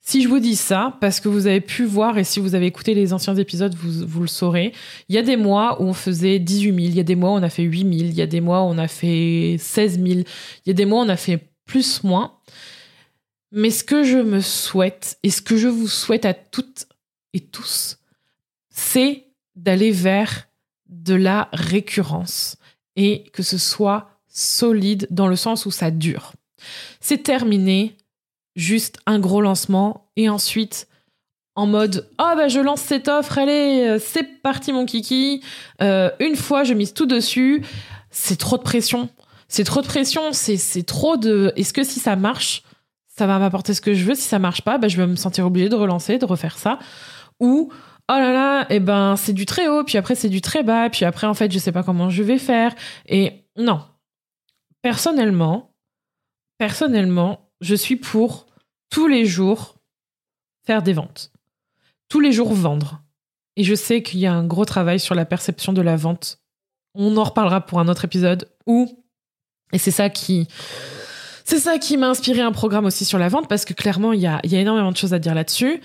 si 0.00 0.22
je 0.22 0.28
vous 0.28 0.38
dis 0.38 0.56
ça, 0.56 0.96
parce 1.00 1.18
que 1.20 1.28
vous 1.28 1.46
avez 1.46 1.60
pu 1.60 1.84
voir, 1.84 2.16
et 2.16 2.24
si 2.24 2.38
vous 2.38 2.54
avez 2.54 2.66
écouté 2.66 2.94
les 2.94 3.12
anciens 3.12 3.34
épisodes, 3.34 3.74
vous, 3.74 4.06
vous 4.06 4.20
le 4.20 4.28
saurez, 4.28 4.72
il 5.08 5.16
y 5.16 5.18
a 5.18 5.22
des 5.22 5.36
mois 5.36 5.82
où 5.82 5.86
on 5.86 5.92
faisait 5.92 6.38
18 6.38 6.74
000, 6.74 6.78
il 6.78 6.94
y 6.94 7.00
a 7.00 7.02
des 7.02 7.16
mois 7.16 7.30
où 7.30 7.34
on 7.34 7.42
a 7.42 7.50
fait 7.50 7.64
8 7.64 7.78
000, 7.78 7.90
il 7.92 8.14
y 8.14 8.22
a 8.22 8.26
des 8.26 8.40
mois 8.40 8.62
où 8.62 8.66
on 8.66 8.78
a 8.78 8.88
fait 8.88 9.56
16 9.58 10.00
000, 10.00 10.06
il 10.06 10.24
y 10.66 10.70
a 10.70 10.74
des 10.74 10.84
mois 10.84 11.02
où 11.02 11.06
on 11.06 11.08
a 11.08 11.16
fait 11.16 11.48
plus, 11.64 12.04
moins. 12.04 12.38
Mais 13.50 13.70
ce 13.70 13.82
que 13.82 14.04
je 14.04 14.18
me 14.18 14.40
souhaite, 14.40 15.18
et 15.22 15.30
ce 15.30 15.42
que 15.42 15.56
je 15.56 15.68
vous 15.68 15.88
souhaite 15.88 16.24
à 16.24 16.34
toutes 16.34 16.86
et 17.32 17.40
tous, 17.40 17.98
c'est 18.70 19.24
d'aller 19.56 19.90
vers 19.90 20.45
de 20.88 21.14
la 21.14 21.48
récurrence 21.52 22.56
et 22.96 23.24
que 23.32 23.42
ce 23.42 23.58
soit 23.58 24.10
solide 24.28 25.06
dans 25.10 25.28
le 25.28 25.36
sens 25.36 25.66
où 25.66 25.70
ça 25.70 25.90
dure. 25.90 26.32
C'est 27.00 27.22
terminé, 27.22 27.96
juste 28.54 28.98
un 29.06 29.18
gros 29.18 29.40
lancement 29.40 30.08
et 30.16 30.28
ensuite 30.28 30.88
en 31.56 31.66
mode 31.66 32.08
oh 32.18 32.32
bah 32.36 32.48
je 32.48 32.60
lance 32.60 32.82
cette 32.82 33.08
offre, 33.08 33.38
allez, 33.38 33.86
euh, 33.88 33.98
c'est 33.98 34.42
parti 34.42 34.72
mon 34.72 34.84
kiki. 34.84 35.42
Euh, 35.80 36.10
une 36.20 36.36
fois, 36.36 36.64
je 36.64 36.74
mise 36.74 36.92
tout 36.92 37.06
dessus. 37.06 37.64
C'est 38.10 38.36
trop 38.36 38.58
de 38.58 38.62
pression. 38.62 39.08
C'est 39.48 39.64
trop 39.64 39.80
de 39.80 39.86
pression. 39.86 40.32
C'est 40.32 40.86
trop 40.86 41.16
de. 41.16 41.52
Est-ce 41.56 41.72
que 41.72 41.82
si 41.82 41.98
ça 41.98 42.14
marche, 42.14 42.62
ça 43.08 43.26
va 43.26 43.38
m'apporter 43.38 43.72
ce 43.72 43.80
que 43.80 43.94
je 43.94 44.04
veux 44.04 44.14
Si 44.14 44.22
ça 44.22 44.38
marche 44.38 44.62
pas, 44.62 44.76
bah, 44.76 44.88
je 44.88 44.98
vais 44.98 45.06
me 45.06 45.16
sentir 45.16 45.46
obligée 45.46 45.70
de 45.70 45.74
relancer, 45.74 46.18
de 46.18 46.26
refaire 46.26 46.58
ça. 46.58 46.78
Ou 47.40 47.72
oh 48.08 48.14
là 48.14 48.32
là, 48.32 48.66
eh 48.70 48.80
ben 48.80 49.16
c'est 49.16 49.32
du 49.32 49.46
très 49.46 49.68
haut, 49.68 49.84
puis 49.84 49.98
après 49.98 50.14
c'est 50.14 50.28
du 50.28 50.40
très 50.40 50.62
bas, 50.62 50.88
puis 50.90 51.04
après 51.04 51.26
en 51.26 51.34
fait 51.34 51.50
je 51.50 51.58
sais 51.58 51.72
pas 51.72 51.82
comment 51.82 52.10
je 52.10 52.22
vais 52.22 52.38
faire. 52.38 52.74
Et 53.06 53.44
non, 53.56 53.82
personnellement, 54.82 55.74
personnellement, 56.58 57.50
je 57.60 57.74
suis 57.74 57.96
pour 57.96 58.46
tous 58.90 59.08
les 59.08 59.26
jours 59.26 59.76
faire 60.64 60.82
des 60.82 60.92
ventes, 60.92 61.32
tous 62.08 62.20
les 62.20 62.32
jours 62.32 62.52
vendre. 62.52 63.02
Et 63.56 63.64
je 63.64 63.74
sais 63.74 64.02
qu'il 64.02 64.20
y 64.20 64.26
a 64.26 64.34
un 64.34 64.44
gros 64.44 64.66
travail 64.66 65.00
sur 65.00 65.14
la 65.14 65.24
perception 65.24 65.72
de 65.72 65.80
la 65.80 65.96
vente. 65.96 66.40
On 66.94 67.16
en 67.16 67.24
reparlera 67.24 67.62
pour 67.62 67.80
un 67.80 67.88
autre 67.88 68.04
épisode 68.04 68.50
où, 68.66 69.02
et 69.72 69.78
c'est 69.78 69.90
ça 69.90 70.10
qui, 70.10 70.46
c'est 71.44 71.58
ça 71.58 71.78
qui 71.78 71.96
m'a 71.96 72.08
inspiré 72.08 72.42
un 72.42 72.52
programme 72.52 72.84
aussi 72.84 73.04
sur 73.04 73.18
la 73.18 73.28
vente 73.28 73.48
parce 73.48 73.64
que 73.64 73.72
clairement 73.72 74.12
il 74.12 74.20
y 74.20 74.26
a, 74.26 74.40
y 74.44 74.56
a 74.56 74.60
énormément 74.60 74.92
de 74.92 74.96
choses 74.96 75.14
à 75.14 75.18
dire 75.18 75.34
là-dessus. 75.34 75.80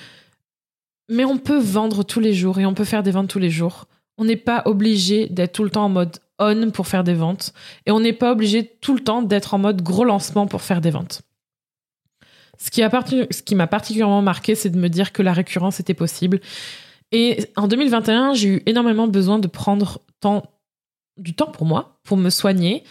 Mais 1.11 1.25
on 1.25 1.37
peut 1.37 1.59
vendre 1.59 2.03
tous 2.03 2.21
les 2.21 2.33
jours 2.33 2.57
et 2.57 2.65
on 2.65 2.73
peut 2.73 2.85
faire 2.85 3.03
des 3.03 3.11
ventes 3.11 3.27
tous 3.27 3.37
les 3.37 3.49
jours. 3.49 3.85
On 4.17 4.23
n'est 4.23 4.37
pas 4.37 4.63
obligé 4.65 5.27
d'être 5.27 5.51
tout 5.51 5.65
le 5.65 5.69
temps 5.69 5.83
en 5.83 5.89
mode 5.89 6.17
on 6.39 6.71
pour 6.71 6.87
faire 6.87 7.03
des 7.03 7.13
ventes. 7.13 7.53
Et 7.85 7.91
on 7.91 7.99
n'est 7.99 8.13
pas 8.13 8.31
obligé 8.31 8.65
tout 8.81 8.95
le 8.95 9.01
temps 9.01 9.21
d'être 9.21 9.53
en 9.53 9.57
mode 9.57 9.81
gros 9.81 10.05
lancement 10.05 10.47
pour 10.47 10.61
faire 10.61 10.79
des 10.79 10.89
ventes. 10.89 11.21
Ce 12.57 12.69
qui, 12.69 13.55
m'a 13.55 13.67
particulièrement 13.67 14.21
marqué, 14.21 14.55
c'est 14.55 14.69
de 14.69 14.77
me 14.77 14.87
dire 14.87 15.11
que 15.11 15.21
la 15.21 15.33
récurrence 15.33 15.81
était 15.81 15.93
possible. 15.93 16.39
Et 17.11 17.45
en 17.57 17.67
2021, 17.67 18.33
j'ai 18.33 18.47
eu 18.47 18.63
énormément 18.65 19.07
besoin 19.07 19.37
de 19.37 19.47
prendre 19.47 19.99
du 21.17 21.35
temps 21.35 21.51
pour 21.51 21.65
moi, 21.65 21.99
pour 22.03 22.15
me 22.17 22.29
soigner, 22.29 22.83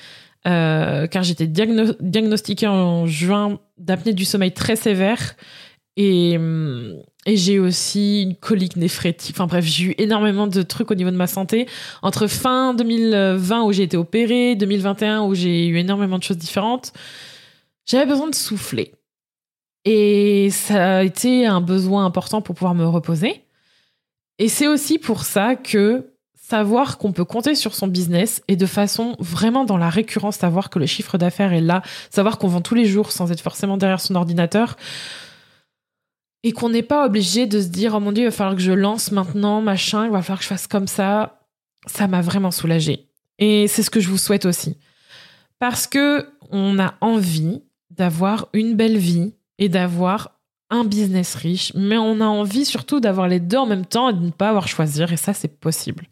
euh, 0.47 1.07
car 1.07 1.23
j'étais 1.23 1.47
diagnostiquée 1.47 2.67
en 2.67 3.07
juin 3.07 3.61
d'apnée 3.79 4.13
du 4.13 4.27
sommeil 4.27 4.53
très 4.53 4.77
sévère. 4.77 5.37
Et, 5.97 6.37
hum, 6.37 6.97
et 7.27 7.37
j'ai 7.37 7.59
aussi 7.59 8.23
une 8.23 8.37
colique 8.37 8.77
néphrétique. 8.77 9.35
Enfin 9.37 9.47
bref, 9.47 9.65
j'ai 9.65 9.85
eu 9.85 9.95
énormément 9.99 10.47
de 10.47 10.63
trucs 10.63 10.91
au 10.91 10.95
niveau 10.95 11.11
de 11.11 11.17
ma 11.17 11.27
santé. 11.27 11.67
Entre 12.03 12.27
fin 12.27 12.75
2020 12.75 13.63
où 13.65 13.73
j'ai 13.73 13.83
été 13.83 13.97
opérée, 13.97 14.55
2021 14.57 15.23
où 15.23 15.35
j'ai 15.35 15.67
eu 15.67 15.79
énormément 15.79 16.19
de 16.19 16.23
choses 16.23 16.39
différentes, 16.39 16.93
j'avais 17.87 18.07
besoin 18.07 18.29
de 18.29 18.35
souffler. 18.35 18.95
Et 19.85 20.51
ça 20.51 20.99
a 20.99 21.03
été 21.03 21.47
un 21.47 21.61
besoin 21.61 22.05
important 22.05 22.43
pour 22.43 22.55
pouvoir 22.55 22.75
me 22.75 22.87
reposer. 22.87 23.45
Et 24.39 24.49
c'est 24.49 24.67
aussi 24.67 24.99
pour 24.99 25.25
ça 25.25 25.57
que 25.57 26.11
savoir 26.35 26.99
qu'on 26.99 27.13
peut 27.13 27.25
compter 27.25 27.55
sur 27.55 27.75
son 27.75 27.87
business 27.87 28.43
et 28.49 28.57
de 28.57 28.67
façon 28.67 29.15
vraiment 29.21 29.65
dans 29.65 29.77
la 29.77 29.89
récurrence, 29.89 30.37
savoir 30.37 30.69
que 30.69 30.79
le 30.79 30.87
chiffre 30.87 31.17
d'affaires 31.17 31.53
est 31.53 31.61
là, 31.61 31.83
savoir 32.11 32.39
qu'on 32.39 32.49
vend 32.49 32.61
tous 32.61 32.75
les 32.75 32.87
jours 32.87 33.13
sans 33.13 33.31
être 33.31 33.41
forcément 33.41 33.77
derrière 33.77 34.01
son 34.01 34.17
ordinateur, 34.17 34.77
et 36.43 36.53
qu'on 36.53 36.71
n'est 36.71 36.83
pas 36.83 37.07
obligé 37.07 37.47
de 37.47 37.61
se 37.61 37.69
dire 37.69 37.95
oh 37.95 38.01
mon 38.01 38.13
dieu 38.13 38.25
il 38.25 38.27
va 38.29 38.33
falloir 38.33 38.57
que 38.57 38.63
je 38.63 38.73
lance 38.73 39.13
maintenant 39.13 39.61
machin 39.61 40.07
il 40.07 40.11
va 40.11 40.23
falloir 40.23 40.39
que 40.39 40.45
je 40.45 40.49
fasse 40.49 40.67
comme 40.67 40.89
ça. 40.89 41.47
Ça 41.87 42.07
m'a 42.07 42.21
vraiment 42.21 42.51
soulagée. 42.51 43.09
Et 43.39 43.67
c'est 43.69 43.83
ce 43.83 43.91
que 43.91 44.01
je 44.01 44.09
vous 44.09 44.19
souhaite 44.19 44.45
aussi. 44.45 44.77
Parce 45.59 45.87
que 45.87 46.29
on 46.51 46.79
a 46.79 46.95
envie 47.01 47.63
d'avoir 47.91 48.49
une 48.53 48.77
belle 48.77 48.99
vie 48.99 49.35
et 49.59 49.69
d'avoir 49.69 50.41
un 50.71 50.85
business 50.85 51.35
riche 51.35 51.73
mais 51.75 51.99
on 51.99 52.21
a 52.21 52.27
envie 52.27 52.65
surtout 52.65 53.01
d'avoir 53.01 53.29
les 53.29 53.41
deux 53.41 53.57
en 53.57 53.67
même 53.67 53.87
temps 53.87 54.11
et 54.11 54.13
de 54.13 54.21
ne 54.21 54.31
pas 54.31 54.49
avoir 54.49 54.69
choisir 54.69 55.13
et 55.13 55.17
ça 55.17 55.35
c'est 55.35 55.61
possible. 55.61 56.07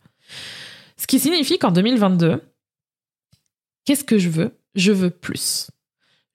Ce 0.97 1.07
qui 1.07 1.18
signifie 1.18 1.59
qu'en 1.59 1.70
2022 1.70 2.43
qu'est-ce 3.85 4.05
que 4.05 4.18
je 4.18 4.29
veux? 4.29 4.59
Je 4.74 4.93
veux 4.93 5.11
plus. 5.11 5.70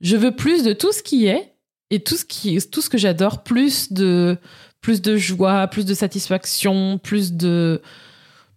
Je 0.02 0.18
veux 0.18 0.36
plus 0.36 0.64
de 0.64 0.74
tout 0.74 0.92
ce 0.92 1.04
qui 1.04 1.28
est 1.28 1.53
et 1.94 2.00
tout 2.00 2.18
ce 2.18 2.26
qui 2.26 2.58
que 2.90 2.98
j'adore 2.98 3.44
plus 3.44 3.94
de 3.94 4.40
plus 4.82 5.00
joie 5.16 5.68
plus 5.68 5.86
de 5.86 5.94
satisfaction 5.94 6.98
plus 6.98 7.32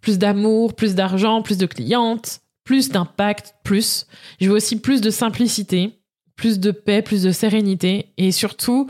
plus 0.01 0.17
d'amour 0.17 0.73
plus 0.73 0.95
d'argent 0.95 1.43
plus 1.43 1.59
de 1.59 1.67
clientes 1.67 2.41
plus 2.63 2.89
d'impact 2.89 3.53
plus. 3.63 4.07
Je 4.41 4.49
veux 4.49 4.55
aussi 4.55 4.79
plus 4.79 5.01
de 5.01 5.11
simplicité 5.11 5.99
plus 6.35 6.59
de 6.59 6.71
paix 6.71 7.03
plus 7.03 7.21
de 7.21 7.31
sérénité 7.31 8.11
et 8.17 8.31
surtout 8.31 8.89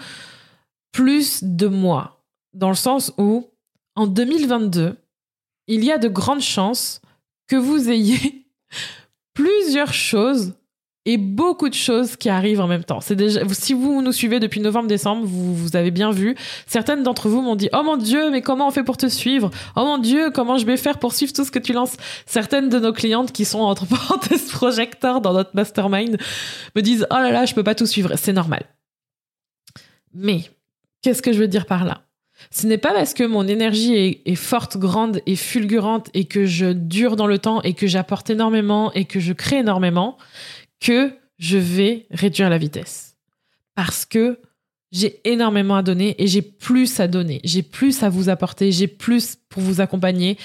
plus 0.94 1.44
de 1.44 1.68
moi. 1.68 2.24
Dans 2.54 2.70
le 2.70 2.76
sens 2.76 3.14
où 3.18 3.50
en 3.96 4.08
2022 4.08 4.96
il 5.68 5.84
y 5.84 5.92
a 5.92 5.98
de 5.98 6.08
grandes 6.08 6.40
chances 6.40 7.02
que 7.48 7.58
vous 7.58 7.90
ayez 7.90 8.48
plusieurs 9.34 9.94
choses 9.94 10.54
et 11.08 11.16
beaucoup 11.18 11.70
de 11.70 11.74
choses 11.74 12.18
qui 12.18 12.28
arrivent 12.28 12.60
en 12.60 12.68
même 12.68 12.84
temps. 12.84 13.00
C'est 13.00 13.16
déjà, 13.16 13.40
si 13.54 13.74
vous 13.74 14.02
nous 14.02 14.12
suivez 14.12 14.42
depuis 14.42 14.60
novembre-décembre, 14.60 15.26
vous, 15.26 15.56
vous 15.56 15.78
avez 15.78 15.90
bien 15.90 16.12
vu. 16.12 16.36
Certaines 16.68 17.02
d'entre 17.02 17.30
vous 17.30 17.42
m'ont 17.42 17.56
dit, 17.56 17.70
oh 17.72 17.82
mon 17.82 17.96
dieu, 17.96 18.30
mais 18.30 18.42
comment 18.42 18.68
on 18.68 18.72
fait 18.72 18.84
pour 18.84 18.98
te 18.98 19.08
suivre? 19.08 19.50
Oh 19.78 19.86
mon 19.86 20.00
dieu, 20.00 20.32
comment 20.32 20.58
je 20.58 20.66
vais 20.66 20.76
faire 20.76 21.00
pour 21.00 21.14
suivre 21.14 21.32
tout 21.32 21.46
ce 21.46 21.52
que 21.52 21.60
tu 21.60 21.72
lances? 21.72 21.96
Certaines 22.26 22.68
de 22.68 22.78
nos 22.78 22.92
clientes 22.92 23.32
qui 23.32 23.46
sont 23.46 23.62
entre 23.62 23.86
parenthèses 23.88 24.52
projecteurs 24.52 25.22
dans 25.22 25.32
notre 25.32 25.52
mastermind 25.54 26.18
me 26.76 26.82
disent, 26.82 27.08
oh 27.10 27.16
là 27.16 27.32
là, 27.32 27.46
je 27.46 27.56
peux 27.56 27.64
pas 27.64 27.74
tout 27.74 27.86
suivre. 27.86 28.12
C'est 28.18 28.34
normal. 28.34 28.66
Mais, 30.14 30.42
qu'est-ce 31.02 31.22
que 31.22 31.32
je 31.32 31.40
veux 31.40 31.48
dire 31.48 31.68
par 31.68 31.86
là? 31.86 32.02
Ce 32.52 32.68
n'est 32.68 32.78
pas 32.78 32.94
parce 32.94 33.14
que 33.14 33.24
mon 33.24 33.48
énergie 33.48 33.96
est, 33.96 34.22
est, 34.26 34.36
forte, 34.36 34.78
grande 34.78 35.22
et 35.26 35.38
fulgurante 35.38 36.10
et 36.14 36.26
que 36.26 36.46
je 36.46 36.74
dure 36.74 37.16
dans 37.16 37.28
le 37.28 37.40
temps 37.40 37.62
et 37.62 37.74
que 37.74 37.88
j'apporte 37.88 38.30
énormément 38.30 38.92
et 38.94 39.06
que 39.06 39.20
je 39.22 39.34
crée 39.34 39.60
énormément 39.60 40.18
que 40.80 41.14
je 41.38 41.58
vais 41.58 42.08
réduire 42.12 42.50
la 42.50 42.58
vitesse. 42.58 43.18
Parce 43.76 44.06
que 44.06 44.40
j'ai 44.92 45.22
énormément 45.30 45.76
à 45.76 45.84
donner 45.84 46.16
et 46.22 46.28
j'ai 46.28 46.42
plus 46.42 47.00
à 47.00 47.08
donner, 47.08 47.42
j'ai 47.44 47.62
plus 47.62 48.04
à 48.04 48.10
vous 48.10 48.30
apporter, 48.30 48.72
j'ai 48.72 48.88
plus 48.88 49.38
pour 49.50 49.62
vous 49.62 49.82
accompagner. 49.82 50.38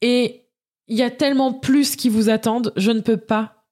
Et 0.00 0.46
il 0.88 0.96
y 0.96 1.02
a 1.02 1.10
tellement 1.10 1.52
plus 1.52 1.96
qui 1.96 2.08
vous 2.08 2.28
attendent, 2.28 2.72
je 2.76 2.90
ne 2.90 3.00
peux 3.00 3.16
pas, 3.16 3.66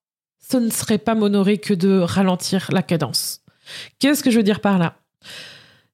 ce 0.49 0.59
ne 0.59 0.71
serait 0.71 0.99
pas 0.99 1.15
m'honorer 1.15 1.59
que 1.59 1.75
de 1.75 2.01
ralentir 2.01 2.69
la 2.71 2.83
cadence. 2.83 3.43
Qu'est-ce 3.99 4.23
que 4.23 4.31
je 4.31 4.37
veux 4.37 4.43
dire 4.43 4.61
par 4.61 4.79
là? 4.79 4.97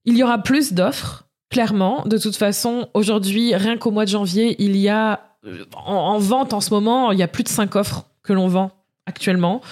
Il 0.04 0.16
y 0.16 0.22
aura 0.22 0.42
plus 0.42 0.72
d'offres, 0.72 1.28
clairement. 1.50 2.04
De 2.06 2.18
toute 2.18 2.36
façon, 2.36 2.88
aujourd'hui, 2.94 3.54
rien 3.54 3.76
qu'au 3.76 3.90
mois 3.90 4.04
de 4.04 4.10
janvier, 4.10 4.56
il 4.62 4.76
y 4.76 4.88
a 4.88 5.36
en, 5.74 5.94
en, 5.94 6.18
vente 6.18 6.52
en 6.52 6.60
ce 6.60 6.70
moment, 6.70 7.12
il 7.12 7.18
y 7.18 7.22
a 7.22 7.28
plus 7.28 7.44
de 7.44 7.48
5 7.48 7.76
offres 7.76 8.06
que 8.22 8.32
l'on 8.32 8.48
vend 8.48 8.75
actuellement. 9.06 9.62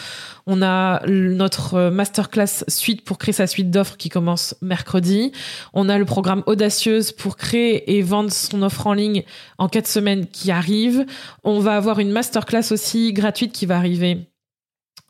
On 0.47 0.63
a 0.63 1.05
notre 1.07 1.91
masterclass 1.91 2.65
suite 2.69 3.05
pour 3.05 3.19
créer 3.19 3.33
sa 3.33 3.47
suite 3.47 3.71
d'offres 3.71 3.97
qui 3.97 4.09
commence 4.09 4.55
mercredi. 4.63 5.33
On 5.73 5.89
a 5.89 5.99
le 5.99 6.05
programme 6.05 6.43
Audacieuse 6.47 7.13
pour 7.13 7.37
créer 7.37 7.97
et 7.97 8.03
vendre 8.03 8.33
son 8.33 8.63
offre 8.63 8.87
en 8.87 8.93
ligne 8.93 9.25
en 9.59 9.69
quatre 9.69 9.89
semaines 9.89 10.27
qui 10.27 10.51
arrive. 10.51 11.07
On 11.43 11.61
va 11.61 11.77
avoir 11.77 11.99
une 11.99 12.11
masterclass 12.11 12.73
aussi 12.73 13.13
gratuite 13.13 13.53
qui 13.53 13.67
va 13.67 13.77
arriver 13.77 14.29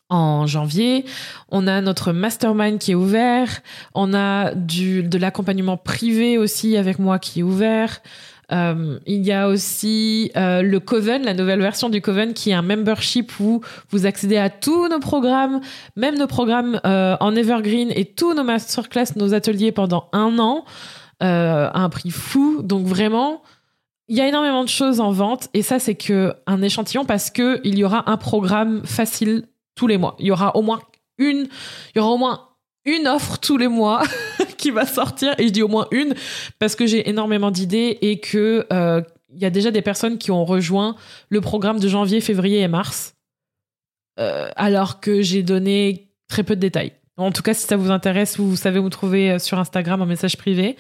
en 0.09 0.47
janvier. 0.47 1.05
On 1.51 1.67
a 1.67 1.81
notre 1.81 2.13
mastermind 2.13 2.79
qui 2.79 2.93
est 2.93 2.95
ouvert. 2.95 3.63
On 3.95 4.15
a 4.15 4.55
du, 4.55 5.03
de 5.03 5.19
l'accompagnement 5.19 5.77
privé 5.77 6.39
aussi 6.39 6.77
avec 6.77 6.99
moi 6.99 7.19
qui 7.19 7.41
est 7.41 7.43
ouvert. 7.43 8.01
Euh, 8.53 8.99
il 9.07 9.25
y 9.25 9.33
a 9.33 9.49
aussi 9.49 10.31
euh, 10.37 10.63
le 10.63 10.81
Coven, 10.81 11.25
la 11.25 11.35
nouvelle 11.35 11.61
version 11.61 11.89
du 11.89 12.01
Coven, 12.01 12.35
qui 12.35 12.51
est 12.51 12.55
un 12.55 12.63
membership 12.63 13.33
où 13.41 13.61
vous 13.91 14.07
accédez 14.07 14.37
à 14.37 14.51
tous 14.51 14.89
nos 14.89 15.01
programmes, 15.01 15.61
même 15.97 16.19
nos 16.19 16.27
programmes 16.27 16.81
euh, 16.85 17.17
en 17.21 17.35
Evergreen 17.35 17.91
et 17.95 18.05
tous 18.05 18.35
nos 18.35 18.45
masterclass, 18.45 19.17
nos 19.17 19.35
ateliers 19.35 19.73
pendant 19.73 20.09
un 20.13 20.39
an, 20.39 20.65
à 21.21 21.81
un 21.81 21.89
prix 21.89 22.11
fou. 22.11 22.61
Donc 22.63 22.87
vraiment, 22.87 23.43
il 24.09 24.17
y 24.17 24.21
a 24.21 24.29
énormément 24.29 24.63
de 24.63 24.69
choses 24.69 25.01
en 25.01 25.11
vente 25.11 25.49
et 25.55 25.63
ça 25.63 25.79
c'est 25.79 25.95
que 25.95 26.35
un 26.47 26.61
échantillon 26.61 27.07
parce 27.07 27.31
que 27.31 27.61
il 27.65 27.79
y 27.79 27.85
aura 27.85 28.11
un 28.11 28.19
programme 28.19 28.85
facile 28.85 29.45
tous 29.75 29.87
les 29.87 29.97
mois. 29.97 30.17
Il 30.19 30.27
y 30.27 30.31
aura 30.31 30.55
au 30.57 30.61
moins 30.61 30.81
une, 31.17 31.49
il 31.95 31.97
y 31.97 32.01
aura 32.01 32.11
au 32.11 32.19
moins 32.19 32.49
une 32.85 33.09
offre 33.09 33.39
tous 33.39 33.57
les 33.57 33.69
mois 33.69 34.03
qui 34.65 34.71
va 34.71 34.87
sortir 34.87 35.35
et 35.37 35.49
je 35.49 35.53
dis 35.53 35.63
au 35.63 35.69
moins 35.69 35.87
une 35.91 36.15
parce 36.59 36.75
que 36.75 36.87
j'ai 36.87 37.11
énormément 37.11 37.51
d'idées 37.51 37.99
et 38.01 38.19
que 38.19 38.67
euh, 38.73 39.03
il 39.35 39.43
y 39.43 39.45
a 39.45 39.51
déjà 39.51 39.71
des 39.71 39.83
personnes 39.83 40.17
qui 40.17 40.31
ont 40.31 40.47
rejoint 40.47 40.97
le 41.29 41.43
programme 41.43 41.79
de 41.79 41.87
janvier, 41.87 42.23
février 42.23 42.61
et 42.61 42.69
mars 42.69 43.15
euh, 44.19 44.49
alors 44.57 45.01
que 45.01 45.21
j'ai 45.21 45.43
donné 45.43 46.09
très 46.29 46.45
peu 46.45 46.57
de 46.57 46.61
détails. 46.63 46.93
En 47.19 47.31
tout 47.31 47.43
cas, 47.43 47.53
si 47.53 47.67
ça 47.67 47.77
vous 47.77 47.91
intéresse, 47.91 48.39
vous 48.39 48.57
savez 48.57 48.81
me 48.81 48.89
trouver 48.89 49.33
euh, 49.33 49.39
sur 49.39 49.59
Instagram 49.59 50.01
en 50.01 50.07
message 50.07 50.39
privé. 50.39 50.77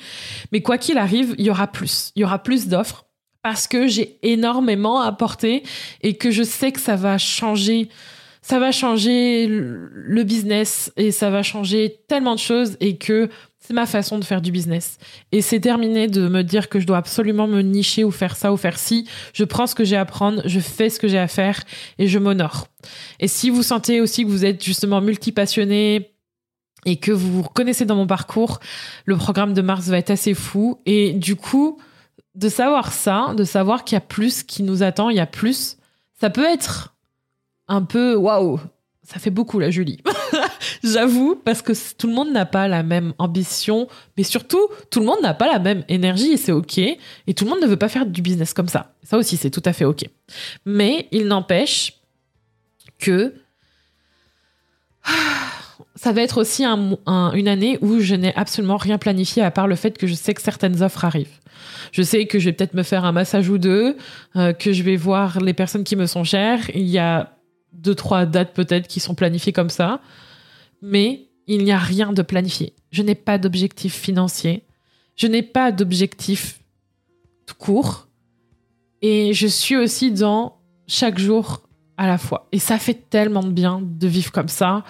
Mais 0.51 0.63
quoi 0.63 0.79
qu'il 0.79 0.97
arrive, 0.97 1.35
il 1.37 1.45
y 1.45 1.51
aura 1.51 1.67
plus. 1.67 2.11
Il 2.17 2.21
y 2.23 2.25
aura 2.25 2.43
plus 2.43 2.69
d'offres 2.69 3.05
parce 3.43 3.69
que 3.69 3.87
j'ai 3.87 4.19
énormément 4.23 5.03
apporté 5.03 5.63
et 6.01 6.17
que 6.17 6.31
je 6.31 6.43
sais 6.43 6.73
que 6.73 6.81
ça 6.81 6.97
va 6.97 7.19
changer 7.19 7.91
ça 8.45 8.59
va 8.59 8.73
changer 8.73 9.47
le 9.49 10.23
business 10.23 10.93
et 10.99 11.13
ça 11.13 11.31
va 11.31 11.43
changer 11.43 12.03
tellement 12.09 12.35
de 12.35 12.41
choses 12.41 12.77
et 12.79 12.99
que 12.99 13.31
c'est 13.67 13.73
ma 13.73 13.87
façon 13.87 14.19
de 14.19 14.25
faire 14.25 14.43
du 14.43 14.53
business. 14.53 14.99
Et 15.33 15.41
c'est 15.41 15.61
terminé 15.61 16.07
de 16.07 16.29
me 16.29 16.43
dire 16.43 16.69
que 16.69 16.81
je 16.81 16.87
dois 16.87 16.99
absolument 16.99 17.47
me 17.47 17.63
nicher 17.63 18.05
ou 18.05 18.11
faire 18.11 18.37
ça 18.37 18.53
ou 18.53 18.59
faire 18.59 18.79
ci. 18.79 19.09
Je 19.33 19.43
prends 19.43 19.67
ce 19.67 19.75
que 19.75 19.85
j'ai 19.85 19.97
à 19.97 20.05
prendre, 20.05 20.43
je 20.45 20.61
fais 20.61 20.91
ce 20.91 21.01
que 21.01 21.09
j'ai 21.09 21.19
à 21.19 21.29
faire 21.29 21.63
et 21.99 22.07
je 22.07 22.19
m'honore. 22.19 22.67
Et 23.21 23.29
si 23.29 23.49
vous 23.49 23.63
sentez 23.63 24.03
aussi 24.03 24.25
que 24.25 24.29
vous 24.29 24.45
êtes 24.45 24.63
justement 24.63 25.01
multipassionné 25.01 26.11
et 26.85 26.97
que 26.97 27.11
vous 27.11 27.33
vous 27.33 27.43
reconnaissez 27.43 27.87
dans 27.87 27.97
mon 27.97 28.07
parcours, 28.07 28.61
le 29.07 29.17
programme 29.17 29.55
de 29.55 29.63
mars 29.63 29.89
va 29.89 29.97
être 29.97 30.11
assez 30.11 30.35
fou. 30.35 30.79
Et 30.85 31.15
du 31.15 31.35
coup, 31.35 31.79
de 32.35 32.51
savoir 32.51 32.93
ça, 32.93 33.33
de 33.35 33.45
savoir 33.45 33.85
qu'il 33.85 33.97
y 33.97 33.99
a 33.99 34.03
plus 34.03 34.43
qui 34.43 34.63
nous 34.63 34.83
attend, 34.83 35.09
il 35.09 35.17
y 35.17 35.21
a 35.21 35.27
plus, 35.27 35.79
ça 36.21 36.29
peut 36.29 36.45
être 36.45 36.95
un 37.67 37.81
peu 37.81 38.15
waouh, 38.15 38.61
ça 39.05 39.21
fait 39.21 39.31
beaucoup 39.31 39.59
la 39.59 39.71
Julie. 39.71 40.03
J'avoue, 40.83 41.37
parce 41.37 41.63
que 41.63 41.73
tout 41.97 42.07
le 42.07 42.15
monde 42.15 42.33
n'a 42.33 42.47
pas 42.47 42.69
la 42.69 42.83
même 42.83 43.13
ambition, 43.19 43.87
mais 44.17 44.23
surtout, 44.23 44.67
tout 44.91 45.01
le 45.01 45.07
monde 45.07 45.21
n'a 45.23 45.35
pas 45.35 45.47
la 45.47 45.59
même 45.59 45.85
énergie 45.89 46.33
et 46.33 46.37
c'est 46.37 46.53
ok. 46.53 46.79
Et 46.79 47.35
tout 47.35 47.45
le 47.45 47.51
monde 47.51 47.61
ne 47.61 47.67
veut 47.67 47.77
pas 47.77 47.89
faire 47.89 48.07
du 48.07 48.23
business 48.23 48.55
comme 48.55 48.69
ça. 48.69 48.95
Ça 49.03 49.19
aussi, 49.19 49.37
c'est 49.37 49.51
tout 49.51 49.63
à 49.67 49.73
fait 49.73 49.85
ok. 49.85 50.05
Mais 50.65 51.09
il 51.13 51.27
n'empêche 51.27 52.01
que 52.99 53.35
ça 55.97 56.13
va 56.13 56.23
être 56.23 56.39
aussi 56.39 56.65
un, 56.65 56.97
un, 57.07 57.33
une 57.33 57.49
année 57.49 57.79
où 57.83 58.01
je 58.01 58.15
n'ai 58.15 58.35
absolument 58.35 58.79
rien 58.79 58.97
planifié 58.97 59.43
à 59.43 59.51
part 59.51 59.69
le 59.69 59.77
fait 59.77 59.99
que 59.99 60.07
je 60.07 60.15
sais 60.15 60.33
que 60.33 60.43
certaines 60.43 60.83
offres 60.83 61.05
arrivent. 61.05 61.39
Je 61.93 62.03
sais 62.03 62.27
que 62.27 62.39
je 62.39 62.47
vais 62.47 62.53
peut-être 62.53 62.75
me 62.75 62.83
faire 62.83 63.05
un 63.05 63.13
massage 63.13 63.49
ou 63.49 63.59
deux, 63.59 63.97
euh, 64.37 64.53
que 64.53 64.73
je 64.73 64.83
vais 64.83 64.97
voir 64.97 65.41
les 65.41 65.53
personnes 65.53 65.85
qui 65.85 65.95
me 65.95 66.07
sont 66.07 66.25
chères. 66.25 66.71
Il 66.75 66.87
y 66.87 66.99
a 66.99 67.34
deux, 67.75 67.95
trois 67.95 68.27
dates 68.27 68.55
peut-être 68.55 68.89
qui 68.89 69.01
sont 69.01 69.15
planifiées 69.15 69.53
comme 69.53 69.71
ça. 69.71 70.01
Mais 70.83 71.29
il 71.47 71.65
n'y 71.65 71.73
a 71.73 71.79
rien 71.79 72.13
de 72.13 72.23
planifié. 72.23 72.75
Je 72.91 73.03
n'ai 73.03 73.15
pas 73.15 73.39
d'objectif 73.39 73.95
financier. 73.95 74.65
Je 75.17 75.27
n'ai 75.27 75.43
pas 75.43 75.73
d'objectif 75.73 76.61
tout 77.47 77.55
court. 77.57 78.09
Et 79.03 79.35
je 79.35 79.47
suis 79.47 79.77
aussi 79.77 80.13
dans 80.13 80.57
chaque 80.87 81.19
jour 81.19 81.63
à 81.97 82.07
la 82.07 82.19
fois. 82.19 82.49
Et 82.53 82.59
ça 82.59 82.79
fait 82.79 83.09
tellement 83.11 83.43
de 83.43 83.51
bien 83.51 83.81
de 83.83 84.07
vivre 84.07 84.33
comme 84.33 84.49
ça. 84.49 84.85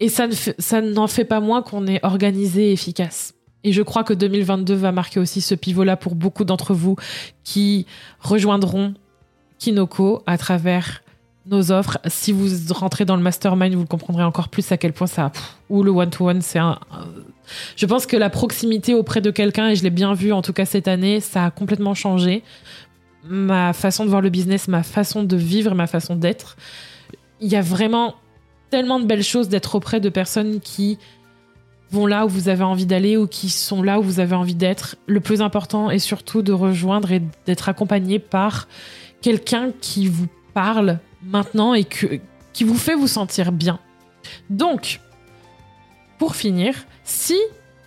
Et 0.00 0.08
ça, 0.08 0.26
ne 0.26 0.34
ça 0.34 0.80
n'en 0.80 1.06
fait 1.06 1.24
pas 1.24 1.40
moins 1.40 1.62
qu'on 1.62 1.86
est 1.86 2.04
organisé 2.04 2.70
et 2.70 2.72
efficace. 2.72 3.34
Et 3.62 3.72
je 3.72 3.80
crois 3.82 4.04
que 4.04 4.12
2022 4.12 4.74
va 4.74 4.92
marquer 4.92 5.20
aussi 5.20 5.40
ce 5.40 5.54
pivot-là 5.54 5.96
pour 5.96 6.14
beaucoup 6.14 6.44
d'entre 6.44 6.74
vous 6.74 6.96
qui 7.44 7.86
rejoindront 8.20 8.94
Kinoko 9.58 10.22
à 10.26 10.36
travers 10.36 11.03
nos 11.46 11.72
offres. 11.72 11.98
Si 12.06 12.32
vous 12.32 12.48
rentrez 12.72 13.04
dans 13.04 13.16
le 13.16 13.22
mastermind, 13.22 13.74
vous 13.74 13.86
comprendrez 13.86 14.24
encore 14.24 14.48
plus 14.48 14.70
à 14.72 14.76
quel 14.76 14.92
point 14.92 15.06
ça. 15.06 15.32
ou 15.68 15.82
le 15.82 15.90
one-to-one, 15.90 16.42
c'est 16.42 16.58
un. 16.58 16.78
Je 17.76 17.86
pense 17.86 18.06
que 18.06 18.16
la 18.16 18.30
proximité 18.30 18.94
auprès 18.94 19.20
de 19.20 19.30
quelqu'un, 19.30 19.68
et 19.68 19.76
je 19.76 19.82
l'ai 19.82 19.90
bien 19.90 20.14
vu 20.14 20.32
en 20.32 20.42
tout 20.42 20.52
cas 20.52 20.64
cette 20.64 20.88
année, 20.88 21.20
ça 21.20 21.46
a 21.46 21.50
complètement 21.50 21.94
changé. 21.94 22.42
Ma 23.26 23.72
façon 23.72 24.04
de 24.04 24.10
voir 24.10 24.22
le 24.22 24.30
business, 24.30 24.68
ma 24.68 24.82
façon 24.82 25.22
de 25.22 25.36
vivre, 25.36 25.74
ma 25.74 25.86
façon 25.86 26.16
d'être. 26.16 26.56
Il 27.40 27.48
y 27.48 27.56
a 27.56 27.62
vraiment 27.62 28.14
tellement 28.70 28.98
de 28.98 29.06
belles 29.06 29.22
choses 29.22 29.48
d'être 29.48 29.74
auprès 29.74 30.00
de 30.00 30.08
personnes 30.08 30.60
qui 30.60 30.98
vont 31.90 32.06
là 32.06 32.26
où 32.26 32.28
vous 32.28 32.48
avez 32.48 32.64
envie 32.64 32.86
d'aller 32.86 33.16
ou 33.16 33.26
qui 33.26 33.48
sont 33.50 33.82
là 33.82 34.00
où 34.00 34.02
vous 34.02 34.20
avez 34.20 34.34
envie 34.34 34.54
d'être. 34.54 34.96
Le 35.06 35.20
plus 35.20 35.42
important 35.42 35.90
est 35.90 35.98
surtout 35.98 36.42
de 36.42 36.52
rejoindre 36.52 37.12
et 37.12 37.22
d'être 37.46 37.68
accompagné 37.68 38.18
par 38.18 38.68
quelqu'un 39.22 39.70
qui 39.80 40.08
vous 40.08 40.26
parle 40.54 40.98
maintenant 41.24 41.74
et 41.74 41.84
que, 41.84 42.20
qui 42.52 42.64
vous 42.64 42.76
fait 42.76 42.94
vous 42.94 43.08
sentir 43.08 43.52
bien. 43.52 43.78
Donc, 44.50 45.00
pour 46.18 46.36
finir, 46.36 46.74
si 47.04 47.36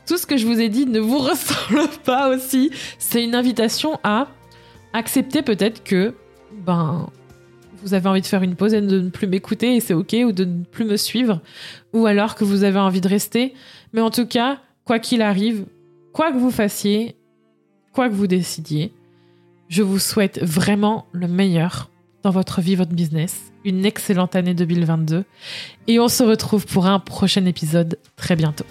tout 0.05 0.17
ce 0.17 0.25
que 0.25 0.37
je 0.37 0.45
vous 0.45 0.59
ai 0.59 0.69
dit 0.69 0.85
ne 0.85 0.99
vous 0.99 1.17
ressemble 1.19 1.89
pas 2.03 2.29
aussi, 2.29 2.71
c'est 2.97 3.23
une 3.23 3.35
invitation 3.35 3.99
à 4.03 4.27
accepter 4.93 5.41
peut-être 5.41 5.83
que 5.83 6.13
ben 6.51 7.09
vous 7.83 7.93
avez 7.93 8.09
envie 8.09 8.21
de 8.21 8.25
faire 8.25 8.41
une 8.41 8.55
pause 8.55 8.73
et 8.73 8.81
de 8.81 8.99
ne 8.99 9.09
plus 9.09 9.27
m'écouter 9.27 9.75
et 9.75 9.79
c'est 9.79 9.93
ok 9.93 10.15
ou 10.25 10.31
de 10.31 10.45
ne 10.45 10.63
plus 10.63 10.85
me 10.85 10.97
suivre 10.97 11.41
ou 11.93 12.07
alors 12.07 12.35
que 12.35 12.43
vous 12.43 12.63
avez 12.63 12.79
envie 12.79 13.01
de 13.01 13.07
rester. 13.07 13.53
Mais 13.93 14.01
en 14.01 14.09
tout 14.09 14.25
cas, 14.25 14.59
quoi 14.83 14.97
qu'il 14.99 15.21
arrive, 15.21 15.65
quoi 16.11 16.31
que 16.31 16.37
vous 16.37 16.49
fassiez, 16.49 17.15
quoi 17.93 18.09
que 18.09 18.13
vous 18.13 18.27
décidiez, 18.27 18.93
je 19.69 19.83
vous 19.83 19.99
souhaite 19.99 20.43
vraiment 20.43 21.05
le 21.11 21.27
meilleur 21.27 21.89
votre 22.31 22.61
vie, 22.61 22.75
votre 22.75 22.93
business. 22.93 23.51
Une 23.65 23.85
excellente 23.85 24.35
année 24.35 24.53
2022. 24.53 25.25
Et 25.87 25.99
on 25.99 26.07
se 26.07 26.23
retrouve 26.23 26.65
pour 26.65 26.85
un 26.85 26.99
prochain 26.99 27.45
épisode 27.45 27.97
très 28.15 28.35
bientôt. 28.35 28.65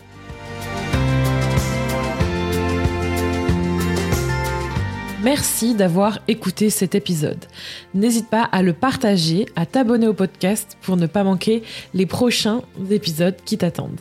Merci 5.23 5.75
d'avoir 5.75 6.21
écouté 6.29 6.71
cet 6.71 6.95
épisode. 6.95 7.47
N'hésite 7.95 8.31
pas 8.31 8.45
à 8.45 8.63
le 8.63 8.73
partager, 8.73 9.47
à 9.57 9.67
t'abonner 9.67 10.07
au 10.07 10.15
podcast 10.15 10.79
pour 10.83 10.97
ne 10.97 11.07
pas 11.07 11.25
manquer 11.25 11.65
les 11.95 12.07
prochains 12.07 12.63
épisodes 12.91 13.35
qui 13.45 13.59
t'attendent. 13.59 14.01